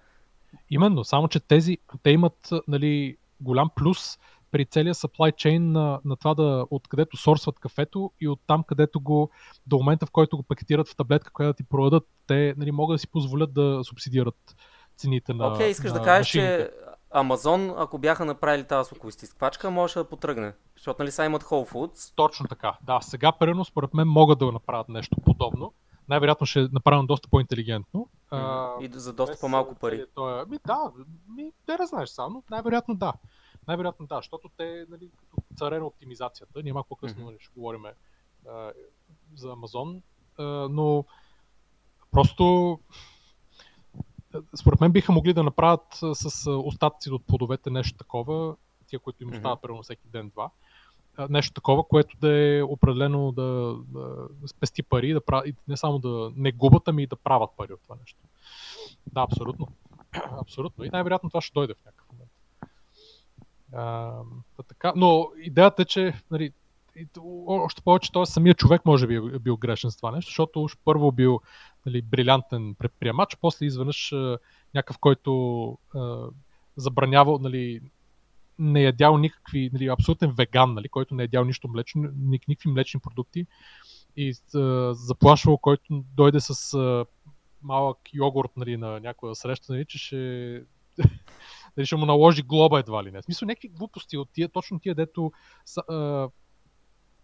Именно, 0.69 1.03
само 1.03 1.27
че 1.27 1.39
тези, 1.39 1.77
те 2.03 2.09
имат 2.09 2.49
нали, 2.67 3.17
голям 3.41 3.69
плюс 3.75 4.19
при 4.51 4.65
целия 4.65 4.93
supply 4.93 5.33
chain 5.33 5.59
на, 5.59 5.99
на 6.05 6.15
това 6.15 6.33
да 6.33 6.65
откъдето 6.69 7.17
сорсват 7.17 7.59
кафето 7.59 8.11
и 8.21 8.27
от 8.27 8.39
там 8.47 8.63
където 8.63 8.99
го, 8.99 9.29
до 9.67 9.77
момента 9.77 10.05
в 10.05 10.11
който 10.11 10.37
го 10.37 10.43
пакетират 10.43 10.87
в 10.87 10.95
таблетка, 10.95 11.31
която 11.31 11.53
да 11.53 11.57
ти 11.57 11.63
продадат, 11.63 12.07
те 12.27 12.53
нали, 12.57 12.71
могат 12.71 12.95
да 12.95 12.99
си 12.99 13.07
позволят 13.07 13.53
да 13.53 13.81
субсидират 13.83 14.55
цените 14.97 15.33
на 15.33 15.47
Окей, 15.47 15.67
okay, 15.67 15.71
искаш 15.71 15.91
на 15.91 15.99
да 15.99 16.05
кажеш, 16.05 16.27
машините. 16.27 16.57
че 16.57 16.71
Амазон, 17.11 17.73
ако 17.77 17.97
бяха 17.97 18.25
направили 18.25 18.63
тази 18.63 18.89
соковистисквачка, 18.89 19.71
можеше 19.71 19.99
да 19.99 20.09
потръгне. 20.09 20.53
Защото 20.75 21.01
нали 21.01 21.11
са 21.11 21.25
имат 21.25 21.43
Whole 21.43 21.71
Foods. 21.71 22.15
Точно 22.15 22.47
така. 22.47 22.77
Да, 22.81 23.01
сега 23.01 23.31
примерно 23.31 23.65
според 23.65 23.93
мен 23.93 24.07
могат 24.07 24.39
да 24.39 24.51
направят 24.51 24.89
нещо 24.89 25.15
подобно. 25.25 25.73
Най-вероятно 26.09 26.47
ще 26.47 26.59
е 26.59 26.67
направено 26.71 27.07
доста 27.07 27.29
по-интелигентно. 27.29 28.09
И 28.81 28.89
за 28.93 29.13
доста 29.13 29.37
по-малко 29.41 29.75
пари. 29.75 30.05
Той, 30.15 30.45
ми, 30.45 30.59
да, 30.67 30.91
ми, 31.35 31.51
не 31.79 31.85
знаеш 31.85 32.09
само, 32.09 32.43
най-вероятно 32.51 32.95
да. 32.95 33.13
Най-вероятно 33.67 34.07
да, 34.07 34.15
защото 34.15 34.49
те, 34.57 34.85
нали, 34.89 35.09
като 35.19 35.43
царе 35.57 35.79
на 35.79 35.85
оптимизацията, 35.85 36.63
ние 36.63 36.73
малко 36.73 36.89
по-късно 36.89 37.31
mm-hmm. 37.31 37.39
ще 37.39 37.53
говорим 37.55 37.83
за 39.35 39.51
Амазон, 39.51 40.01
а, 40.37 40.43
но 40.69 41.05
просто 42.11 42.79
според 44.55 44.81
мен 44.81 44.91
биха 44.91 45.11
могли 45.11 45.33
да 45.33 45.43
направят 45.43 45.99
с 46.13 46.51
остатъци 46.51 47.11
от 47.11 47.25
плодовете 47.27 47.69
нещо 47.69 47.97
такова, 47.97 48.55
тия, 48.87 48.99
които 48.99 49.23
им 49.23 49.29
остават 49.29 49.59
mm-hmm. 49.59 49.83
всеки 49.83 50.07
ден-два, 50.07 50.49
нещо 51.29 51.53
такова, 51.53 51.83
което 51.83 52.17
да 52.17 52.37
е 52.37 52.63
определено 52.63 53.31
да, 53.31 53.75
да 53.87 54.27
спести 54.47 54.83
пари, 54.83 55.13
да 55.13 55.21
прави, 55.21 55.53
не 55.67 55.77
само 55.77 55.99
да 55.99 56.31
не 56.35 56.51
губят, 56.51 56.87
ами 56.87 57.03
и 57.03 57.07
да 57.07 57.15
правят 57.15 57.49
пари 57.57 57.73
от 57.73 57.81
това 57.83 57.95
нещо. 58.01 58.19
Да, 59.13 59.21
абсолютно. 59.21 59.67
абсолютно. 60.41 60.85
И 60.85 60.89
най-вероятно 60.89 61.29
това 61.29 61.41
ще 61.41 61.53
дойде 61.53 61.73
в 61.73 61.85
някакъв 61.85 62.05
момент. 62.11 62.31
А, 63.73 64.13
така, 64.67 64.93
но 64.95 65.31
идеята 65.37 65.81
е, 65.81 65.85
че 65.85 66.13
нали, 66.31 66.51
още 67.47 67.81
повече 67.81 68.11
той 68.11 68.25
самия 68.25 68.53
човек 68.53 68.85
може 68.85 69.07
би 69.07 69.15
е 69.15 69.39
бил 69.39 69.57
грешен 69.57 69.91
с 69.91 69.97
това 69.97 70.11
нещо, 70.11 70.29
защото 70.29 70.63
уж 70.63 70.77
първо 70.85 71.11
бил 71.11 71.41
нали, 71.85 72.01
брилянтен 72.01 72.75
предприемач, 72.75 73.37
после 73.41 73.65
изведнъж 73.65 74.13
някакъв, 74.73 74.97
който 74.99 75.71
а, 75.95 76.27
забранява, 76.75 77.39
нали, 77.39 77.81
не 78.59 78.79
е 78.79 78.83
ядял 78.83 79.17
никакви, 79.17 79.69
нали, 79.73 79.87
абсолютен 79.87 80.31
веган, 80.31 80.73
нали, 80.73 80.89
който 80.89 81.15
не 81.15 81.23
е 81.23 81.25
ядял 81.25 81.45
нищо 81.45 81.67
млечно, 81.67 82.09
никакви 82.47 82.69
млечни 82.69 82.99
продукти 82.99 83.45
и 84.15 84.33
а, 84.55 84.93
заплашвал, 84.93 85.57
който 85.57 86.03
дойде 86.15 86.39
с 86.39 86.73
а, 86.73 87.05
малък 87.61 87.97
йогурт 88.13 88.51
нали, 88.57 88.77
на 88.77 88.99
някоя 88.99 89.35
среща, 89.35 89.73
нали, 89.73 89.85
че 89.85 89.97
ще 89.97 90.17
дали 91.75 91.85
ще 91.85 91.95
му 91.95 92.05
наложи 92.05 92.41
глоба 92.41 92.79
едва 92.79 93.03
ли 93.03 93.11
не. 93.11 93.21
В 93.21 93.25
смисъл 93.25 93.45
някакви 93.45 93.67
глупости 93.67 94.17
от 94.17 94.29
тия, 94.33 94.49
точно 94.49 94.79
тия, 94.79 94.95
дето 94.95 95.31
са, 95.65 95.81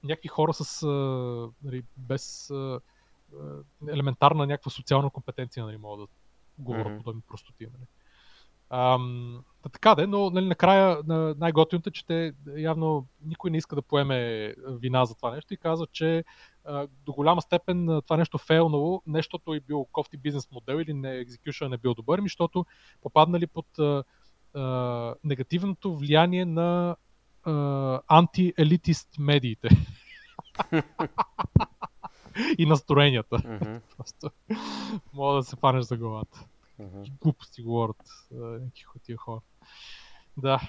някакви 0.03 0.27
хора 0.27 0.53
с 0.53 0.83
а, 0.83 0.87
нали, 1.63 1.83
без 1.97 2.49
а, 2.49 2.79
елементарна 3.87 4.47
някаква 4.47 4.71
социална 4.71 5.09
компетенция 5.09 5.65
нали, 5.65 5.77
могат 5.77 5.99
да 5.99 6.13
говорят 6.57 6.87
mm-hmm. 6.87 6.97
подобни 6.97 7.21
простоти. 7.21 7.63
Нали. 7.63 7.87
Ам, 8.69 9.43
така 9.71 9.95
де, 9.95 10.07
но 10.07 10.29
нали, 10.29 10.45
накрая 10.45 10.97
на 11.07 11.35
най-готиното 11.37 11.89
е, 11.89 11.91
че 11.91 12.05
те 12.05 12.33
явно 12.55 13.07
никой 13.21 13.51
не 13.51 13.57
иска 13.57 13.75
да 13.75 13.81
поеме 13.81 14.53
вина 14.67 15.05
за 15.05 15.15
това 15.15 15.31
нещо 15.31 15.53
и 15.53 15.57
казва, 15.57 15.87
че 15.91 16.23
а, 16.65 16.87
до 17.05 17.13
голяма 17.13 17.41
степен 17.41 18.01
това 18.05 18.17
нещо 18.17 18.37
фейлнало, 18.37 19.01
нещото 19.07 19.53
е 19.53 19.59
бил 19.59 19.87
кофти 19.91 20.17
бизнес 20.17 20.51
модел 20.51 20.75
или 20.75 20.93
не, 20.93 21.17
екзекюшън 21.17 21.69
не 21.69 21.77
бил 21.77 21.93
добър, 21.93 22.21
ми, 22.21 22.25
защото 22.25 22.65
попаднали 23.01 23.47
под 23.47 23.79
а, 23.79 24.03
а, 24.53 25.15
негативното 25.23 25.97
влияние 25.97 26.45
на 26.45 26.95
антиелитист 28.07 29.09
медиите. 29.19 29.69
и 32.57 32.65
настроенията. 32.65 33.35
Mm-hmm. 33.35 33.81
Просто 33.97 34.29
мога 35.13 35.35
да 35.35 35.43
се 35.43 35.55
фанеш 35.55 35.85
за 35.85 35.97
главата. 35.97 36.45
Mm-hmm. 36.81 37.11
Глупости 37.21 37.61
говорят 37.63 38.27
някакви 38.31 38.99
тия 39.03 39.17
хора. 39.17 39.41
Да, 40.37 40.61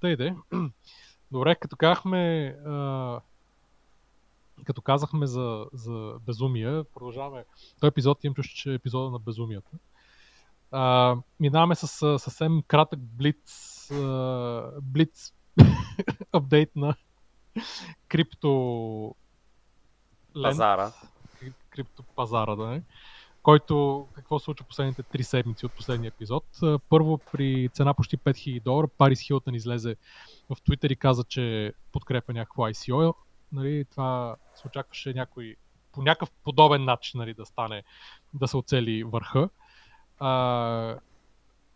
тъй 0.00 0.16
де. 0.16 0.34
Добре, 1.32 1.54
като 1.54 1.76
казахме, 1.76 2.46
а, 2.66 3.20
като 4.64 4.82
казахме 4.82 5.26
за, 5.26 5.66
за 5.72 6.14
безумия, 6.26 6.84
продължаваме. 6.84 7.44
Този 7.80 7.88
епизод 7.88 8.24
имам 8.24 8.34
чуш, 8.34 8.46
че 8.46 8.70
е 8.70 8.74
епизода 8.74 9.10
на 9.10 9.18
безумията. 9.18 9.70
А, 10.70 11.16
минаваме 11.40 11.74
с 11.74 12.18
съвсем 12.18 12.62
кратък 12.66 13.00
блиц, 13.00 13.90
а, 13.90 14.70
блиц 14.82 15.32
апдейт 16.32 16.76
на 16.76 16.94
крипто 18.08 19.14
пазара. 20.34 20.92
Криптопазара, 21.70 22.56
да 22.56 22.66
не? 22.66 22.82
който 23.42 24.06
какво 24.12 24.38
се 24.38 24.44
случва 24.44 24.66
последните 24.66 25.02
три 25.02 25.22
седмици 25.22 25.66
от 25.66 25.72
последния 25.72 26.08
епизод. 26.08 26.44
Първо 26.88 27.18
при 27.32 27.68
цена 27.72 27.94
почти 27.94 28.18
5000 28.18 28.62
долара, 28.62 28.88
Парис 28.88 29.20
Хилтън 29.20 29.54
излезе 29.54 29.96
в 30.50 30.62
Твитър 30.62 30.90
и 30.90 30.96
каза, 30.96 31.24
че 31.24 31.72
подкрепя 31.92 32.32
някакво 32.32 32.62
ICO. 32.62 33.14
Нали, 33.52 33.84
това 33.84 34.36
се 34.54 34.66
очакваше 34.66 35.12
някой 35.12 35.56
по 35.92 36.02
някакъв 36.02 36.30
подобен 36.44 36.84
начин 36.84 37.18
нали, 37.18 37.34
да 37.34 37.46
стане, 37.46 37.82
да 38.34 38.48
се 38.48 38.56
оцели 38.56 39.04
върха. 39.04 39.48
А, 40.18 40.98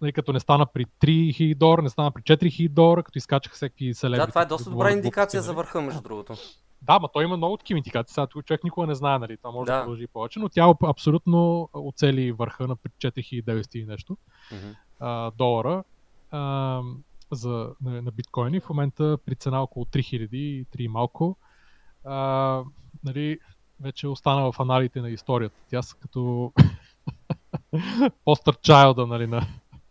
нали, 0.01 0.13
като 0.13 0.33
не 0.33 0.41
стана 0.41 0.67
при 0.67 0.85
3000 0.85 1.55
долара, 1.55 1.83
не 1.83 1.89
стана 1.89 2.11
при 2.11 2.23
4000 2.23 2.69
долара, 2.69 3.03
като 3.03 3.19
изкачаха 3.19 3.55
всеки 3.55 3.95
селебри. 3.95 4.21
Да, 4.21 4.27
това 4.27 4.43
е 4.43 4.47
доста 4.47 4.71
добра 4.71 4.91
индикация 4.91 5.43
за 5.43 5.49
нали? 5.53 5.57
върха, 5.57 5.81
между 5.81 6.03
другото. 6.03 6.35
Да, 6.83 6.99
ма 6.99 7.09
той 7.13 7.25
има 7.25 7.37
много 7.37 7.57
такива 7.57 7.79
индикации. 7.79 8.15
Сега 8.15 8.27
човек 8.27 8.65
никога 8.65 8.87
не 8.87 8.95
знае, 8.95 9.19
нали? 9.19 9.37
Това 9.37 9.51
може 9.51 9.67
да, 9.67 9.77
да 9.77 9.83
продължи 9.83 10.07
повече, 10.07 10.39
но 10.39 10.49
тя 10.49 10.75
абсолютно 10.83 11.69
оцели 11.75 12.33
върха 12.33 12.67
на 12.67 12.77
4900 12.77 13.77
и 13.77 13.85
нещо 13.85 14.17
mm-hmm. 14.53 14.75
а, 15.01 15.31
долара 15.31 15.85
а, 16.31 16.81
за, 17.33 17.69
на, 17.83 18.03
на 18.03 18.11
биткоини. 18.11 18.61
В 18.61 18.69
момента 18.69 19.19
при 19.27 19.35
цена 19.35 19.63
около 19.63 19.85
3000 19.85 20.67
3 20.67 20.89
малко. 20.89 21.37
А, 22.05 22.63
нали, 23.05 23.39
вече 23.81 24.09
остана 24.09 24.53
в 24.53 24.61
аналите 24.61 25.01
на 25.01 25.11
историята. 25.11 25.57
Тя 25.71 25.83
са 25.83 25.97
като 25.97 26.53
постър 28.25 28.57
чайлда 28.57 29.07
нали, 29.07 29.27
на, 29.27 29.47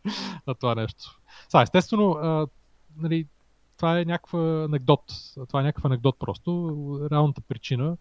на 0.48 0.56
това 0.56 0.76
нещо. 0.76 1.20
Сега, 1.50 1.62
естествено, 1.62 2.12
а, 2.12 2.48
нали, 2.98 3.28
това 3.78 4.00
е 4.00 4.06
някаква 4.06 4.64
анекдот. 4.64 5.04
Това 5.48 5.60
е 5.60 5.64
някакъв 5.64 5.86
анекдот 5.86 6.20
просто. 6.20 7.10
Реалната 7.12 7.42
причина 7.42 7.98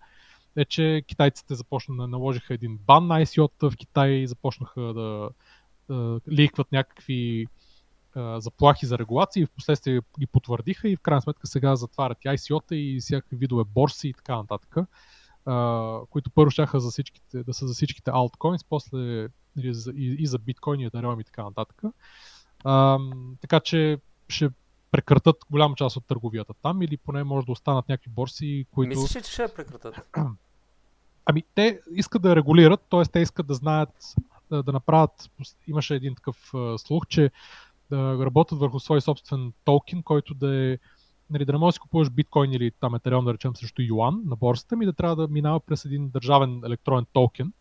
е, 0.57 0.65
че 0.65 1.03
китайците 1.07 1.55
започнаха, 1.55 2.07
наложиха 2.07 2.55
един 2.55 2.79
бан 2.87 3.07
на 3.07 3.21
ICO-та 3.25 3.71
в 3.71 3.77
Китай, 3.77 4.27
започнаха 4.27 4.81
да, 4.81 5.31
да 5.89 6.21
ликват 6.31 6.73
някакви 6.73 7.47
заплахи 8.17 8.87
за 8.87 8.99
регулации 8.99 9.43
и 9.43 9.47
в 9.47 9.51
последствие 9.51 10.01
ги 10.21 10.27
потвърдиха 10.27 10.89
и 10.89 10.97
в 10.97 11.01
крайна 11.01 11.23
сметка 11.23 11.47
сега 11.47 11.77
затварят 11.77 12.25
и 12.25 12.29
ICO-та 12.29 12.75
и 12.75 12.99
всякакви 13.01 13.37
видове 13.37 13.65
борси 13.65 14.09
и 14.09 14.15
така 14.15 14.37
нататък, 14.37 14.77
които 16.11 16.31
първо 16.31 16.51
щяха 16.51 16.81
за 16.81 16.91
всичките, 16.91 17.45
да 17.45 17.55
са 17.55 17.67
за 17.67 17.75
всичките 17.75 18.11
altkоинс, 18.11 18.67
после 18.69 19.29
и, 19.59 19.73
и, 19.97 20.17
и 20.19 20.27
за 20.27 20.39
биткоин 20.39 20.81
и 20.81 20.91
Ethereum 20.91 21.21
и 21.21 21.25
така 21.25 21.43
нататък. 21.43 21.83
А, 22.65 22.99
така 23.41 23.61
че 23.61 23.99
ще 24.29 24.51
прекратат 24.91 25.37
голяма 25.51 25.75
част 25.75 25.97
от 25.97 26.05
търговията 26.05 26.55
там 26.63 26.83
или 26.83 26.97
поне 26.97 27.25
може 27.25 27.47
да 27.47 27.53
останат 27.53 27.89
някакви 27.89 28.11
борси, 28.11 28.67
които... 28.73 28.89
Мислиш 28.89 29.17
ли, 29.17 29.23
че 29.23 29.33
ще 29.33 29.55
прекратат? 29.57 30.17
Ами 31.27 31.43
те 31.55 31.81
искат 31.95 32.23
да 32.23 32.37
регулират, 32.37 32.81
т.е. 32.91 33.05
те 33.05 33.21
искат 33.21 33.47
да 33.47 33.55
знаят, 33.55 34.15
да, 34.51 34.63
да 34.63 34.73
направят... 34.73 35.31
Имаше 35.67 35.95
един 35.95 36.15
такъв 36.15 36.53
uh, 36.53 36.77
слух, 36.77 37.07
че 37.07 37.31
да 37.91 38.25
работят 38.25 38.59
върху 38.59 38.81
свой 38.81 39.01
собствен 39.01 39.53
токен, 39.65 40.03
който 40.03 40.35
да 40.35 40.55
е 40.55 40.79
нали, 41.31 41.45
да 41.45 41.53
не 41.53 41.59
можеш 41.59 41.79
да 41.79 41.81
купуваш 41.81 42.11
биткоин 42.11 42.53
или 42.53 42.71
там 42.71 42.95
етерион, 42.95 43.25
да 43.25 43.35
речем, 43.35 43.57
срещу 43.57 43.83
юан 43.83 44.23
на 44.27 44.37
борсата, 44.37 44.77
ми 44.77 44.87
да 44.87 44.93
трябва 44.93 45.17
да 45.17 45.29
минава 45.29 45.61
през 45.61 45.85
един 45.85 46.09
държавен 46.09 46.63
електронен 46.65 47.07
токен 47.13 47.53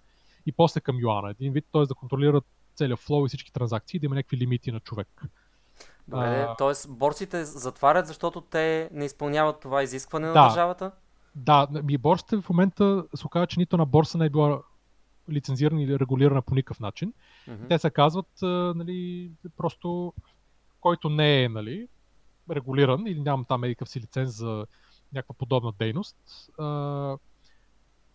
и 0.46 0.52
после 0.52 0.82
към 0.82 1.00
юана. 1.00 1.30
Един 1.30 1.54
вид, 1.54 1.66
т.е. 1.72 1.86
да 1.86 1.96
контролират 1.96 2.44
целият 2.76 3.00
флоу 3.00 3.26
и 3.26 3.28
всички 3.28 3.54
транзакции, 3.54 4.00
да 4.00 4.06
има 4.06 4.16
някакви 4.16 4.38
лимити 4.38 4.72
на 4.72 4.80
човек. 4.80 5.24
Добре, 6.08 6.48
а... 6.50 6.56
т.е. 6.56 6.88
борсите 6.90 7.46
затварят, 7.46 8.08
защото 8.08 8.42
те 8.42 8.90
не 8.94 9.06
изпълняват 9.06 9.60
това 9.60 9.84
изискване 9.84 10.28
да, 10.28 10.34
на 10.34 10.48
държавата? 10.48 10.92
Да, 11.36 11.68
ми 11.84 11.98
борсите 11.98 12.42
в 12.42 12.50
момента 12.50 13.06
се 13.16 13.28
оказва, 13.28 13.48
че 13.48 13.60
нито 13.60 13.78
на 13.78 13.86
борса 13.86 14.18
не 14.18 14.26
е 14.26 14.30
била 14.30 14.62
лицензирана 15.30 15.82
или 15.82 16.00
регулирана 16.00 16.42
по 16.42 16.56
никакъв 16.56 16.80
начин. 16.80 17.14
Mm-hmm. 17.48 17.70
Те 17.70 17.80
се 17.80 17.90
казват, 17.90 18.30
нали, 18.76 19.32
просто 19.58 20.14
който 20.82 21.10
не 21.10 21.44
е 21.44 21.50
нали, 21.50 21.88
регулиран 22.52 23.08
или 23.08 23.22
няма 23.22 23.46
там 23.46 23.64
едикъв 23.64 23.90
си 23.90 24.02
лиценз 24.02 24.38
за 24.38 24.66
някаква 25.14 25.36
подобна 25.36 25.74
дейност, 25.80 26.18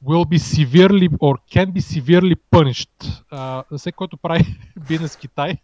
will 0.05 0.24
be 0.24 0.38
severely 0.38 1.09
or 1.20 1.36
can 1.51 1.72
be 1.72 1.80
severely 1.80 2.36
punished. 2.51 3.24
Uh, 3.32 3.76
всеки, 3.76 3.96
който 3.96 4.16
прави 4.16 4.59
бизнес 4.88 5.16
в 5.16 5.18
Китай, 5.18 5.57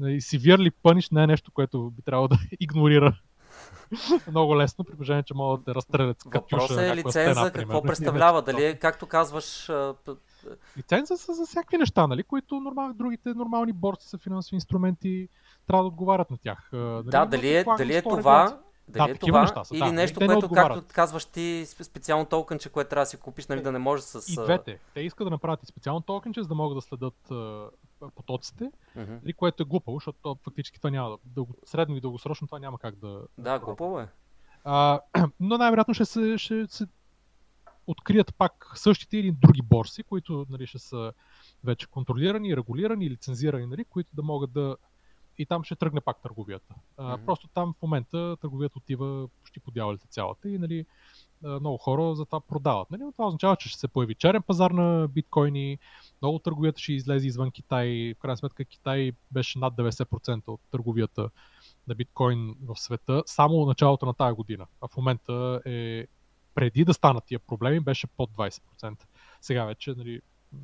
Severely 0.00 0.72
punished 0.82 1.12
не 1.12 1.22
е 1.22 1.26
нещо, 1.26 1.52
което 1.52 1.90
би 1.90 2.02
трябвало 2.02 2.28
да 2.28 2.38
игнорира 2.60 3.16
много 4.30 4.56
лесно, 4.56 4.84
при 4.84 4.94
положение, 4.94 5.22
че 5.22 5.34
могат 5.34 5.64
да 5.64 5.74
разстрелят 5.74 6.20
с 6.20 6.24
катюша. 6.24 6.56
Въпросът 6.56 6.78
е 6.78 6.96
лиценза, 6.96 7.52
какво 7.52 7.82
представлява? 7.82 8.42
Дали 8.42 8.64
е, 8.64 8.74
както 8.74 9.06
казваш... 9.06 9.70
Лиценза 10.78 11.16
са 11.16 11.34
за 11.34 11.46
всякакви 11.46 11.78
неща, 11.78 12.06
нали, 12.06 12.22
които 12.22 12.60
нормал, 12.60 12.92
другите 12.94 13.34
нормални 13.34 13.72
борци 13.72 14.08
са 14.08 14.18
финансови 14.18 14.56
инструменти, 14.56 15.28
трябва 15.66 15.82
да 15.82 15.88
отговарят 15.88 16.30
на 16.30 16.38
тях. 16.38 16.68
Нали, 16.72 17.04
да, 17.04 17.26
дали 17.26 17.56
е, 17.56 17.64
дали 17.78 17.96
е 17.96 18.02
това, 18.02 18.58
дали 18.88 19.12
да, 19.12 19.14
е 19.14 19.18
това, 19.18 19.40
неща 19.40 19.64
са, 19.64 19.74
или 19.74 19.84
да, 19.84 19.92
нещо, 19.92 20.20
което, 20.26 20.48
както 20.48 20.82
казваш 20.92 21.24
ти, 21.24 21.66
специално 21.66 22.26
токенче, 22.26 22.68
което 22.68 22.90
трябва 22.90 23.02
да 23.02 23.06
си 23.06 23.16
купиш, 23.16 23.46
нали, 23.46 23.62
да 23.62 23.72
не 23.72 23.78
може 23.78 24.02
с... 24.02 24.32
И 24.32 24.34
двете. 24.34 24.78
Те 24.94 25.00
искат 25.00 25.26
да 25.26 25.30
направят 25.30 25.62
и 25.62 25.66
специално 25.66 26.00
токенче, 26.00 26.42
за 26.42 26.48
да 26.48 26.54
могат 26.54 26.78
да 26.78 26.82
следят 26.82 27.32
потоците, 28.14 28.70
mm-hmm. 28.96 29.34
което 29.36 29.62
е 29.62 29.66
глупаво, 29.66 29.96
защото 29.96 30.38
фактически 30.44 30.78
това 30.78 30.90
няма 30.90 31.18
да, 31.24 31.44
средно 31.64 31.96
и 31.96 32.00
дългосрочно 32.00 32.46
това 32.46 32.58
няма 32.58 32.78
как 32.78 32.96
да... 32.96 33.22
Да, 33.38 33.58
глупаво 33.58 34.00
е. 34.00 34.08
А, 34.64 35.00
но 35.40 35.58
най-вероятно 35.58 35.94
ще 35.94 36.04
се, 36.04 36.38
ще 36.38 36.66
се 36.68 36.86
открият 37.86 38.34
пак 38.38 38.72
същите 38.74 39.16
или 39.16 39.32
други 39.32 39.62
борси, 39.62 40.02
които 40.02 40.46
нали, 40.50 40.66
ще 40.66 40.78
са 40.78 41.12
вече 41.64 41.86
контролирани, 41.86 42.56
регулирани, 42.56 43.10
лицензирани, 43.10 43.66
нали, 43.66 43.84
които 43.84 44.10
да 44.12 44.22
могат 44.22 44.52
да 44.52 44.76
и 45.38 45.46
там 45.46 45.64
ще 45.64 45.76
тръгне 45.76 46.00
пак 46.00 46.22
търговията. 46.22 46.74
А, 46.96 47.02
mm-hmm. 47.02 47.24
Просто 47.24 47.48
там 47.48 47.74
в 47.78 47.82
момента 47.82 48.36
търговията 48.40 48.78
отива 48.78 49.28
почти 49.42 49.60
по 49.60 49.70
дяволите 49.70 50.06
цялата 50.06 50.48
и 50.48 50.58
нали, 50.58 50.86
много 51.42 51.76
хора 51.76 52.14
за 52.14 52.24
това 52.24 52.40
продават. 52.40 52.90
Нали? 52.90 53.02
Това 53.12 53.26
означава, 53.26 53.56
че 53.56 53.68
ще 53.68 53.78
се 53.78 53.88
появи 53.88 54.14
черен 54.14 54.42
пазар 54.42 54.70
на 54.70 55.08
биткоини, 55.08 55.78
много 56.22 56.38
търговията 56.38 56.80
ще 56.80 56.92
излезе 56.92 57.26
извън 57.26 57.50
Китай. 57.50 58.14
В 58.16 58.20
крайна 58.20 58.36
сметка 58.36 58.64
Китай 58.64 59.12
беше 59.30 59.58
над 59.58 59.74
90% 59.74 60.48
от 60.48 60.60
търговията 60.70 61.30
на 61.88 61.94
биткоин 61.94 62.54
в 62.62 62.76
света 62.80 63.22
само 63.26 63.66
началото 63.66 64.06
на 64.06 64.14
тази 64.14 64.34
година. 64.34 64.66
А 64.80 64.88
в 64.88 64.96
момента 64.96 65.60
е 65.66 66.06
преди 66.54 66.84
да 66.84 66.94
станат 66.94 67.24
тия 67.24 67.38
проблеми 67.38 67.80
беше 67.80 68.06
под 68.06 68.30
20%. 68.30 68.96
Сега 69.40 69.64
вече 69.64 69.94
нали, 69.96 70.20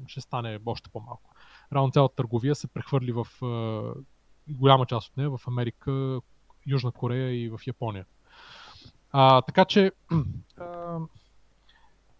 ще 0.06 0.20
стане 0.20 0.58
още 0.66 0.90
по-малко. 0.90 1.34
Рано 1.72 1.90
цялата 1.90 2.14
търговия 2.14 2.54
се 2.54 2.66
прехвърли 2.66 3.12
в 3.12 3.26
голяма 4.54 4.86
част 4.86 5.08
от 5.08 5.16
нея 5.16 5.30
в 5.30 5.48
Америка, 5.48 6.20
Южна 6.66 6.92
Корея 6.92 7.44
и 7.44 7.48
в 7.48 7.60
Япония. 7.66 8.06
А, 9.12 9.42
така 9.42 9.64
че 9.64 9.92
а, 10.56 10.98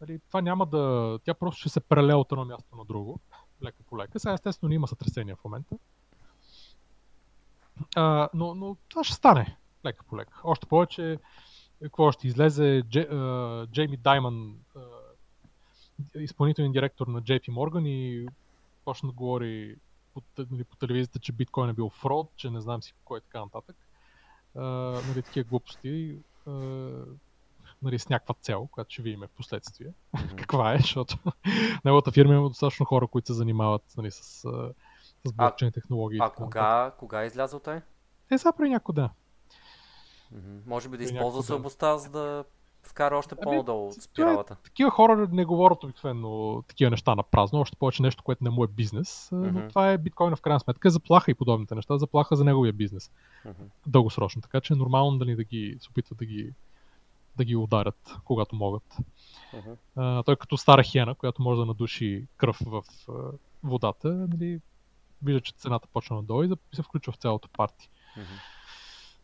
нали, 0.00 0.20
това 0.28 0.40
няма 0.42 0.66
да... 0.66 1.18
Тя 1.24 1.34
просто 1.34 1.60
ще 1.60 1.68
се 1.68 1.80
преле 1.80 2.14
от 2.14 2.32
едно 2.32 2.44
място 2.44 2.76
на 2.76 2.84
друго, 2.84 3.20
лека 3.62 3.82
по 3.82 3.98
лека. 3.98 4.20
Сега 4.20 4.34
естествено 4.34 4.74
има 4.74 4.88
сътресения 4.88 5.36
в 5.36 5.44
момента. 5.44 5.76
А, 7.96 8.28
но, 8.34 8.54
но 8.54 8.76
това 8.88 9.04
ще 9.04 9.14
стане 9.14 9.56
лека 9.84 10.04
по 10.04 10.16
лека. 10.16 10.40
Още 10.44 10.66
повече, 10.66 11.18
какво 11.82 12.12
ще 12.12 12.26
излезе 12.26 12.82
Дже, 12.82 13.00
а, 13.00 13.66
Джейми 13.66 13.96
Дайман, 13.96 14.54
изпълнителен 16.14 16.72
директор 16.72 17.06
на 17.06 17.22
JP 17.22 17.50
Morgan 17.50 17.88
и 17.88 18.28
почна 18.84 19.08
да 19.08 19.12
говори 19.12 19.76
по, 20.14 20.22
нали, 20.50 20.64
по 20.64 20.76
телевизията, 20.76 21.18
че 21.18 21.32
биткоин 21.32 21.70
е 21.70 21.72
бил 21.72 21.88
фрод, 21.88 22.30
че 22.36 22.50
не 22.50 22.60
знам 22.60 22.82
си 22.82 22.94
кой 23.04 23.18
е 23.18 23.20
така 23.20 23.40
нататък. 23.40 23.76
А, 24.56 24.62
нали, 25.08 25.22
такива 25.22 25.48
глупости. 25.48 26.16
А, 26.46 26.50
нали, 27.82 27.98
с 27.98 28.08
някаква 28.08 28.34
цел, 28.40 28.66
която 28.66 28.92
ще 28.92 29.02
видим 29.02 29.20
в 29.20 29.36
последствие. 29.36 29.86
Mm-hmm. 29.86 30.34
Каква 30.36 30.74
е, 30.74 30.78
защото 30.78 31.18
неговата 31.84 32.12
фирма 32.12 32.34
има 32.34 32.48
достатъчно 32.48 32.86
хора, 32.86 33.06
които 33.06 33.26
се 33.26 33.34
занимават 33.34 33.82
нали, 33.96 34.10
с, 34.10 34.22
с 35.24 35.32
блокчейн 35.32 35.72
технологии. 35.72 36.18
А, 36.22 36.30
кога, 36.30 36.92
кога 36.98 37.22
е 37.22 37.26
излязъл 37.26 37.60
той? 37.60 37.80
Е, 38.30 38.38
сега 38.38 38.52
преди 38.52 38.70
някой 38.70 38.94
ден. 38.94 39.08
Mm-hmm. 40.34 40.60
Може 40.66 40.88
би 40.88 40.96
да 40.96 41.04
използва 41.04 41.42
слабостта, 41.42 41.98
за 41.98 42.10
да 42.10 42.44
вкара 42.82 43.18
още 43.18 43.34
ами, 43.38 43.44
по-надолу 43.44 43.88
от 43.88 44.02
спиралата. 44.02 44.56
Такива 44.64 44.90
хора 44.90 45.28
не 45.32 45.44
говорят 45.44 45.84
обикновено 45.84 46.62
такива 46.68 46.90
неща 46.90 47.14
на 47.14 47.22
празно, 47.22 47.60
още 47.60 47.76
повече 47.76 48.02
нещо, 48.02 48.22
което 48.22 48.44
не 48.44 48.50
му 48.50 48.64
е 48.64 48.66
бизнес. 48.66 49.28
Mm-hmm. 49.32 49.50
Но 49.50 49.68
това 49.68 49.90
е 49.90 49.98
биткоина 49.98 50.36
в 50.36 50.40
крайна 50.40 50.60
сметка. 50.60 50.90
Заплаха 50.90 51.30
и 51.30 51.34
подобните 51.34 51.74
неща, 51.74 51.98
заплаха 51.98 52.36
за 52.36 52.44
неговия 52.44 52.72
бизнес. 52.72 53.10
Mm-hmm. 53.46 53.52
Дългосрочно. 53.86 54.42
Така 54.42 54.60
че 54.60 54.72
е 54.72 54.76
нормално 54.76 55.18
дали 55.18 55.36
да 55.36 55.44
ги 55.44 55.76
се 55.80 55.88
опитват 55.88 56.18
да 56.18 56.24
ги 56.24 56.52
да 57.36 57.44
ги 57.44 57.56
ударят, 57.56 58.16
когато 58.24 58.56
могат. 58.56 58.96
Uh-huh. 59.54 59.76
А, 59.96 60.22
той 60.22 60.36
като 60.36 60.56
стара 60.56 60.82
хена, 60.82 61.14
която 61.14 61.42
може 61.42 61.58
да 61.58 61.66
надуши 61.66 62.26
кръв 62.36 62.58
в 62.66 62.82
а, 63.08 63.12
водата, 63.62 64.08
нали, 64.08 64.60
вижда, 65.22 65.40
че 65.40 65.52
цената 65.52 65.88
почва 65.92 66.16
надолу 66.16 66.42
и 66.42 66.48
да 66.48 66.56
се 66.74 66.82
включва 66.82 67.12
в 67.12 67.16
цялото 67.16 67.48
парти. 67.48 67.90
Uh-huh. 68.18 68.40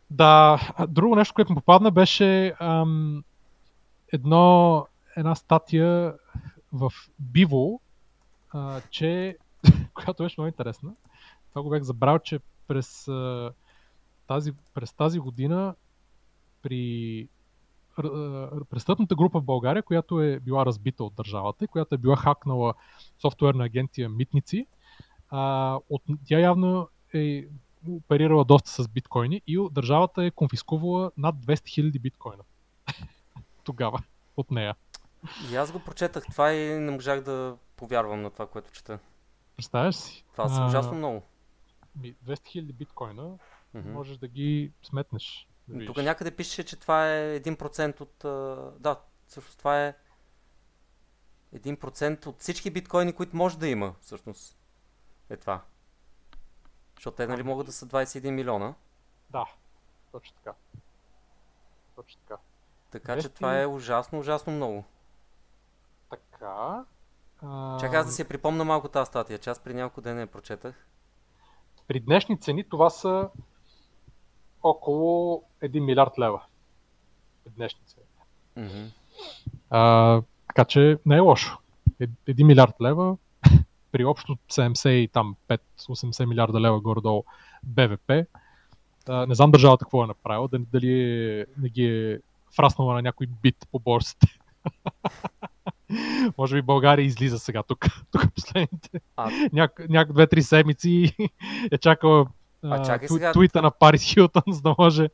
Да, 0.09 0.59
друго 0.87 1.15
нещо, 1.15 1.33
което 1.33 1.51
ми 1.51 1.55
попадна, 1.55 1.91
беше 1.91 2.55
ам, 2.59 3.23
едно, 4.13 4.87
една 5.15 5.35
статия 5.35 6.15
в 6.73 6.91
Биво, 7.19 7.79
че, 8.89 9.37
която 9.93 10.23
беше 10.23 10.35
много 10.37 10.47
интересна. 10.47 10.93
Това 11.49 11.61
го 11.61 11.69
бях 11.69 11.83
забрал, 11.83 12.19
че 12.19 12.39
през, 12.67 13.07
тази, 14.27 14.53
през 14.73 14.93
тази 14.93 15.19
година 15.19 15.75
при 16.61 17.27
престъпната 18.69 19.15
група 19.15 19.39
в 19.39 19.43
България, 19.43 19.83
която 19.83 20.21
е 20.21 20.39
била 20.39 20.65
разбита 20.65 21.03
от 21.03 21.15
държавата 21.15 21.67
която 21.67 21.95
е 21.95 21.97
била 21.97 22.15
хакнала 22.15 22.73
софтуерна 23.21 23.65
агенция 23.65 24.09
Митници, 24.09 24.67
а, 25.29 25.79
от, 25.89 26.03
тя 26.25 26.39
явно 26.39 26.87
е 27.13 27.45
оперирала 27.89 28.45
доста 28.45 28.69
с 28.69 28.87
биткоини 28.87 29.41
и 29.47 29.67
държавата 29.71 30.23
е 30.23 30.31
конфискувала 30.31 31.11
над 31.17 31.35
200 31.35 31.53
000 31.91 32.01
биткоина. 32.01 32.43
Тогава 33.67 33.99
от 34.37 34.51
нея. 34.51 34.75
И 35.51 35.55
аз 35.55 35.71
го 35.71 35.79
прочетах 35.79 36.23
това 36.31 36.53
и 36.53 36.79
не 36.79 36.91
можах 36.91 37.21
да 37.21 37.57
повярвам 37.75 38.21
на 38.21 38.29
това, 38.29 38.47
което 38.47 38.71
чета. 38.71 38.99
Представяш 39.55 39.95
си? 39.95 40.25
Това 40.31 40.49
са 40.49 40.65
ужасно 40.65 40.93
много. 40.93 41.23
200 41.99 42.13
000 42.25 42.73
биткоина 42.73 43.21
mm-hmm. 43.21 43.91
можеш 43.91 44.17
да 44.17 44.27
ги 44.27 44.71
сметнеш. 44.83 45.47
Да 45.67 45.85
Тук 45.85 45.97
някъде 45.97 46.35
пише, 46.35 46.63
че 46.63 46.75
това 46.75 47.13
е 47.13 47.39
1% 47.39 48.01
от... 48.01 48.15
Да, 48.81 48.99
всъщност 49.27 49.57
това 49.57 49.85
е 49.85 49.95
1% 51.55 52.27
от 52.27 52.39
всички 52.39 52.69
биткоини, 52.69 53.13
които 53.13 53.35
може 53.35 53.57
да 53.57 53.67
има, 53.67 53.95
всъщност. 54.01 54.57
Е 55.29 55.37
това. 55.37 55.61
Защото 56.95 57.17
те, 57.17 57.27
нали, 57.27 57.43
могат 57.43 57.65
да 57.65 57.71
са 57.73 57.85
21 57.85 58.29
милиона. 58.29 58.73
Да, 59.29 59.45
точно 60.11 60.35
така. 60.35 60.53
Точно 61.95 62.21
така. 62.21 62.37
Така 62.91 63.15
200... 63.15 63.21
че 63.21 63.29
това 63.29 63.61
е 63.61 63.65
ужасно, 63.65 64.19
ужасно 64.19 64.53
много. 64.53 64.83
Така. 66.09 66.83
А... 67.41 67.77
Чакай 67.79 67.99
аз 67.99 68.05
да 68.05 68.11
си 68.11 68.27
припомна 68.27 68.65
малко 68.65 68.87
тази 68.87 69.07
статия, 69.07 69.39
че 69.39 69.49
аз 69.49 69.59
при 69.59 69.73
няколко 69.73 70.01
дена 70.01 70.21
я 70.21 70.27
прочетах. 70.27 70.87
При 71.87 71.99
днешни 71.99 72.39
цени 72.39 72.63
това 72.63 72.89
са 72.89 73.29
около 74.63 75.43
1 75.63 75.79
милиард 75.79 76.19
лева. 76.19 76.41
Днешни 77.55 77.81
цени. 77.85 78.05
Mm-hmm. 78.57 78.89
А, 79.69 80.21
така 80.47 80.65
че 80.65 80.97
не 81.05 81.15
е 81.15 81.19
лошо. 81.19 81.57
1 82.01 82.43
милиард 82.43 82.81
лева 82.81 83.17
при 83.91 84.05
общо 84.05 84.37
70 84.51 84.89
и 84.89 85.07
там 85.07 85.35
5-80 85.47 86.25
милиарда 86.25 86.61
лева 86.61 86.81
горе-долу 86.81 87.23
БВП. 87.63 88.11
А, 89.09 89.25
не 89.25 89.35
знам 89.35 89.51
държавата 89.51 89.85
какво 89.85 90.03
е 90.03 90.07
направила, 90.07 90.49
дали 90.51 91.01
е, 91.01 91.45
не 91.57 91.69
ги 91.69 91.85
е 91.85 92.19
фраснала 92.57 92.93
на 92.93 93.01
някой 93.01 93.27
бит 93.27 93.67
по 93.71 93.79
борсите. 93.79 94.27
Може 96.37 96.55
би 96.55 96.61
България 96.61 97.05
излиза 97.05 97.39
сега 97.39 97.63
тук, 97.63 97.85
тук 98.11 98.33
последните 98.35 99.01
а... 99.17 99.31
няк, 99.53 99.89
няк 99.89 100.13
две-три 100.13 100.43
седмици 100.43 101.15
е 101.71 101.77
чакала 101.77 102.27
а, 102.63 102.83
чакай 102.83 103.07
сега. 103.07 103.33
Туита 103.33 103.61
на 103.61 103.71
Парис 103.71 104.03
Хилтън, 104.03 104.43
за 104.47 104.61
да 104.61 104.75
може 104.77 105.09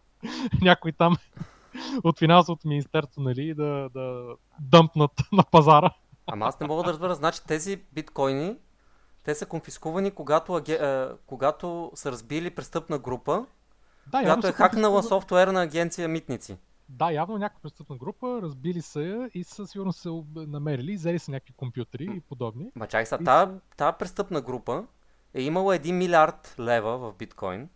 някой 0.61 0.91
там 0.91 1.17
от 2.03 2.19
финансовото 2.19 2.67
министерство, 2.67 3.21
нали, 3.21 3.53
да, 3.53 3.89
да 3.93 4.23
дъмпнат 4.59 5.11
на 5.31 5.43
пазара. 5.43 5.91
Ама 6.27 6.45
аз 6.45 6.59
не 6.59 6.67
мога 6.67 6.83
да 6.83 6.89
разбера, 6.89 7.15
значи 7.15 7.39
тези 7.47 7.81
биткоини, 7.93 8.55
те 9.23 9.35
са 9.35 9.45
конфискувани, 9.45 10.11
когато, 10.11 10.53
аге, 10.53 10.79
когато 11.25 11.91
са 11.95 12.11
разбили 12.11 12.49
престъпна 12.49 12.99
група, 12.99 13.45
да, 14.07 14.21
която 14.21 14.47
е 14.47 14.51
хакнала 14.51 15.03
софтуерна 15.03 15.61
агенция 15.61 16.07
Митници. 16.07 16.57
Да, 16.89 17.11
явно 17.11 17.37
някаква 17.37 17.61
престъпна 17.61 17.97
група, 17.97 18.39
разбили 18.41 18.81
са 18.81 19.01
я 19.01 19.29
и 19.33 19.43
със 19.43 19.69
сигурно 19.69 19.93
се 19.93 20.09
намерили, 20.35 20.95
взели 20.95 21.19
са 21.19 21.31
някакви 21.31 21.53
компютри 21.53 22.03
и 22.03 22.21
подобни. 22.21 22.71
Ма 22.75 22.87
чакай 22.87 23.05
са, 23.05 23.17
тази, 23.17 23.51
тази 23.77 23.97
престъпна 23.99 24.41
група 24.41 24.87
е 25.33 25.41
имала 25.41 25.75
1 25.75 25.91
милиард 25.91 26.55
лева 26.59 26.97
в 26.97 27.13
биткоин, 27.13 27.69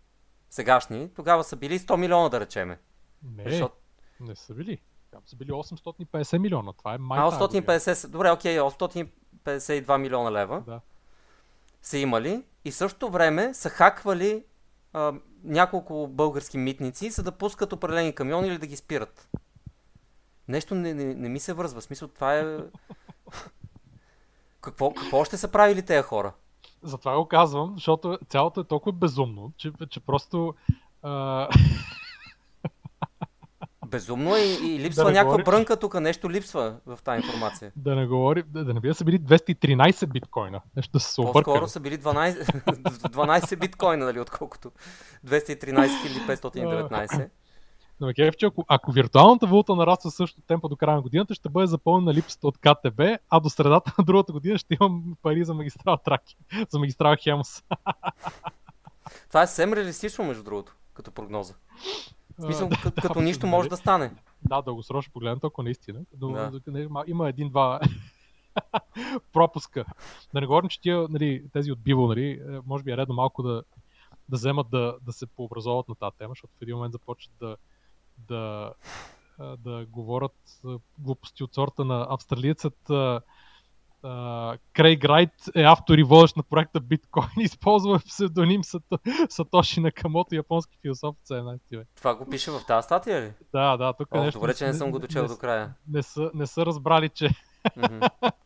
сегашни, 0.50 1.10
тогава 1.16 1.44
са 1.44 1.56
били 1.56 1.80
100 1.80 1.96
милиона, 1.96 2.30
да 2.30 2.40
речеме. 2.40 2.80
Не, 3.24 3.44
Защото... 3.44 3.76
не 4.20 4.36
са 4.36 4.54
били. 4.54 4.82
Там 5.12 5.22
са 5.26 5.36
били 5.36 5.52
850 5.52 6.38
милиона. 6.38 6.74
Това 6.74 6.94
е 6.94 6.98
май. 6.98 7.20
А, 7.20 7.32
850, 7.32 8.08
добре, 8.08 8.32
окей, 8.32 8.58
852 8.58 9.98
милиона 9.98 10.32
лева 10.32 10.62
да. 10.62 10.82
са 11.82 11.98
имали 11.98 12.44
и 12.66 12.72
същото 12.72 13.10
време 13.10 13.54
са 13.54 13.70
хаквали 13.70 14.46
а, 14.98 15.14
няколко 15.44 16.08
български 16.08 16.58
митници, 16.58 17.10
за 17.10 17.24
да 17.24 17.32
пускат 17.32 17.74
определени 17.74 18.16
камиони 18.16 18.48
или 18.48 18.58
да 18.58 18.68
ги 18.68 18.76
спират. 18.76 19.30
Нещо 20.48 20.76
не, 20.76 20.94
не, 20.94 21.16
не 21.16 21.30
ми 21.30 21.40
се 21.40 21.54
връзва. 21.54 21.82
Смисъл, 21.82 22.08
това 22.08 22.36
е... 22.36 22.58
какво, 24.62 24.94
какво 24.94 25.26
ще 25.26 25.38
са 25.38 25.48
правили 25.48 25.82
тези 25.82 26.04
хора? 26.04 26.34
Затова 26.84 27.16
го 27.18 27.28
казвам, 27.28 27.74
защото 27.76 28.20
цялото 28.30 28.60
е 28.60 28.64
толкова 28.64 28.92
безумно, 28.92 29.52
че, 29.58 29.72
че 29.90 30.00
просто... 30.00 30.56
А... 31.02 31.48
Безумно 33.88 34.36
е 34.36 34.40
и, 34.40 34.76
и 34.76 34.80
липсва 34.80 35.04
да 35.04 35.12
някаква 35.12 35.32
говори... 35.32 35.44
брънка 35.44 35.78
тук, 35.78 36.00
нещо 36.00 36.30
липсва 36.30 36.76
в 36.86 37.00
тази 37.04 37.26
информация. 37.26 37.72
Да 37.76 37.96
не 37.96 38.08
говори, 38.08 38.44
да, 38.44 38.66
да 38.66 38.74
не 38.74 38.80
би 38.80 38.88
да 38.88 38.94
са 38.94 39.04
били 39.04 39.20
213 39.20 40.06
биткоина, 40.06 40.62
нещо 40.76 40.92
да 40.92 41.00
се 41.00 41.22
объркали. 41.22 41.44
По-скоро 41.44 41.68
са 41.68 41.80
били 41.80 41.98
12, 41.98 42.44
12 43.10 43.56
биткоина, 43.60 44.06
нали, 44.06 44.20
отколкото 44.20 44.72
213 45.26 45.88
519. 46.28 47.30
Но 48.00 48.08
ме 48.08 48.14
че 48.14 48.46
ако, 48.46 48.66
ако 48.68 48.92
виртуалната 48.92 49.48
валута 49.48 49.76
нараства 49.76 50.12
също 50.12 50.42
темпа 50.42 50.70
до 50.70 50.76
края 50.76 50.96
на 50.96 51.02
годината, 51.02 51.34
ще 51.34 51.50
бъде 51.50 51.68
запълнена 51.68 52.14
липсата 52.14 52.48
от 52.48 52.58
КТБ, 52.58 53.02
а 53.30 53.40
до 53.40 53.50
средата 53.50 53.94
на 53.98 54.04
другата 54.04 54.34
година 54.34 54.58
ще 54.58 54.78
имам 54.82 55.04
пари 55.22 55.44
за 55.44 55.54
магистрала 55.54 55.98
Траки, 55.98 56.38
за 56.70 56.80
магистрала 56.80 57.18
Хемос. 57.18 57.64
Това 59.28 59.42
е 59.42 59.48
съвсем 59.48 59.74
реалистично, 59.74 60.26
между 60.26 60.44
другото, 60.44 60.76
като 60.94 61.12
прогноза. 61.12 61.54
В 62.38 62.42
смисъл, 62.42 62.70
като, 62.84 63.02
като 63.02 63.22
нищо 63.22 63.48
може 63.48 63.70
да 63.70 63.78
стане. 63.78 64.12
Да, 64.42 64.62
дългосрочно 64.62 65.14
погледнато, 65.14 65.48
ако 65.48 65.64
наистина. 65.64 66.00
Но, 66.22 66.32
да. 66.32 66.52
има 67.08 67.30
един-два 67.30 67.80
пропуска. 69.34 69.86
Да 70.34 70.42
не 70.42 70.48
говорим, 70.48 70.70
че 70.70 70.82
тия, 70.82 71.08
нали, 71.10 71.44
тези 71.54 71.72
от 71.72 71.80
Биво, 71.80 72.08
нали, 72.08 72.30
е, 72.32 72.60
може 72.66 72.84
би 72.84 72.92
е 72.92 72.98
редно 72.98 73.16
малко 73.16 73.44
да, 73.44 73.64
да 74.30 74.38
вземат 74.38 74.70
да, 74.70 74.96
да 75.02 75.14
се 75.14 75.26
пообразоват 75.26 75.90
на 75.90 75.96
тази 75.96 76.18
тема, 76.18 76.32
защото 76.32 76.54
в 76.60 76.62
един 76.62 76.76
момент 76.76 76.92
започват 76.92 77.34
да, 77.40 77.56
да, 78.18 78.74
да 79.40 79.86
говорят 79.86 80.62
глупости 81.00 81.44
от 81.44 81.54
сорта 81.54 81.86
на 81.86 82.08
австралиецът 82.10 82.78
Крейг 84.74 85.06
Райт 85.06 85.30
е 85.56 85.62
автор 85.62 85.98
и 85.98 86.04
водещ 86.04 86.38
на 86.38 86.44
проекта 86.44 86.80
Биткоин 86.80 87.30
използва 87.40 88.00
псевдоним 88.00 88.64
Сато, 88.64 89.00
Сатоши 89.30 89.80
Накамото, 89.80 90.36
японски 90.36 90.78
философ 90.82 91.16
от 91.16 91.28
17 91.28 91.78
век. 91.78 91.88
Това 91.96 92.16
го 92.16 92.30
пише 92.30 92.52
в 92.52 92.62
тази 92.68 92.86
статия 92.86 93.22
ли? 93.22 93.32
Да, 93.54 93.78
да, 93.78 93.94
тук 93.94 94.08
О, 94.12 94.24
нещо. 94.24 94.40
Добре, 94.40 94.54
че 94.54 94.66
не, 94.66 94.74
съм 94.74 94.92
го 94.92 95.00
дочел 95.00 95.22
не, 95.22 95.28
до 95.28 95.38
края. 95.38 95.74
Не 95.88 96.04
са, 96.04 96.32
не 96.34 96.48
са 96.48 96.66
разбрали, 96.66 97.10
че 97.10 97.30
Мгм. 97.76 98.00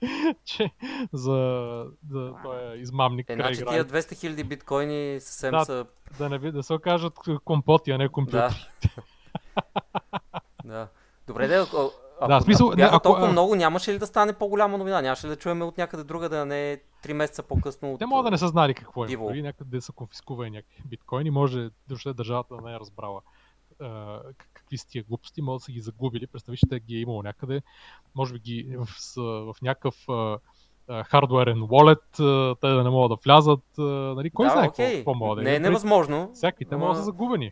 че 0.45 0.71
за, 1.13 1.85
за 2.11 2.33
този 2.43 2.81
измамник 2.81 3.29
Е, 3.29 3.35
значи 3.35 3.65
тия 3.65 3.85
200 3.85 4.15
хиляди 4.19 4.43
биткоини 4.43 5.19
съвсем 5.19 5.51
Да. 5.51 5.65
са... 5.65 5.85
да, 6.17 6.29
не, 6.29 6.51
да 6.51 6.63
се 6.63 6.73
окажат 6.73 7.13
компоти, 7.45 7.91
а 7.91 7.97
не 7.97 8.09
компютри. 8.09 8.37
Да. 8.37 8.89
да. 10.65 10.87
Добре, 11.27 11.47
де, 11.47 11.59
ако, 12.21 12.27
Да, 12.27 12.39
в 12.39 12.43
смисъл, 12.43 12.67
ако 12.67 12.75
бяха 12.77 12.95
ако, 12.95 13.03
толкова 13.03 13.27
а- 13.27 13.31
много, 13.31 13.55
нямаше 13.55 13.93
ли 13.93 13.99
да 13.99 14.07
стане 14.07 14.33
по-голяма 14.33 14.77
новина? 14.77 15.01
Нямаше 15.01 15.25
ли 15.27 15.29
да 15.29 15.35
чуем 15.35 15.61
от 15.61 15.77
някъде 15.77 16.03
друга, 16.03 16.29
да 16.29 16.45
не 16.45 16.71
е 16.71 16.77
3 17.03 17.13
месеца 17.13 17.43
по-късно 17.43 17.93
от... 17.93 17.99
Те 17.99 18.05
могат 18.05 18.25
да 18.25 18.31
не 18.31 18.37
са 18.37 18.47
знали 18.47 18.73
какво 18.73 19.05
Диво. 19.05 19.23
има. 19.23 19.31
Дори 19.31 19.41
някъде 19.41 19.77
да 19.77 19.81
са 19.81 19.91
конфискувани 19.91 20.49
някакви 20.51 20.83
биткоини, 20.85 21.29
може 21.29 21.69
въобще 21.89 22.13
държавата 22.13 22.55
да 22.55 22.61
не 22.61 22.75
е 22.75 22.79
разбрала 22.79 23.21
а, 23.81 24.19
как- 24.37 24.49
какви 24.53 24.77
са 24.77 24.87
тия 24.87 25.03
глупости, 25.03 25.41
могат 25.41 25.59
да 25.59 25.63
са 25.63 25.71
ги 25.71 25.79
загубили. 25.79 26.27
Представи, 26.27 26.57
че 26.57 26.67
те 26.69 26.79
ги 26.79 26.95
е 26.95 26.99
имало 26.99 27.23
някъде, 27.23 27.61
може 28.15 28.33
би 28.33 28.39
ги 28.39 28.75
в, 28.77 28.87
с, 28.97 29.21
в 29.21 29.55
някакъв 29.61 29.95
хардуерен 31.05 31.57
wallet, 31.57 32.17
те 32.61 32.67
да 32.67 32.83
не 32.83 32.89
могат 32.89 33.09
да 33.09 33.23
влязат. 33.23 33.63
Нали, 33.77 34.29
кой 34.29 34.45
да, 34.45 34.51
знае 34.51 34.67
окей. 34.67 34.85
какво, 34.85 34.97
какво 34.99 35.13
могат 35.13 35.37
да 35.37 35.43
Не 35.43 35.49
е. 35.49 35.59
Нали, 35.59 35.63
невъзможно. 35.69 36.31
Всякакви, 36.33 36.65
те 36.65 36.75
могат 36.75 36.93
да 36.93 36.99
са 36.99 37.03
загубени. 37.03 37.51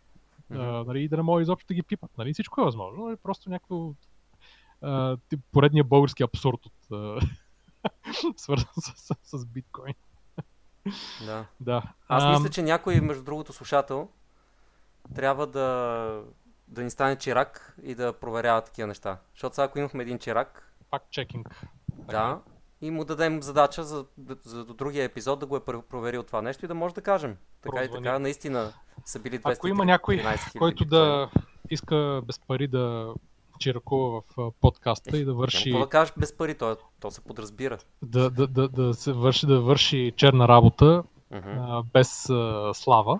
А, 0.51 0.57
нали, 0.57 1.03
и 1.03 1.07
да 1.07 1.17
не 1.17 1.23
могат 1.23 1.41
изобщо 1.41 1.67
да 1.67 1.73
ги 1.73 1.83
пипат. 1.83 2.11
Нали, 2.17 2.33
всичко 2.33 2.61
е 2.61 2.63
възможно. 2.63 3.05
Нали, 3.05 3.17
просто 3.23 3.49
някакво 3.49 3.91
а, 4.81 5.17
поредния 5.51 5.83
български 5.83 6.23
абсурд 6.23 6.65
от 6.65 6.91
а, 6.91 7.19
свързан 8.37 8.69
с, 8.79 9.15
с, 9.23 9.39
с 9.39 9.45
биткоин. 9.45 9.93
Да. 11.25 11.45
Да. 11.59 11.83
Аз 12.07 12.23
Ам, 12.23 12.31
мисля, 12.31 12.49
че 12.49 12.61
някой, 12.61 13.01
между 13.01 13.23
другото, 13.23 13.53
слушател, 13.53 14.09
трябва 15.15 15.47
да, 15.47 16.23
да 16.67 16.83
ни 16.83 16.89
стане 16.91 17.15
чирак 17.15 17.75
и 17.83 17.95
да 17.95 18.13
проверява 18.13 18.61
такива 18.61 18.87
неща. 18.87 19.17
Защото 19.33 19.55
сега, 19.55 19.65
ако 19.65 19.79
имахме 19.79 20.03
един 20.03 20.19
чирак, 20.19 20.73
Факт 20.89 21.09
чекинг. 21.11 21.65
да, 21.89 22.39
и 22.81 22.91
му 22.91 23.05
дадем 23.05 23.41
задача 23.43 23.83
за, 23.83 24.05
за 24.43 24.65
до 24.65 24.73
другия 24.73 25.03
епизод 25.03 25.39
да 25.39 25.45
го 25.45 25.55
е 25.57 25.59
пр- 25.59 25.81
проверил 25.81 26.23
това 26.23 26.41
нещо 26.41 26.65
и 26.65 26.67
да 26.67 26.75
може 26.75 26.93
да 26.95 27.01
кажем. 27.01 27.37
Така 27.61 27.77
и 27.77 27.87
Прозвъни. 27.87 28.03
така, 28.03 28.19
наистина 28.19 28.73
са 29.05 29.19
били 29.19 29.39
213 29.39 29.57
Ако 29.57 29.67
има 29.67 29.85
някой, 29.85 30.17
000 30.17 30.57
който 30.59 30.85
да 30.85 31.29
иска 31.69 32.21
без 32.25 32.39
пари 32.39 32.67
да 32.67 33.13
чиракува 33.59 34.21
в 34.37 34.51
подкаста 34.61 35.17
и 35.17 35.25
да 35.25 35.31
Няма 35.31 35.39
върши, 35.39 35.63
Какво 35.63 35.79
да 35.79 35.89
кажеш 35.89 36.13
без 36.17 36.37
пари, 36.37 36.57
то, 36.57 36.77
то 36.99 37.11
се 37.11 37.21
подразбира. 37.21 37.77
да, 38.01 38.29
да, 38.29 38.47
да, 38.47 38.67
да, 38.69 38.93
се 38.93 39.13
върши, 39.13 39.45
да 39.45 39.61
върши 39.61 40.13
черна 40.15 40.47
работа 40.47 41.03
а, 41.31 41.83
без 41.93 42.29
а, 42.29 42.71
слава, 42.73 43.19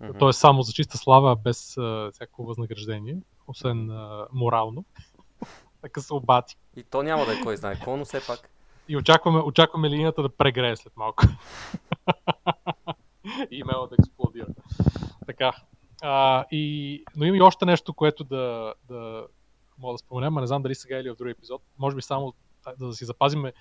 мгм. 0.00 0.18
т.е. 0.18 0.32
само 0.32 0.62
за 0.62 0.72
чиста 0.72 0.98
слава, 0.98 1.36
без 1.36 1.76
а, 1.78 2.10
всяко 2.12 2.44
възнаграждение, 2.44 3.16
освен 3.46 3.90
а, 3.90 4.26
морално. 4.32 4.84
така 5.82 6.00
се 6.00 6.14
обати. 6.14 6.56
И 6.76 6.82
то 6.82 7.02
няма 7.02 7.24
да 7.24 7.32
е 7.32 7.40
кой 7.40 7.56
знае 7.56 7.74
какво, 7.74 7.96
но 7.96 8.04
все 8.04 8.26
пак. 8.26 8.50
И 8.88 8.96
очакваме, 8.96 9.38
очакваме 9.38 9.90
линията 9.90 10.22
да 10.22 10.28
прегрее 10.28 10.76
след 10.76 10.96
малко. 10.96 11.24
и 13.50 13.56
имейла 13.56 13.88
да 13.88 13.96
експлодира. 13.98 14.46
Така. 15.26 15.52
А, 16.02 16.44
и, 16.50 17.04
но 17.16 17.24
има 17.24 17.36
и 17.36 17.42
още 17.42 17.64
нещо, 17.64 17.94
което 17.94 18.24
да, 18.24 18.74
да 18.88 19.26
мога 19.78 19.94
да 19.94 19.98
споменем, 19.98 20.38
а 20.38 20.40
не 20.40 20.46
знам 20.46 20.62
дали 20.62 20.74
сега 20.74 20.98
или 20.98 21.10
в 21.10 21.16
други 21.16 21.30
епизод. 21.30 21.62
Може 21.78 21.96
би 21.96 22.02
само 22.02 22.34
а, 22.64 22.72
да 22.76 22.92
си 22.92 23.04
запазиме 23.04 23.52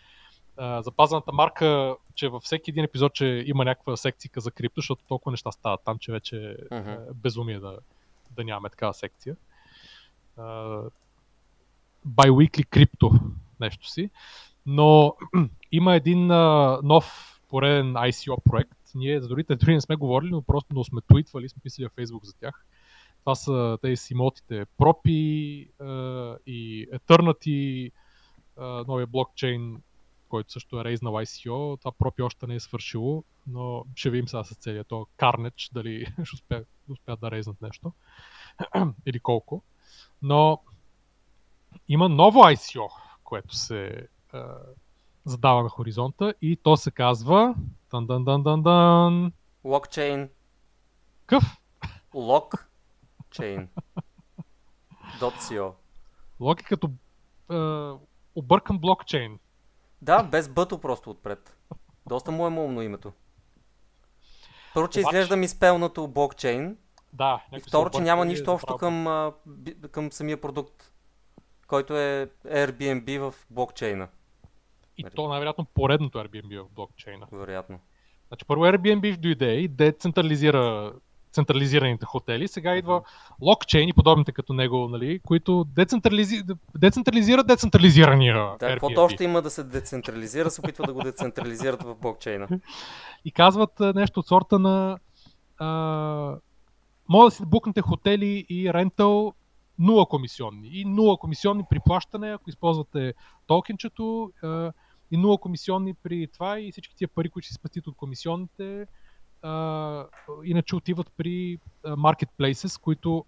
а, 0.57 0.81
запазената 0.81 1.31
марка, 1.31 1.95
че 2.15 2.27
във 2.27 2.43
всеки 2.43 2.71
един 2.71 2.83
епизод, 2.83 3.13
че 3.13 3.43
има 3.45 3.65
някаква 3.65 3.97
секция 3.97 4.31
за 4.37 4.51
крипто, 4.51 4.81
защото 4.81 5.03
толкова 5.07 5.31
неща 5.31 5.51
стават 5.51 5.81
там, 5.85 5.99
че 5.99 6.11
вече 6.11 6.57
е 6.71 6.75
Мгм. 6.75 6.93
безумие 7.15 7.59
да, 7.59 7.77
да 8.31 8.43
нямаме 8.43 8.69
такава 8.69 8.93
секция. 8.93 9.35
А, 10.37 10.81
Biweekly 12.07 12.65
крипто 12.65 13.11
нещо 13.59 13.89
си. 13.89 14.09
Но 14.65 15.15
има 15.71 15.95
един 15.95 16.31
а, 16.31 16.79
нов 16.83 17.37
пореден 17.49 17.93
ICO 17.93 18.43
проект. 18.43 18.77
Ние 18.95 19.21
за 19.21 19.27
дори, 19.27 19.43
дори 19.49 19.73
не 19.73 19.81
сме 19.81 19.95
говорили, 19.95 20.31
но 20.31 20.41
просто 20.41 20.73
но 20.73 20.83
сме 20.83 21.01
твитвали, 21.01 21.49
сме 21.49 21.61
писали 21.63 21.87
в 21.87 21.91
Facebook 21.91 22.23
за 22.25 22.33
тях. 22.33 22.65
Това 23.27 23.35
са 23.35 23.77
тези 23.81 24.13
имотите 24.13 24.61
а, 24.61 24.65
и 26.45 26.87
Eternity, 26.93 27.91
новия 28.87 29.07
блокчейн, 29.07 29.81
който 30.29 30.51
също 30.51 30.79
е 30.79 30.83
рейзнал 30.83 31.13
ICO. 31.13 31.79
Това 31.79 31.91
Propi 31.91 32.23
още 32.23 32.47
не 32.47 32.55
е 32.55 32.59
свършило, 32.59 33.23
но 33.47 33.85
ще 33.95 34.09
видим 34.09 34.27
сега 34.27 34.43
с 34.43 34.55
целият 34.55 34.87
то 34.87 35.07
Carnage, 35.17 35.73
дали 35.73 36.05
ще 36.23 36.35
успя, 36.35 36.63
успя 36.89 37.17
да 37.17 37.31
рейзнат 37.31 37.61
нещо. 37.61 37.93
Или 39.05 39.19
колко. 39.19 39.63
Но 40.21 40.61
има 41.87 42.09
ново 42.09 42.39
ICO, 42.39 42.89
което 43.23 43.55
се 43.55 44.07
а, 44.33 44.57
задава 45.25 45.63
на 45.63 45.69
хоризонта 45.69 46.33
и 46.41 46.55
то 46.63 46.77
се 46.77 46.91
казва 46.91 47.55
дан 47.91 48.07
дан 48.07 48.23
дан 48.23 48.43
дан 48.43 48.63
дан 48.63 49.31
Локчейн, 49.63 50.29
къв 51.25 51.43
локчейн. 53.39 53.67
.co. 55.19 55.71
логи 56.39 56.63
като 56.63 56.89
а, 57.49 57.93
объркан 58.35 58.79
блокчейн. 58.79 59.39
Да, 60.01 60.23
без 60.23 60.49
бъто 60.49 60.77
просто 60.77 61.09
отпред. 61.09 61.57
Доста 62.05 62.31
му 62.31 62.43
е 62.43 62.47
умно 62.47 62.81
името. 62.81 63.11
Първо, 64.73 64.89
че 64.89 64.99
Обаче- 64.99 65.09
изглежда 65.09 65.35
ми 65.35 65.47
спелнато 65.47 66.07
блокчейн 66.07 66.77
Да, 67.13 67.43
и 67.53 67.59
второ, 67.59 67.89
че 67.89 67.99
няма 67.99 68.21
объркали, 68.21 68.29
нищо 68.29 68.53
общо 68.53 68.77
към, 68.77 69.07
а, 69.07 69.33
към 69.91 70.11
самия 70.11 70.41
продукт, 70.41 70.91
който 71.67 71.97
е 71.97 72.29
Airbnb 72.45 73.19
в 73.19 73.35
блокчейна, 73.49 74.07
И 74.97 75.03
то 75.05 75.27
най-вероятно 75.27 75.65
поредното 75.65 76.17
Airbnb 76.17 76.63
в 76.63 76.69
блокчейна. 76.69 77.27
вероятно. 77.31 77.79
Значи 78.27 78.45
първо 78.45 78.63
Airbnb 78.63 79.17
дойде 79.17 79.51
и 79.51 79.67
децентрализира 79.67 80.93
централизираните 81.37 82.05
хотели. 82.05 82.47
Сега 82.47 82.75
идва 82.75 83.01
локчейн 83.41 83.89
и 83.89 83.93
подобните 83.93 84.31
като 84.31 84.53
него, 84.53 84.87
нали, 84.87 85.19
които 85.19 85.65
децентрализи... 85.75 86.43
децентрализират 86.75 87.47
децентрализирания 87.47 88.33
Да, 88.33 88.39
Airbnb. 88.39 88.73
каквото 88.73 89.01
още 89.01 89.23
има 89.23 89.41
да 89.41 89.49
се 89.49 89.63
децентрализира, 89.63 90.49
се 90.49 90.61
опитва 90.61 90.85
да 90.85 90.93
го 90.93 91.03
децентрализират 91.03 91.83
в 91.83 91.95
блокчейна. 91.95 92.47
и 93.25 93.31
казват 93.31 93.79
нещо 93.79 94.19
от 94.19 94.27
сорта 94.27 94.59
на 94.59 94.97
а, 95.57 95.67
може 97.09 97.25
да 97.25 97.35
си 97.35 97.45
букнете 97.45 97.81
хотели 97.81 98.45
и 98.49 98.73
рентал 98.73 99.33
нула 99.79 100.05
комисионни. 100.05 100.69
И 100.73 100.85
нула 100.85 101.17
комисионни 101.17 101.63
при 101.69 101.79
плащане, 101.85 102.33
ако 102.33 102.49
използвате 102.49 103.13
токенчето 103.47 104.31
и 105.11 105.17
нула 105.17 105.37
комисионни 105.37 105.93
при 105.93 106.27
това 106.33 106.59
и 106.59 106.71
всички 106.71 106.95
тия 106.95 107.07
пари, 107.07 107.29
които 107.29 107.45
ще 107.45 107.53
спестите 107.53 107.89
от 107.89 107.95
комисионните, 107.95 108.85
а, 109.41 110.05
иначе 110.43 110.75
отиват 110.75 111.11
при 111.17 111.59
marketplaces, 111.85 112.81
които 112.81 113.25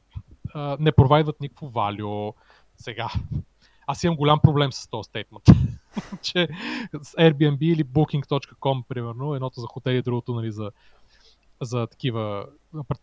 а, 0.53 0.77
не 0.79 0.91
провайдват 0.91 1.41
никакво 1.41 1.67
value 1.67 2.33
сега. 2.77 3.09
Аз 3.87 4.03
имам 4.03 4.17
голям 4.17 4.39
проблем 4.39 4.71
с 4.71 4.87
този 4.87 5.07
стейтмент. 5.07 5.43
че 6.21 6.47
с 7.01 7.11
Airbnb 7.11 7.61
или 7.61 7.83
Booking.com, 7.83 8.83
примерно, 8.89 9.35
едното 9.35 9.61
за 9.61 9.67
хотели, 9.67 10.01
другото 10.01 10.33
нали, 10.33 10.51
за, 10.51 10.71
за 11.61 11.87
такива 11.87 12.45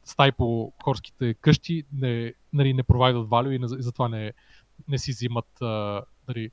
стаи 0.04 0.32
по 0.32 0.72
хорските 0.84 1.34
къщи, 1.34 1.84
не, 1.92 2.34
нали, 2.52 2.74
не 2.74 2.82
провайдат 2.82 3.28
value 3.28 3.50
и, 3.50 3.58
не, 3.58 3.66
и 3.78 3.82
затова 3.82 4.08
не, 4.08 4.32
не 4.88 4.98
си 4.98 5.10
взимат, 5.10 5.62
а, 5.62 6.02
нали, 6.28 6.50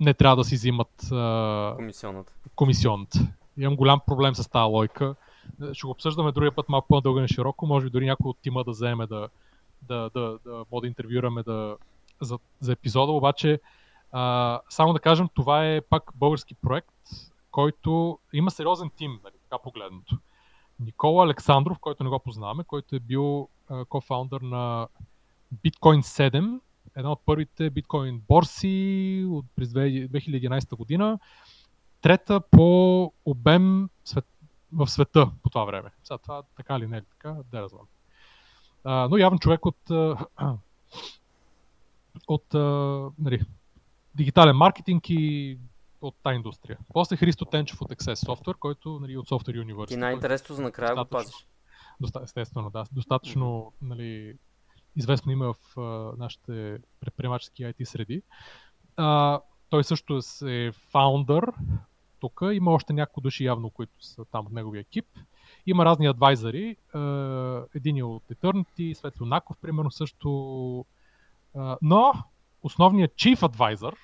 не 0.00 0.14
трябва 0.14 0.36
да 0.36 0.44
си 0.44 0.54
взимат 0.54 1.12
а, 1.12 1.72
Комисионната. 1.76 2.32
комисионната. 2.54 3.18
Имам 3.56 3.76
голям 3.76 4.00
проблем 4.06 4.34
с 4.34 4.48
тази 4.48 4.70
лойка. 4.70 5.14
Ще 5.72 5.86
го 5.86 5.90
обсъждаме 5.90 6.32
другия 6.32 6.54
път 6.54 6.68
малко 6.68 6.88
по-дълго 6.88 7.20
на 7.20 7.28
широко. 7.28 7.66
Може 7.66 7.86
би 7.86 7.90
дори 7.90 8.06
някой 8.06 8.28
от 8.30 8.38
тима 8.42 8.64
да 8.64 8.70
вземе 8.70 9.06
да, 9.06 9.28
да, 9.82 10.10
да, 10.14 10.38
да, 10.44 10.80
да 10.80 10.86
интервюираме 10.86 11.42
да, 11.42 11.76
за, 12.20 12.38
за 12.60 12.72
епизода. 12.72 13.12
Обаче, 13.12 13.60
а, 14.12 14.60
само 14.68 14.92
да 14.92 15.00
кажем, 15.00 15.28
това 15.34 15.66
е 15.66 15.80
пак 15.80 16.10
български 16.14 16.54
проект, 16.54 16.94
който 17.50 18.18
има 18.32 18.50
сериозен 18.50 18.90
тим, 18.96 19.20
нали, 19.24 19.34
така 19.50 19.62
погледнато. 19.62 20.18
Никола 20.80 21.24
Александров, 21.24 21.78
който 21.78 22.04
не 22.04 22.10
го 22.10 22.18
познаваме, 22.18 22.64
който 22.64 22.96
е 22.96 23.00
бил 23.00 23.48
а, 23.68 23.84
кофаундър 23.84 24.40
на 24.40 24.88
Bitcoin 25.64 26.00
7, 26.00 26.60
една 26.96 27.12
от 27.12 27.20
първите 27.26 27.70
биткоин 27.70 28.22
борси 28.28 29.26
от 29.30 29.44
през 29.56 29.68
2011 29.68 30.76
година 30.76 31.18
трета 32.02 32.40
по 32.40 33.12
обем 33.24 33.88
свет, 34.04 34.24
в 34.72 34.86
света 34.86 35.30
по 35.42 35.50
това 35.50 35.64
време. 35.64 35.90
Сега 36.04 36.18
това 36.18 36.42
така 36.56 36.78
ли 36.78 36.86
не 36.86 36.96
е 36.96 37.02
така, 37.02 37.36
да 37.52 37.68
знам. 37.68 37.86
А, 38.84 39.08
но 39.08 39.16
явно 39.16 39.38
човек 39.38 39.66
от, 39.66 39.90
от 42.28 42.54
нали, 43.18 43.40
дигитален 44.14 44.56
маркетинг 44.56 45.10
и 45.10 45.58
от 46.00 46.14
тази 46.22 46.36
индустрия. 46.36 46.78
После 46.92 47.16
Христо 47.16 47.44
Тенчев 47.44 47.82
от 47.82 47.90
Access 47.90 48.26
Software, 48.26 48.58
който 48.58 48.98
нали, 49.00 49.16
от 49.16 49.28
Software 49.28 49.64
University. 49.64 49.88
Ти 49.88 49.96
най-интересното 49.96 50.54
за 50.54 50.62
накрая 50.62 50.96
го 50.96 51.04
пазиш. 51.04 51.46
Естествено, 52.22 52.70
да. 52.70 52.84
Достатъчно 52.92 53.72
нали, 53.82 54.36
известно 54.96 55.32
име 55.32 55.46
в 55.46 55.80
а, 55.80 56.12
нашите 56.18 56.78
предприемачески 57.00 57.62
IT 57.62 57.84
среди. 57.84 58.22
А, 58.96 59.40
той 59.70 59.84
също 59.84 60.20
е 60.46 60.72
фаундър. 60.72 61.52
Тук 62.22 62.40
има 62.52 62.70
още 62.70 62.92
няколко 62.92 63.20
души 63.20 63.44
явно, 63.44 63.70
които 63.70 63.92
са 64.00 64.24
там 64.24 64.46
от 64.46 64.52
неговия 64.52 64.80
екип. 64.80 65.06
Има 65.66 65.84
разни 65.84 66.06
адвайзери. 66.06 66.76
Един 67.74 67.96
е 67.96 68.02
от 68.02 68.22
Eternity, 68.28 68.94
Светло 68.94 69.26
Наков, 69.26 69.56
примерно 69.56 69.90
също. 69.90 70.86
Но 71.82 72.12
основният 72.62 73.12
chief 73.12 73.36
advisor 73.36 73.94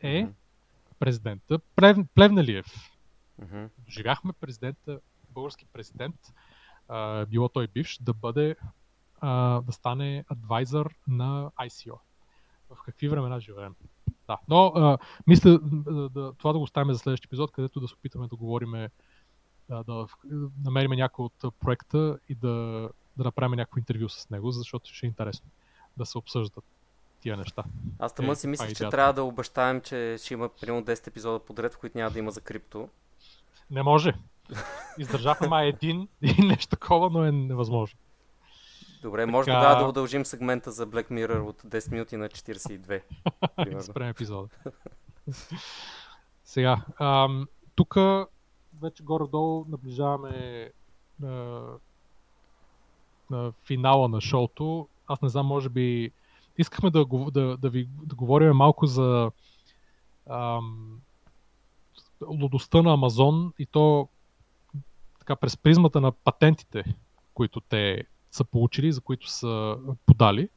е 0.00 0.28
президента 0.98 1.58
Плев, 1.58 1.96
Плевналиев. 2.14 2.66
Мгм. 3.42 3.64
Доживяхме 3.78 4.32
президента, 4.32 5.00
български 5.30 5.66
президент, 5.72 6.16
а, 6.88 7.26
било 7.26 7.48
той 7.48 7.66
бивш, 7.66 7.98
да 8.00 8.14
бъде 8.14 8.56
да 9.22 9.72
стане 9.72 10.24
адвайзър 10.28 10.94
на 11.08 11.50
ICO. 11.60 11.98
В 12.70 12.82
какви 12.84 13.08
времена 13.08 13.40
живеем? 13.40 13.74
Да, 14.28 14.38
но 14.48 14.66
а, 14.66 14.98
мисля 15.26 15.58
да, 15.62 16.08
да, 16.08 16.32
това 16.32 16.52
да 16.52 16.58
го 16.58 16.64
оставим 16.64 16.92
за 16.92 16.98
следващия 16.98 17.28
епизод, 17.28 17.52
където 17.52 17.80
да 17.80 17.88
се 17.88 17.94
опитаме 17.94 18.28
да 18.28 18.36
говорим, 18.36 18.72
да, 19.68 19.84
да 19.84 20.06
намерим 20.64 20.90
някой 20.90 21.24
от 21.24 21.54
проекта 21.60 22.18
и 22.28 22.34
да, 22.34 22.88
да 23.16 23.24
направим 23.24 23.56
някакво 23.56 23.78
интервю 23.78 24.08
с 24.08 24.30
него, 24.30 24.50
защото 24.50 24.94
ще 24.94 25.06
е 25.06 25.08
интересно 25.08 25.50
да 25.96 26.06
се 26.06 26.18
обсъждат 26.18 26.64
тия 27.20 27.36
неща. 27.36 27.64
Аз 27.98 28.14
тъмън 28.14 28.32
Е, 28.32 28.36
си 28.36 28.42
това 28.42 28.50
мисля, 28.50 28.66
е 28.66 28.74
че 28.74 28.88
трябва 28.88 29.12
да 29.12 29.22
обещаем, 29.22 29.80
че 29.80 30.16
ще 30.18 30.34
има 30.34 30.48
примерно 30.60 30.84
10 30.84 31.06
епизода 31.06 31.38
подред, 31.38 31.74
в 31.74 31.78
които 31.78 31.98
няма 31.98 32.10
да 32.10 32.18
има 32.18 32.30
за 32.30 32.40
крипто. 32.40 32.88
Не 33.70 33.82
може. 33.82 34.12
Издържахме 34.98 35.48
май 35.48 35.68
един 35.68 36.08
и 36.22 36.42
нещо 36.46 36.76
такова, 36.76 37.10
но 37.10 37.24
е 37.24 37.32
невъзможно. 37.32 37.98
Добре, 39.02 39.26
може 39.26 39.46
Така- 39.46 39.60
тогава 39.60 39.82
да 39.82 39.88
удължим 39.88 40.24
сегмента 40.24 40.72
за 40.72 40.86
Black 40.86 41.10
Mirror 41.10 41.40
от 41.40 41.62
10 41.62 41.92
минути 41.92 42.16
на 42.16 42.28
42. 42.28 43.02
да 43.72 43.82
спрем 43.82 44.08
епизода. 44.08 44.48
Сега, 46.44 46.84
ам, 47.00 47.48
тук 47.74 47.96
вече 48.80 49.02
горе-долу 49.02 49.64
наближаваме 49.68 50.70
на, 51.20 51.62
на 53.30 53.52
финала 53.64 54.08
на 54.08 54.20
шоуто. 54.20 54.88
Аз 55.06 55.22
не 55.22 55.28
знам, 55.28 55.46
може 55.46 55.68
би 55.68 56.12
искахме 56.58 56.90
да, 56.90 57.06
да, 57.30 57.56
да 57.56 57.68
ви 57.68 57.88
да 58.02 58.14
говорим 58.16 58.52
малко 58.56 58.86
за 58.86 59.30
ам, 60.30 61.00
лудостта 62.26 62.82
на 62.82 62.92
Амазон 62.92 63.52
и 63.58 63.66
то 63.66 64.08
така 65.18 65.36
през 65.36 65.56
призмата 65.56 66.00
на 66.00 66.12
патентите, 66.12 66.84
които 67.34 67.60
те 67.60 68.04
са 68.30 68.44
получили, 68.44 68.92
за 68.92 69.00
които 69.00 69.30
са 69.30 69.76
подали. 70.06 70.48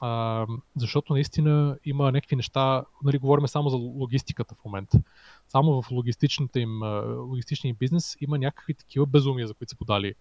А, 0.00 0.46
защото 0.76 1.12
наистина 1.12 1.78
има 1.84 2.12
някакви 2.12 2.36
неща, 2.36 2.84
нали, 3.02 3.18
говорим 3.18 3.48
само 3.48 3.68
за 3.68 3.76
логистиката 3.76 4.54
в 4.54 4.64
момента. 4.64 5.00
Само 5.48 5.82
в 5.82 5.90
логистичната 5.90 6.60
им, 6.60 6.82
логистичния 7.28 7.70
им 7.70 7.76
бизнес 7.78 8.16
има 8.20 8.38
някакви 8.38 8.74
такива 8.74 9.06
безумия, 9.06 9.46
за 9.46 9.54
които 9.54 9.70
са 9.70 9.76
подали 9.76 10.14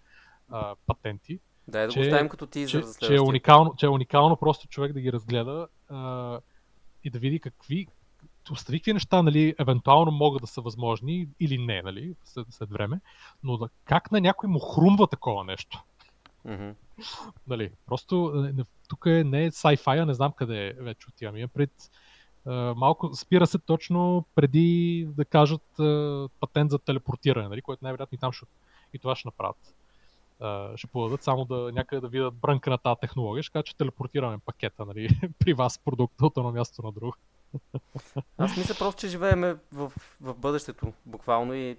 а, 0.49 0.75
патенти, 0.87 1.39
Дай 1.67 1.87
да 1.87 1.93
Че- 1.93 1.99
го 1.99 2.05
оставим 2.05 2.29
като 2.29 2.47
тизър 2.47 2.81
че, 2.81 2.87
за 2.87 2.99
че, 2.99 3.15
е 3.15 3.19
уникално, 3.19 3.75
че 3.77 3.85
е 3.85 3.89
уникално 3.89 4.35
просто 4.35 4.67
човек 4.67 4.93
да 4.93 5.01
ги 5.01 5.13
разгледа 5.13 5.67
а, 5.89 6.39
и 7.03 7.09
да 7.09 7.19
види 7.19 7.39
какви 7.39 7.87
остави 8.51 8.79
какви 8.79 8.93
неща, 8.93 9.21
нали, 9.21 9.55
евентуално 9.59 10.11
могат 10.11 10.41
да 10.41 10.47
са 10.47 10.61
възможни 10.61 11.27
или 11.39 11.57
не, 11.57 11.81
нали, 11.81 12.15
след, 12.23 12.47
след 12.49 12.69
време, 12.69 12.99
но 13.43 13.57
да, 13.57 13.69
как 13.85 14.11
на 14.11 14.21
някой 14.21 14.49
му 14.49 14.59
хрумва 14.59 15.07
такова 15.07 15.43
нещо. 15.43 15.83
Мгм. 16.45 16.69
Нали, 17.47 17.71
просто 17.85 18.45
е, 18.59 18.63
тук 18.89 19.05
е, 19.05 19.23
не 19.23 19.45
е 19.45 19.51
sci-fi, 19.51 20.01
а 20.01 20.05
не 20.05 20.13
знам 20.13 20.31
къде 20.31 20.67
е 20.67 20.73
вече 20.73 21.07
отивам. 21.09 21.37
Имам 21.37 21.49
пред 21.53 21.71
малко 22.75 23.15
спира 23.15 23.47
се 23.47 23.59
точно 23.59 24.25
преди 24.35 25.07
да 25.17 25.25
кажат 25.25 25.63
патент 26.39 26.71
за 26.71 26.79
телепортиране, 26.79 27.47
нали, 27.49 27.61
което 27.61 27.83
най-вероятно 27.83 28.15
и 28.15 28.19
там 28.19 28.31
ще, 28.31 28.45
и 28.93 28.99
това 28.99 29.15
ще 29.15 29.27
направят. 29.27 29.75
Ще 30.77 30.87
подадат 30.87 31.23
само 31.23 31.45
да 31.45 31.71
някъде 31.73 32.01
да 32.01 32.07
видят 32.07 32.33
брънка 32.33 32.69
на 32.69 32.77
тази 32.77 32.99
технология, 33.01 33.43
ще 33.43 33.53
кажат, 33.53 33.65
че 33.65 33.77
телепортираме 33.77 34.37
пакета 34.37 34.85
нали, 34.85 35.19
при 35.39 35.53
вас 35.53 35.79
продукта 35.79 36.25
от 36.25 36.37
едно 36.37 36.51
място 36.51 36.81
на 36.81 36.91
друго. 36.91 37.15
Аз 38.37 38.57
мисля 38.57 38.75
просто, 38.79 38.99
че 38.99 39.07
живееме 39.07 39.55
в, 39.73 39.91
в 40.21 40.35
бъдещето, 40.35 40.93
буквално 41.05 41.53
и 41.53 41.77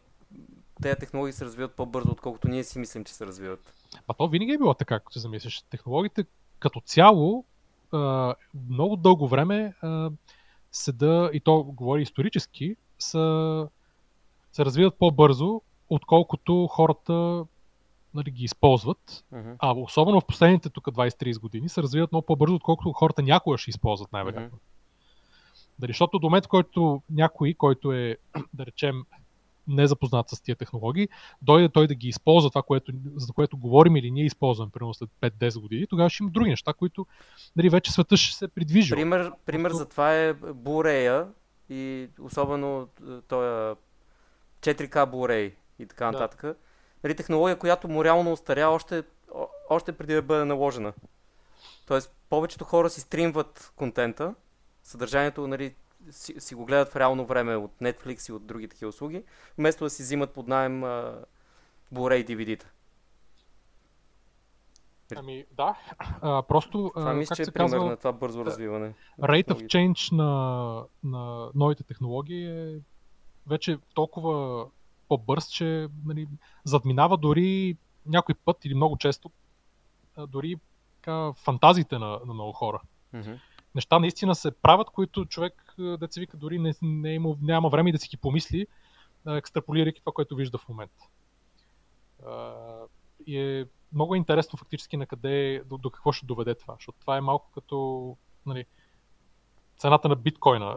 тези 0.82 0.96
технологии 0.96 1.32
се 1.32 1.44
развиват 1.44 1.74
по-бързо, 1.74 2.10
отколкото 2.10 2.48
ние 2.48 2.64
си 2.64 2.78
мислим, 2.78 3.04
че 3.04 3.14
се 3.14 3.26
развиват. 3.26 3.81
А 4.08 4.14
то 4.14 4.28
винаги 4.28 4.52
е 4.52 4.58
било 4.58 4.74
така, 4.74 4.94
ако 4.94 5.12
се 5.12 5.18
замислиш. 5.18 5.62
Технологиите 5.70 6.24
като 6.58 6.80
цяло 6.80 7.44
а, 7.92 8.34
много 8.68 8.96
дълго 8.96 9.28
време 9.28 9.74
а, 9.82 10.10
седа, 10.72 11.30
и 11.32 11.40
то 11.40 11.62
говори 11.62 12.02
исторически, 12.02 12.76
са, 12.98 13.68
се 14.52 14.64
развиват 14.64 14.94
по-бързо, 14.98 15.60
отколкото 15.90 16.66
хората 16.66 17.44
нали, 18.14 18.30
ги 18.30 18.44
използват. 18.44 19.24
Мгм. 19.32 19.50
А 19.58 19.72
особено 19.72 20.20
в 20.20 20.26
последните 20.26 20.70
тук 20.70 20.86
20-30 20.86 21.40
години 21.40 21.68
се 21.68 21.82
развиват 21.82 22.12
много 22.12 22.26
по-бързо, 22.26 22.54
отколкото 22.54 22.92
хората 22.92 23.22
някога 23.22 23.58
ще 23.58 23.70
използват 23.70 24.12
най-вероятно. 24.12 24.58
Дали, 25.78 25.90
защото 25.90 26.18
до 26.18 26.26
момента, 26.26 26.48
който 26.48 27.02
някой, 27.10 27.54
който 27.54 27.92
е, 27.92 28.16
да 28.54 28.66
речем, 28.66 29.04
не 29.68 29.86
запознат 29.86 30.28
с 30.30 30.40
тия 30.40 30.56
технологии, 30.56 31.08
дойде 31.42 31.68
той 31.68 31.86
да 31.86 31.94
ги 31.94 32.08
използва 32.08 32.50
това, 32.50 32.62
което, 32.62 32.92
за 33.16 33.32
което 33.32 33.56
говорим 33.56 33.96
или 33.96 34.10
ние 34.10 34.24
използваме, 34.24 34.70
примерно 34.70 34.94
след 34.94 35.10
5-10 35.20 35.60
години, 35.60 35.86
тогава 35.86 36.10
ще 36.10 36.22
има 36.22 36.30
други 36.30 36.50
неща, 36.50 36.72
които 36.72 37.06
нали, 37.56 37.68
вече 37.68 37.92
света 37.92 38.16
ще 38.16 38.36
се 38.36 38.48
придвижи. 38.48 38.90
Пример, 38.90 39.32
пример 39.46 39.70
за 39.70 39.88
това 39.88 40.14
е 40.14 40.34
Blu-ray 40.34 41.26
и 41.70 42.08
особено 42.20 42.88
този 43.28 43.76
4K 44.60 45.10
Blu-ray 45.10 45.52
и 45.78 45.86
така 45.86 46.04
Да. 46.04 46.12
нататък. 46.12 46.56
Нали, 47.04 47.14
технология, 47.14 47.58
която 47.58 47.88
морално 47.88 48.32
остаря 48.32 48.68
още, 48.68 49.02
още 49.70 49.92
преди 49.92 50.14
да 50.14 50.22
бъде 50.22 50.44
наложена. 50.44 50.92
Тоест, 51.86 52.14
повечето 52.30 52.64
хора 52.64 52.90
си 52.90 53.00
стримват 53.00 53.72
контента, 53.76 54.34
съдържанието 54.82 55.46
нали, 55.46 55.74
си, 56.10 56.34
си 56.38 56.54
го 56.54 56.64
гледат 56.64 56.88
в 56.88 56.96
реално 56.96 57.26
време 57.26 57.56
от 57.56 57.72
Netflix 57.82 58.28
и 58.28 58.32
от 58.32 58.46
други 58.46 58.68
такива 58.68 58.88
услуги, 58.88 59.22
вместо 59.58 59.84
да 59.84 59.90
си 59.90 60.02
взимат 60.02 60.30
под 60.30 60.48
найем 60.48 60.80
Blu-ray 61.92 62.24
DVD-та. 62.26 62.66
Ами 65.16 65.44
да, 65.56 65.78
а, 65.98 66.42
просто, 66.42 66.90
Това 66.94 67.14
мисля, 67.14 67.36
че 67.36 67.42
е 67.42 67.46
пример 67.46 67.70
казва, 67.70 67.86
на 67.86 67.96
това 67.96 68.12
бързо 68.12 68.44
развиване. 68.44 68.94
rate 69.20 69.48
of 69.48 69.66
change 69.66 70.12
на, 70.12 70.82
на 71.04 71.50
новите 71.54 71.82
технологии 71.82 72.46
е 72.46 72.80
вече 73.46 73.78
толкова 73.94 74.66
по-бърз, 75.08 75.48
че 75.48 75.88
нали, 76.04 76.28
задминава 76.64 77.16
дори 77.16 77.76
някой 78.06 78.34
път 78.34 78.64
или 78.64 78.74
много 78.74 78.96
често 78.96 79.30
дори 80.28 80.56
така, 80.96 81.32
фантазиите 81.32 81.98
на, 81.98 82.20
на 82.26 82.34
много 82.34 82.52
хора. 82.52 82.80
Мгм. 83.12 83.32
Неща 83.74 83.98
наистина 83.98 84.34
се 84.34 84.50
правят, 84.50 84.90
които 84.90 85.26
човек, 85.26 85.74
а, 85.78 85.96
деца 85.96 86.20
вика, 86.20 86.36
дори 86.36 86.58
не, 86.58 86.72
не 86.82 87.10
е 87.10 87.14
имал, 87.14 87.36
няма 87.42 87.68
време 87.68 87.92
да 87.92 87.98
си 87.98 88.08
ги 88.08 88.16
помисли, 88.16 88.66
а, 89.26 89.36
екстраполирайки 89.36 90.00
това, 90.00 90.12
което 90.12 90.36
вижда 90.36 90.58
в 90.58 90.68
момента. 90.68 91.04
И 93.26 93.38
е 93.38 93.66
много 93.92 94.14
интересно 94.14 94.58
фактически 94.58 94.96
на 94.96 95.06
къде, 95.06 95.62
до, 95.66 95.78
до 95.78 95.90
какво 95.90 96.12
ще 96.12 96.26
доведе 96.26 96.54
това, 96.54 96.74
защото 96.74 96.98
това 97.00 97.16
е 97.16 97.20
малко 97.20 97.50
като 97.54 98.16
нали, 98.46 98.64
цената 99.78 100.08
на 100.08 100.16
биткоина. 100.16 100.76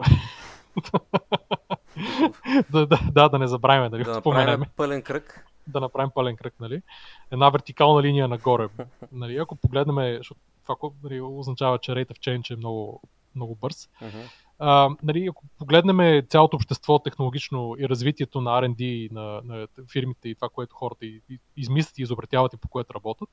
да, 2.70 2.86
да, 2.86 2.98
да, 3.12 3.28
да 3.28 3.38
не 3.38 3.46
забравяме, 3.46 3.88
нали, 3.88 4.04
Да 4.04 4.14
споменеме 4.14 4.50
направим 4.50 4.72
пълен 4.76 5.02
кръг. 5.02 5.46
да 5.66 5.80
направим 5.80 6.10
пълен 6.14 6.36
кръг, 6.36 6.54
нали? 6.60 6.82
Една 7.30 7.50
вертикална 7.50 8.02
линия 8.02 8.28
нагоре. 8.28 8.68
Нали? 9.12 9.36
Ако 9.36 9.56
погледнем, 9.56 10.16
защото 10.16 10.40
това 10.66 10.90
нали, 11.02 11.20
означава, 11.20 11.78
че 11.78 11.92
rate 11.92 12.10
of 12.10 12.18
change 12.18 12.54
е 12.54 12.56
много, 12.56 13.02
много 13.34 13.54
бърз. 13.54 13.88
Мгм. 14.02 14.18
А, 14.58 14.90
нали, 15.02 15.26
ако 15.26 15.44
погледнем 15.58 16.22
цялото 16.28 16.56
общество 16.56 16.98
технологично 16.98 17.76
и 17.78 17.88
развитието 17.88 18.40
на 18.40 18.50
R&D 18.50 19.12
на, 19.12 19.40
на 19.44 19.66
фирмите 19.92 20.28
и 20.28 20.34
това, 20.34 20.48
което 20.48 20.76
хората 20.76 21.06
и, 21.06 21.22
и, 21.30 21.38
измислят 21.56 21.98
и 21.98 22.02
изобретяват 22.02 22.52
и 22.52 22.56
по 22.56 22.68
което 22.68 22.94
работят, 22.94 23.28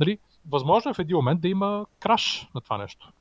нали, 0.00 0.18
възможно 0.48 0.90
е 0.90 0.94
в 0.94 0.98
един 0.98 1.16
момент 1.16 1.40
да 1.40 1.48
има 1.48 1.86
краш 2.00 2.48
на 2.54 2.60
това 2.60 2.78
нещо. 2.78 3.12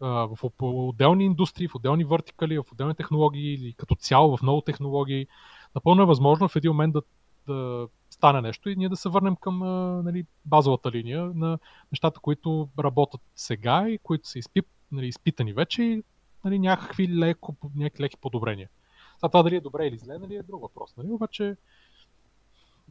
А, 0.00 0.06
в 0.08 0.38
отделни 0.60 1.24
индустрии, 1.24 1.68
в 1.68 1.74
отделни 1.74 2.04
вертикали, 2.04 2.58
в 2.58 2.72
отделни 2.72 2.94
технологии 2.94 3.54
или 3.54 3.72
като 3.72 3.94
цяло 3.94 4.36
в 4.36 4.42
много 4.42 4.60
технологии. 4.60 5.26
Напълно 5.74 6.02
е 6.02 6.06
възможно 6.06 6.48
в 6.48 6.56
един 6.56 6.70
момент 6.70 6.92
да, 6.92 7.02
да 7.46 7.88
стане 8.14 8.40
нещо 8.40 8.70
и 8.70 8.76
ние 8.76 8.88
да 8.88 8.96
се 8.96 9.08
върнем 9.08 9.36
към 9.36 9.58
нали, 10.04 10.26
базовата 10.44 10.90
линия 10.90 11.24
на 11.34 11.58
нещата, 11.92 12.20
които 12.20 12.68
работят 12.78 13.20
сега 13.36 13.88
и 13.88 13.98
които 13.98 14.28
са 14.28 14.38
изпип, 14.38 14.66
нали, 14.92 15.06
изпитани 15.06 15.52
вече 15.52 15.82
и 15.82 16.02
нали, 16.44 16.58
някакви 16.58 17.08
леко, 17.08 17.56
някакви 17.76 18.02
леки 18.02 18.16
подобрения. 18.16 18.68
Сега 19.16 19.28
това 19.28 19.42
дали 19.42 19.56
е 19.56 19.60
добре 19.60 19.86
или 19.86 19.98
зле, 19.98 20.18
нали, 20.18 20.36
е 20.36 20.42
друг 20.42 20.62
въпрос. 20.62 20.96
Нали? 20.96 21.10
Обаче, 21.10 21.56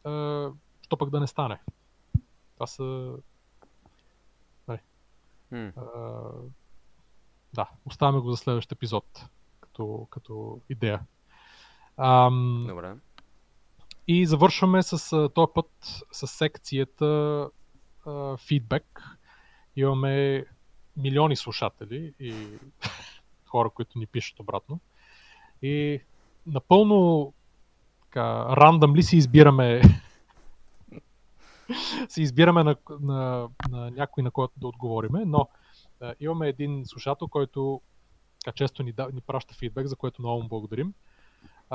а, 0.04 0.10
що 0.82 0.98
пък 0.98 1.10
да 1.10 1.20
не 1.20 1.28
стане? 1.28 1.60
Това 2.54 2.68
са... 2.68 3.18
М. 5.52 5.72
А, 5.76 5.84
да, 7.54 7.70
оставяме 7.86 8.20
го 8.20 8.32
за 8.32 8.38
следващ 8.38 8.72
епизод. 8.72 9.26
като, 9.74 10.08
като 10.10 10.60
идея. 10.70 11.00
Ам, 11.98 12.66
Добре. 12.68 12.96
И 14.08 14.26
завършваме 14.26 14.84
с 14.84 15.30
този 15.30 15.52
път 15.56 15.70
с 16.12 16.28
секцията 16.28 17.50
фидбек. 18.48 19.02
Имаме 19.76 20.46
милиони 20.98 21.36
слушатели 21.36 22.14
и 22.20 22.34
хора, 23.46 23.70
които 23.70 24.00
ни 24.00 24.06
пишат 24.06 24.40
обратно. 24.40 24.80
И 25.62 26.02
напълно 26.48 27.34
така, 28.02 28.56
рандъм 28.56 28.96
ли 28.96 29.04
си 29.04 29.18
избираме 29.18 29.82
си 32.10 32.22
избираме 32.22 32.64
на, 32.64 32.76
на, 33.00 33.50
на 33.64 33.92
някой, 33.92 34.24
на 34.24 34.32
който 34.32 34.54
да 34.58 34.68
отговориме, 34.68 35.26
но 35.26 35.50
а, 36.02 36.14
имаме 36.20 36.48
един 36.48 36.82
слушател, 36.86 37.28
който 37.28 37.82
така, 38.46 38.56
често 38.56 38.84
ни, 38.84 38.92
да, 38.92 39.08
ни 39.14 39.22
праща 39.22 39.54
фидбек, 39.54 39.88
за 39.88 39.96
което 39.96 40.22
много 40.22 40.42
му 40.42 40.50
благодарим. 40.50 40.94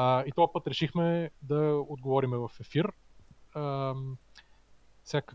А, 0.00 0.24
и 0.26 0.32
този 0.32 0.50
път 0.52 0.66
решихме 0.66 1.30
да 1.42 1.84
отговориме 1.88 2.36
в 2.36 2.50
ефир. 2.60 2.92
А, 3.54 3.94
всяка... 5.04 5.34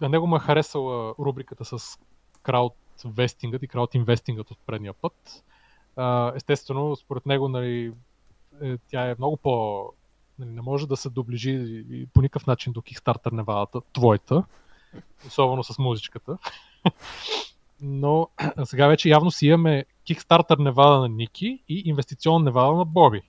На 0.00 0.08
него 0.08 0.26
му 0.26 0.36
е 0.36 0.40
харесала 0.40 1.14
рубриката 1.18 1.64
с 1.64 1.98
крауд 2.42 2.74
вестингът 3.04 3.62
и 3.62 3.68
крауд 3.68 3.94
инвестингът 3.94 4.50
от 4.50 4.58
предния 4.66 4.92
път. 4.92 5.44
А, 5.96 6.32
естествено, 6.36 6.96
според 6.96 7.26
него 7.26 7.48
нали, 7.48 7.92
е, 8.62 8.78
тя 8.88 9.10
е 9.10 9.14
много 9.18 9.36
по... 9.36 9.84
Нали, 10.38 10.50
не 10.50 10.62
може 10.62 10.88
да 10.88 10.96
се 10.96 11.10
доближи 11.10 11.84
по 12.14 12.22
никакъв 12.22 12.46
начин 12.46 12.72
до 12.72 12.80
Kickstarter 12.80 13.32
Невадата, 13.32 13.80
твоята, 13.92 14.44
особено 15.26 15.64
с 15.64 15.78
музичката. 15.78 16.38
Но 17.80 18.28
сега 18.64 18.86
вече 18.86 19.08
явно 19.08 19.30
си 19.30 19.46
имаме 19.46 19.84
Kickstarter 20.08 20.58
Невада 20.58 21.00
на 21.00 21.08
Ники 21.08 21.62
и 21.68 21.82
инвестиционен 21.86 22.44
Невада 22.44 22.72
на 22.72 22.84
Боби. 22.84 23.22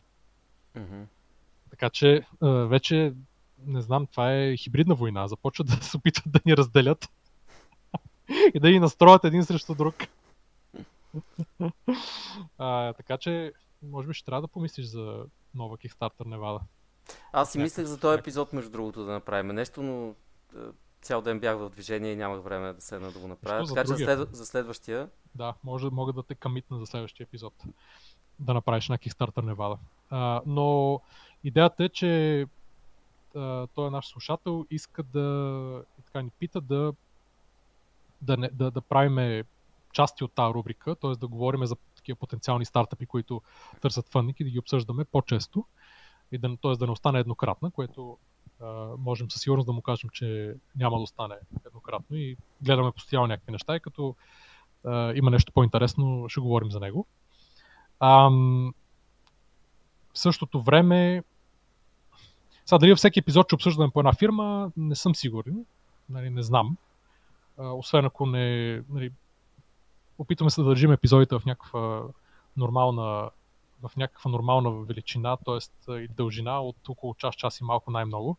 Така 1.69 1.89
че 1.89 2.25
вече, 2.41 3.13
не 3.65 3.81
знам, 3.81 4.07
това 4.07 4.33
е 4.33 4.57
хибридна 4.57 4.95
война. 4.95 5.27
Започват 5.27 5.67
да 5.67 5.85
се 5.85 5.97
опитват 5.97 6.31
да 6.31 6.39
ни 6.45 6.57
разделят 6.57 7.09
и 8.53 8.59
да 8.59 8.69
ни 8.69 8.79
настроят 8.79 9.23
един 9.23 9.45
срещу 9.45 9.75
друг. 9.75 9.95
а, 12.57 12.93
така 12.93 13.17
че, 13.17 13.53
може 13.83 14.07
би 14.07 14.13
ще 14.13 14.25
трябва 14.25 14.41
да 14.41 14.47
помислиш 14.47 14.85
за 14.85 15.25
нова 15.55 15.77
Kickstarter 15.77 16.25
Невада. 16.25 16.59
Аз 17.33 17.51
си 17.51 17.59
мислех 17.59 17.85
за 17.85 17.99
този 17.99 18.19
епизод, 18.19 18.53
между 18.53 18.71
другото, 18.71 19.05
да 19.05 19.11
направим 19.11 19.55
нещо, 19.55 19.83
но 19.83 20.15
цял 21.01 21.21
ден 21.21 21.39
бях 21.39 21.57
в 21.57 21.69
движение 21.69 22.11
и 22.11 22.15
нямах 22.15 22.43
време 22.43 22.73
да 22.73 22.81
седна 22.81 23.11
да 23.11 23.19
го 23.19 23.27
направя. 23.27 23.67
Така 23.67 23.83
че 23.83 24.03
след... 24.03 24.35
за 24.35 24.45
следващия, 24.45 25.09
Да, 25.35 25.53
може, 25.63 25.89
мога 25.91 26.13
да 26.13 26.23
те 26.23 26.35
камитна 26.35 26.79
за 26.79 26.85
следващия 26.85 27.23
епизод. 27.23 27.53
Да 28.39 28.53
направиш 28.53 28.89
на 28.89 28.97
Kickstarter 28.97 29.41
Невада. 29.41 29.77
Но 30.45 31.01
идеята 31.43 31.83
е, 31.83 31.89
че 31.89 32.45
а, 33.35 33.67
той 33.67 33.87
е 33.87 33.91
наш 33.91 34.07
слушател, 34.07 34.65
иска 34.69 35.03
да 35.03 35.83
така 36.05 36.21
ни 36.21 36.29
пита 36.39 36.61
да 36.61 36.93
да, 38.21 38.37
не, 38.37 38.49
да, 38.49 38.71
да 38.71 38.81
правиме 38.81 39.43
части 39.93 40.23
от 40.23 40.31
тази 40.31 40.53
рубрика, 40.53 40.95
т.е. 40.95 41.11
да 41.11 41.27
говорим 41.27 41.65
за 41.65 41.75
такива 41.95 42.15
потенциални 42.15 42.65
стартъпи, 42.65 43.05
които 43.05 43.41
търсят 43.81 44.09
фъндинг 44.09 44.39
и 44.39 44.43
да 44.43 44.49
ги 44.49 44.59
обсъждаме 44.59 45.05
по-често. 45.05 45.65
И 46.31 46.37
да, 46.37 46.57
т.е. 46.57 46.71
да 46.71 46.85
не 46.85 46.91
остане 46.91 47.19
еднократна, 47.19 47.71
което 47.71 48.17
а, 48.61 48.87
можем 48.97 49.31
със 49.31 49.41
сигурност 49.41 49.65
да 49.65 49.73
му 49.73 49.81
кажем, 49.81 50.09
че 50.09 50.55
няма 50.75 50.97
да 50.97 51.03
остане 51.03 51.35
еднократно 51.65 52.17
и 52.17 52.37
гледаме 52.61 52.91
постоянно 52.91 53.27
някакви 53.27 53.51
неща 53.51 53.75
и 53.75 53.79
като 53.79 54.15
а, 54.85 55.13
има 55.15 55.31
нещо 55.31 55.51
по-интересно, 55.51 56.29
ще 56.29 56.41
говорим 56.41 56.71
за 56.71 56.79
него. 56.79 57.05
Ам, 57.99 58.73
в 60.13 60.19
същото 60.19 60.61
време, 60.61 61.23
сега 62.65 62.77
дали 62.77 62.91
във 62.91 62.97
всеки 62.97 63.19
епизод 63.19 63.47
ще 63.47 63.55
обсъждаме 63.55 63.91
по 63.91 63.99
една 63.99 64.13
фирма, 64.13 64.71
не 64.77 64.95
съм 64.95 65.15
сигурен, 65.15 65.65
нали, 66.09 66.29
не 66.29 66.43
знам. 66.43 66.77
А, 67.57 67.67
освен 67.67 68.05
ако 68.05 68.25
не... 68.25 68.75
Нали, 68.89 69.11
опитваме 70.17 70.49
се 70.49 70.61
да 70.61 70.67
държим 70.67 70.91
епизодите 70.91 71.39
в 71.39 71.45
някаква 71.45 72.03
нормална 72.57 73.29
в 73.89 73.97
някаква 73.97 74.31
нормална 74.31 74.71
величина, 74.71 75.37
т.е. 75.37 75.91
и 75.93 76.07
дължина 76.07 76.61
от 76.61 76.89
около 76.89 77.15
час, 77.15 77.35
час 77.35 77.59
и 77.59 77.63
малко 77.63 77.91
най-много, 77.91 78.37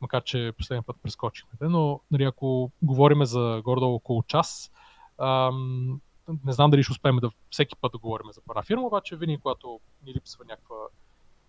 макар 0.00 0.22
че 0.22 0.52
последния 0.58 0.82
път 0.82 0.96
прескочихме. 1.02 1.68
Но 1.68 2.00
нали, 2.10 2.24
ако 2.24 2.70
говориме 2.82 3.26
за 3.26 3.60
гордо 3.64 3.94
около 3.94 4.22
час, 4.22 4.72
ам, 5.18 6.00
не 6.44 6.52
знам 6.52 6.70
дали 6.70 6.82
ще 6.82 6.92
успеем 6.92 7.16
да 7.16 7.30
всеки 7.50 7.76
път 7.76 7.92
да 7.92 7.98
говорим 7.98 8.26
за 8.32 8.40
пара 8.40 8.62
фирма, 8.62 8.82
обаче 8.82 9.16
винаги, 9.16 9.38
когато 9.38 9.80
ни 10.02 10.14
липсва 10.14 10.44
някаква... 10.44 10.76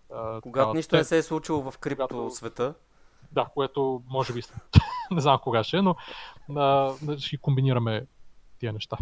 когато 0.08 0.40
такава 0.42 0.74
нищо 0.74 0.94
не 0.94 1.00
те- 1.00 1.04
се 1.04 1.18
е 1.18 1.22
случило 1.22 1.70
в 1.70 1.78
крипто 1.78 2.08
Когато- 2.08 2.30
света, 2.30 2.74
Да, 3.32 3.44
което 3.44 4.02
може 4.08 4.32
би 4.32 4.42
не 5.10 5.20
знам 5.20 5.38
кога 5.38 5.64
ще 5.64 5.76
е, 5.76 5.82
но 5.82 5.96
а, 6.50 6.94
ще 7.18 7.36
комбинираме 7.36 8.06
тия 8.58 8.72
неща. 8.72 8.96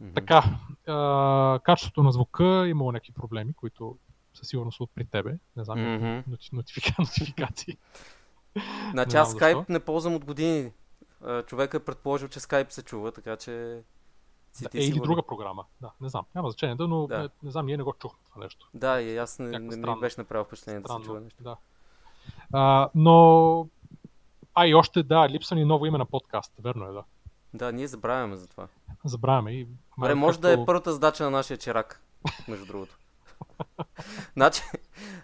мгм. 0.00 0.14
Така, 0.14 0.42
а, 0.86 1.60
качеството 1.62 2.02
на 2.02 2.12
звука 2.12 2.44
имало 2.68 2.92
някакви 2.92 3.12
проблеми, 3.12 3.54
които 3.54 3.98
със 4.34 4.48
сигурност 4.48 4.80
от 4.80 4.90
при 4.94 5.04
тебе. 5.04 5.38
Не 5.56 5.64
знам, 5.64 5.78
нотифи- 5.78 6.52
нотифика, 6.52 6.92
нотификации. 6.98 7.76
Значи 8.90 9.16
аз 9.16 9.32
скайп 9.32 9.68
не 9.68 9.80
ползвам 9.80 10.14
от 10.14 10.24
години. 10.24 10.72
А, 11.22 11.42
Човек 11.42 11.74
е 11.74 11.84
предположил, 11.84 12.28
че 12.28 12.40
скайп 12.40 12.70
се 12.70 12.82
чува, 12.82 13.12
така 13.12 13.36
че... 13.36 13.80
е 14.74 14.78
или 14.78 15.00
друга 15.00 15.22
програма. 15.22 15.64
Да, 15.80 15.90
не 16.00 16.08
знам. 16.08 16.24
Няма 16.34 16.50
значение, 16.50 16.74
да, 16.74 16.88
но 16.88 17.06
Да. 17.06 17.18
Не, 17.18 17.28
не 17.42 17.50
знам, 17.50 17.66
ние 17.66 17.76
не 17.76 17.82
го 17.82 17.92
чухме 17.92 18.18
това 18.30 18.44
нещо. 18.44 18.68
Да, 18.74 19.00
и 19.00 19.16
аз 19.18 19.38
не, 19.38 19.48
не 19.48 19.58
ми 19.58 19.72
странно. 19.72 20.00
беше 20.00 20.20
направил 20.20 20.44
впечатление 20.44 20.80
да 20.80 20.88
се 20.88 20.94
чува 20.94 21.04
Странно. 21.04 21.20
нещо. 21.20 21.42
Да. 21.42 21.56
А, 22.52 22.90
но... 22.94 23.68
А, 24.54 24.66
и 24.66 24.74
още, 24.74 25.02
да, 25.02 25.28
липса 25.28 25.54
ни 25.54 25.64
ново 25.64 25.86
име 25.86 25.98
на 25.98 26.06
подкаст. 26.06 26.52
Верно 26.58 26.88
е, 26.88 26.92
да. 26.92 27.04
Да, 27.54 27.72
ние 27.72 27.86
забравяме 27.86 28.36
за 28.36 28.48
това. 28.48 28.68
Забравяме 29.04 29.52
и... 29.52 29.68
Добре, 29.98 30.14
може 30.14 30.40
да 30.40 30.52
е 30.52 30.64
първата 30.66 30.92
задача 30.92 31.24
на 31.24 31.30
нашия 31.30 31.56
чирак, 31.56 32.02
между 32.48 32.66
другото. 32.66 32.98
значи, 34.32 34.62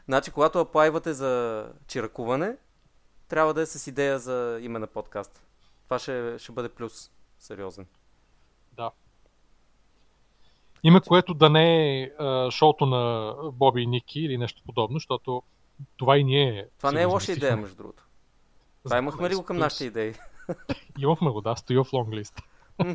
значи, 0.09 0.31
когато 0.31 0.61
аплайвате 0.61 1.13
за 1.15 1.67
чиракуване, 1.87 2.57
трябва 3.29 3.55
да 3.55 3.63
е 3.63 3.67
с 3.67 3.87
идея 3.87 4.19
за 4.19 4.59
име 4.63 4.79
на 4.79 4.87
подкаст. 4.87 5.43
Това 5.85 5.99
ще, 5.99 6.39
ще 6.39 6.53
бъде 6.53 6.69
плюс. 6.69 7.11
Сериозен. 7.39 7.87
Име, 10.85 11.01
което 11.01 11.35
да 11.35 11.51
не 11.51 12.01
е 12.03 12.11
а, 12.19 12.51
шоуто 12.51 12.87
на 12.87 13.35
Боби 13.53 13.83
и 13.83 13.87
Ники 13.87 14.21
или 14.21 14.39
нещо 14.39 14.63
подобно, 14.67 14.97
защото 14.97 15.43
това 15.97 16.19
и 16.19 16.25
ние... 16.25 16.69
Това 16.79 16.89
си 16.91 16.95
не 16.95 17.03
е 17.03 17.05
лоша 17.05 17.33
идея, 17.33 17.57
между 17.57 17.77
другото. 17.77 18.07
Това 18.85 18.99
имахме 18.99 19.31
ли 19.31 19.35
го 19.35 19.45
към 19.45 19.57
нашите 19.57 19.85
идеи? 19.85 20.15
Имахме 20.99 21.31
го, 21.31 21.41
да, 21.41 21.57
стои 21.57 21.77
в 21.77 21.87
лонглист. 21.93 22.41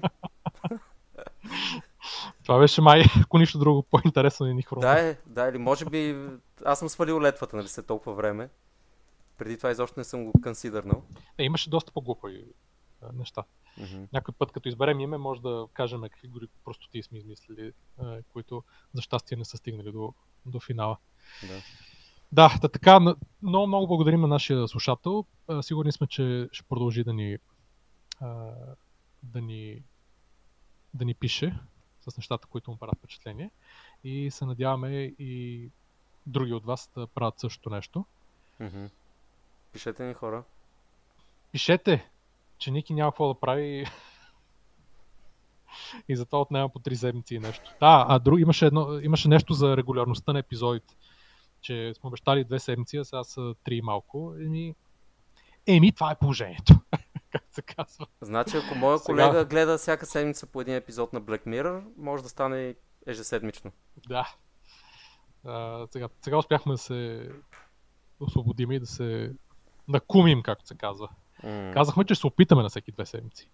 това 2.43 2.59
беше 2.59 2.81
май, 2.81 3.03
ако 3.21 3.37
нищо 3.37 3.59
друго, 3.59 3.83
по-интересно 3.83 4.45
ни 4.45 4.61
хрумна. 4.61 4.87
Да, 4.87 4.99
е, 4.99 5.17
да, 5.25 5.47
или 5.47 5.57
може 5.57 5.85
би 5.85 6.15
аз 6.65 6.79
съм 6.79 6.89
свалил 6.89 7.21
летвата, 7.21 7.55
нали, 7.55 7.67
след 7.67 7.87
толкова 7.87 8.13
време. 8.13 8.49
Преди 9.37 9.57
това 9.57 9.71
изобщо 9.71 9.99
не 9.99 10.03
съм 10.03 10.25
го 10.25 10.31
консидърнал. 10.43 11.03
Не, 11.39 11.45
имаше 11.45 11.69
доста 11.69 11.91
по-глупави 11.91 12.45
неща. 13.13 13.43
Мгм. 13.77 14.03
Някой 14.13 14.33
път, 14.33 14.51
като 14.51 14.69
изберем 14.69 14.99
име, 14.99 15.17
може 15.17 15.41
да 15.41 15.67
кажем 15.73 16.01
какви 16.01 16.27
дори 16.27 16.47
простоти 16.65 17.03
сме 17.03 17.17
измислили, 17.17 17.73
които 18.33 18.63
за 18.93 19.01
щастие 19.01 19.37
не 19.37 19.45
са 19.45 19.57
стигнали 19.57 19.91
до, 19.91 20.13
до 20.45 20.59
финала. 20.59 20.97
Да. 21.47 21.61
Да, 22.31 22.57
да 22.61 22.69
така, 22.69 22.99
много, 23.41 23.67
много 23.67 23.87
благодарим 23.87 24.21
на 24.21 24.27
нашия 24.27 24.67
слушател. 24.67 25.25
Сигурни 25.61 25.91
сме, 25.91 26.07
че 26.07 26.49
ще 26.51 26.63
продължи 26.63 27.03
да 27.03 27.13
ни, 27.13 27.37
да 29.23 29.41
ни, 29.41 29.83
да 30.93 31.05
ни 31.05 31.13
пише 31.13 31.59
с 32.09 32.17
нещата, 32.17 32.47
които 32.47 32.71
му 32.71 32.77
правят 32.77 32.97
впечатление. 32.97 33.51
И 34.03 34.31
се 34.31 34.45
надяваме 34.45 35.13
и 35.19 35.69
други 36.25 36.53
от 36.53 36.65
вас 36.65 36.91
да 36.95 37.07
правят 37.07 37.39
същото 37.39 37.69
нещо. 37.69 38.05
Мгм. 38.59 38.85
Пишете 39.71 40.03
ни 40.03 40.13
хора. 40.13 40.43
Пишете, 41.51 42.09
че 42.59 42.71
Ники 42.71 42.93
няма 42.93 43.11
какво 43.11 43.33
да 43.33 43.39
прави 43.39 43.85
и 46.09 46.15
затова 46.15 46.41
отнема 46.41 46.69
по 46.69 46.79
три 46.79 46.95
седмици 46.95 47.35
и 47.35 47.39
нещо. 47.39 47.71
Да, 47.79 48.05
а 48.09 48.19
друг, 48.19 48.39
имаше, 48.39 48.65
едно, 48.65 48.99
имаше 48.99 49.27
нещо 49.27 49.53
за 49.53 49.77
регулярността 49.77 50.33
на 50.33 50.39
епизодите. 50.39 50.95
Че 51.61 51.93
сме 51.93 52.07
обещали 52.07 52.43
две 52.43 52.59
седмици, 52.59 52.97
а 52.97 53.05
сега 53.05 53.23
са 53.23 53.53
три 53.63 53.75
и 53.75 53.81
малко. 53.81 54.33
Еми, 54.45 54.75
еми 55.67 55.91
това 55.91 56.11
е 56.11 56.19
положението. 56.19 56.73
как 57.31 57.43
се 57.51 57.61
казва. 57.61 58.05
Значи, 58.21 58.57
ако 58.57 58.75
моя 58.75 58.99
Сега- 58.99 59.05
колега 59.05 59.45
гледа 59.45 59.77
всяка 59.77 60.05
седмица 60.05 60.47
по 60.47 60.61
един 60.61 60.75
епизод 60.75 61.13
на 61.13 61.21
Black 61.21 61.45
Mirror, 61.45 61.83
може 61.97 62.23
да 62.23 62.29
стане 62.29 62.75
ежеседмично. 63.07 63.71
Да. 64.07 64.33
А, 65.45 65.87
сега, 65.91 66.09
сега 66.21 66.37
успяхме 66.37 66.73
да 66.73 66.77
се 66.77 67.29
освободим 68.19 68.71
и 68.71 68.79
да 68.79 68.85
се 68.85 69.33
накумим, 69.87 70.41
както 70.41 70.67
се 70.67 70.75
казва. 70.75 71.09
Казахме, 71.73 72.05
че 72.05 72.15
се 72.15 72.27
опитаме 72.27 72.63
на 72.63 72.69
всеки 72.69 72.91
две 72.91 73.05
седмици. 73.05 73.49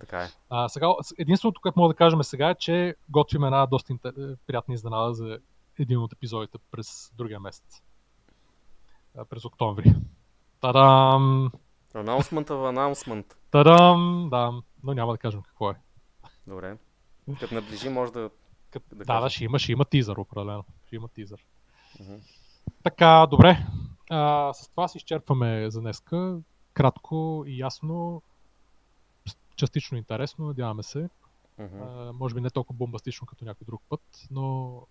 Така 0.00 0.22
е. 0.22 0.28
А, 0.50 0.68
сега, 0.68 0.88
единственото, 1.18 1.60
което 1.60 1.78
мога 1.78 1.94
да 1.94 1.96
кажем 1.96 2.22
сега 2.22 2.50
е, 2.50 2.54
че 2.54 2.94
готвим 3.08 3.44
една 3.44 3.66
доста 3.66 3.92
интер... 3.92 4.12
приятна 4.46 4.74
изненада 4.74 5.14
за 5.14 5.38
един 5.78 5.98
от 5.98 6.12
епизодите 6.12 6.58
през 6.70 7.12
другия 7.16 7.40
месец. 7.40 7.82
А, 9.18 9.24
през 9.24 9.44
октомври. 9.44 9.94
Тадам! 10.60 11.50
Анонсмента 11.94 12.56
в 12.56 12.68
анонсмент. 12.68 13.36
Тадам! 13.50 14.28
Да, 14.30 14.52
но 14.82 14.94
няма 14.94 15.12
да 15.12 15.18
кажем 15.18 15.42
какво 15.42 15.70
е. 15.70 15.74
Добре. 16.46 16.76
Като 17.40 17.54
наближи, 17.54 17.88
може 17.88 18.12
да... 18.12 18.30
Кът, 18.70 18.82
Да 18.90 18.96
да, 18.96 19.04
кажем. 19.04 19.22
да, 19.22 19.30
ще 19.30 19.44
има, 19.44 19.58
ще 19.58 19.72
има 19.72 19.84
тизър, 19.84 20.16
определено. 20.16 20.64
Ще 20.86 20.96
има 20.96 21.08
тизър. 21.08 21.44
Мгм. 22.00 22.14
Така, 22.82 23.26
добре. 23.30 23.66
А, 24.10 24.52
с 24.52 24.68
това 24.68 24.88
си 24.88 24.98
изчерпваме 24.98 25.70
за 25.70 25.80
днеска. 25.80 26.38
Кратко 26.78 27.44
и 27.46 27.58
ясно. 27.58 28.22
Частично 29.56 29.98
интересно, 29.98 30.46
надяваме 30.46 30.82
се. 30.82 31.10
Мгм. 31.58 31.82
А, 31.82 32.12
може 32.12 32.34
би 32.34 32.40
не 32.40 32.50
толкова 32.50 32.76
бомбастично 32.76 33.26
като 33.26 33.44
някой 33.44 33.64
друг 33.64 33.82
път, 33.88 34.00
но, 34.30 34.82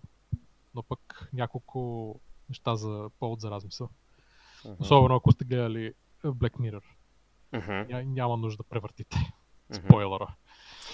но 0.74 0.82
пък 0.82 1.28
няколко 1.32 2.14
неща 2.48 2.76
за 2.76 3.10
повод 3.20 3.40
за 3.40 3.50
размисъл. 3.50 3.88
Мгм. 4.64 4.76
Особено 4.80 5.14
ако 5.14 5.32
сте 5.32 5.44
гледали 5.44 5.94
Black 6.24 6.56
Mirror. 6.56 6.82
Мгм. 7.52 7.92
Ня, 7.92 8.04
няма 8.04 8.36
нужда 8.36 8.62
да 8.62 8.68
превъртите 8.68 9.32
Мгм. 9.70 9.86
спойлера. 9.86 10.34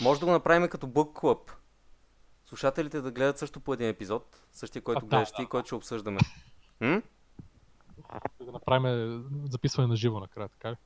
Може 0.02 0.20
да 0.20 0.26
го 0.26 0.32
направим 0.32 0.68
като 0.68 0.86
Book 0.86 1.20
Club. 1.20 1.52
Слушателите 2.46 3.00
да 3.00 3.10
гледат 3.10 3.38
също 3.38 3.60
по 3.60 3.74
един 3.74 3.88
епизод, 3.88 4.46
същия, 4.52 4.82
който 4.82 5.06
А, 5.06 5.08
да, 5.08 5.16
гледаш 5.16 5.28
да, 5.28 5.36
ти, 5.36 5.42
да. 5.42 5.48
който 5.48 5.66
ще 5.66 5.74
обсъждаме. 5.74 6.20
М? 6.80 7.02
Да 8.40 8.52
направим 8.52 9.24
записване 9.48 9.88
на 9.88 9.96
живо 9.96 10.20
накрая, 10.20 10.48
така 10.48 10.70
ли? 10.70 10.76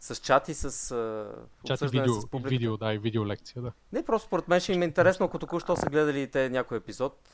С 0.00 0.16
чат 0.16 0.48
и 0.48 0.54
с 0.54 0.64
а, 0.90 1.32
Чат 1.66 1.80
и 1.80 1.86
видео, 1.86 2.14
с 2.14 2.24
и 2.24 2.28
публиката. 2.28 2.50
видео, 2.50 2.76
да, 2.76 2.94
и 2.94 2.98
видео 2.98 3.26
лекция, 3.26 3.62
да. 3.62 3.72
Не, 3.92 4.04
просто 4.04 4.26
според 4.26 4.48
мен 4.48 4.60
ще 4.60 4.72
им 4.72 4.82
е 4.82 4.86
интересно, 4.86 5.26
ако 5.26 5.38
току-що 5.38 5.76
са 5.76 5.86
гледали 5.86 6.30
те 6.30 6.48
някой 6.50 6.78
епизод, 6.78 7.28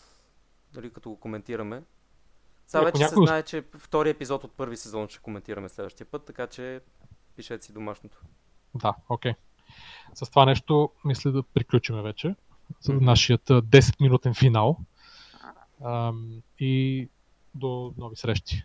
дали 0.73 0.91
като 0.91 1.11
го 1.11 1.17
коментираме. 1.17 1.83
Сега 2.67 2.79
Ако 2.79 2.85
вече 2.87 2.99
някой- 2.99 3.27
се 3.27 3.29
знае, 3.29 3.43
че 3.43 3.65
втори 3.75 4.11
епизод 4.11 4.45
от 4.45 4.53
първи 4.53 4.77
сезон 4.77 5.09
ще 5.09 5.19
коментираме 5.19 5.69
следващия 5.69 6.07
път, 6.07 6.25
така 6.25 6.47
че 6.47 6.81
пишете 7.37 7.65
си 7.65 7.73
домашното. 7.73 8.19
Да, 8.75 8.95
окей. 9.09 9.33
С 10.15 10.31
това 10.31 10.45
нещо 10.45 10.91
мисля 11.05 11.33
да 11.33 11.43
приключиме 11.43 12.03
вече. 12.03 12.35
Мгм. 12.89 13.05
нашият 13.05 13.51
а, 13.51 13.63
10-минутен 13.63 14.35
финал. 14.35 14.77
Ам, 15.85 16.31
и 16.59 17.09
до 17.55 17.95
нови 17.99 18.17
срещи. 18.17 18.65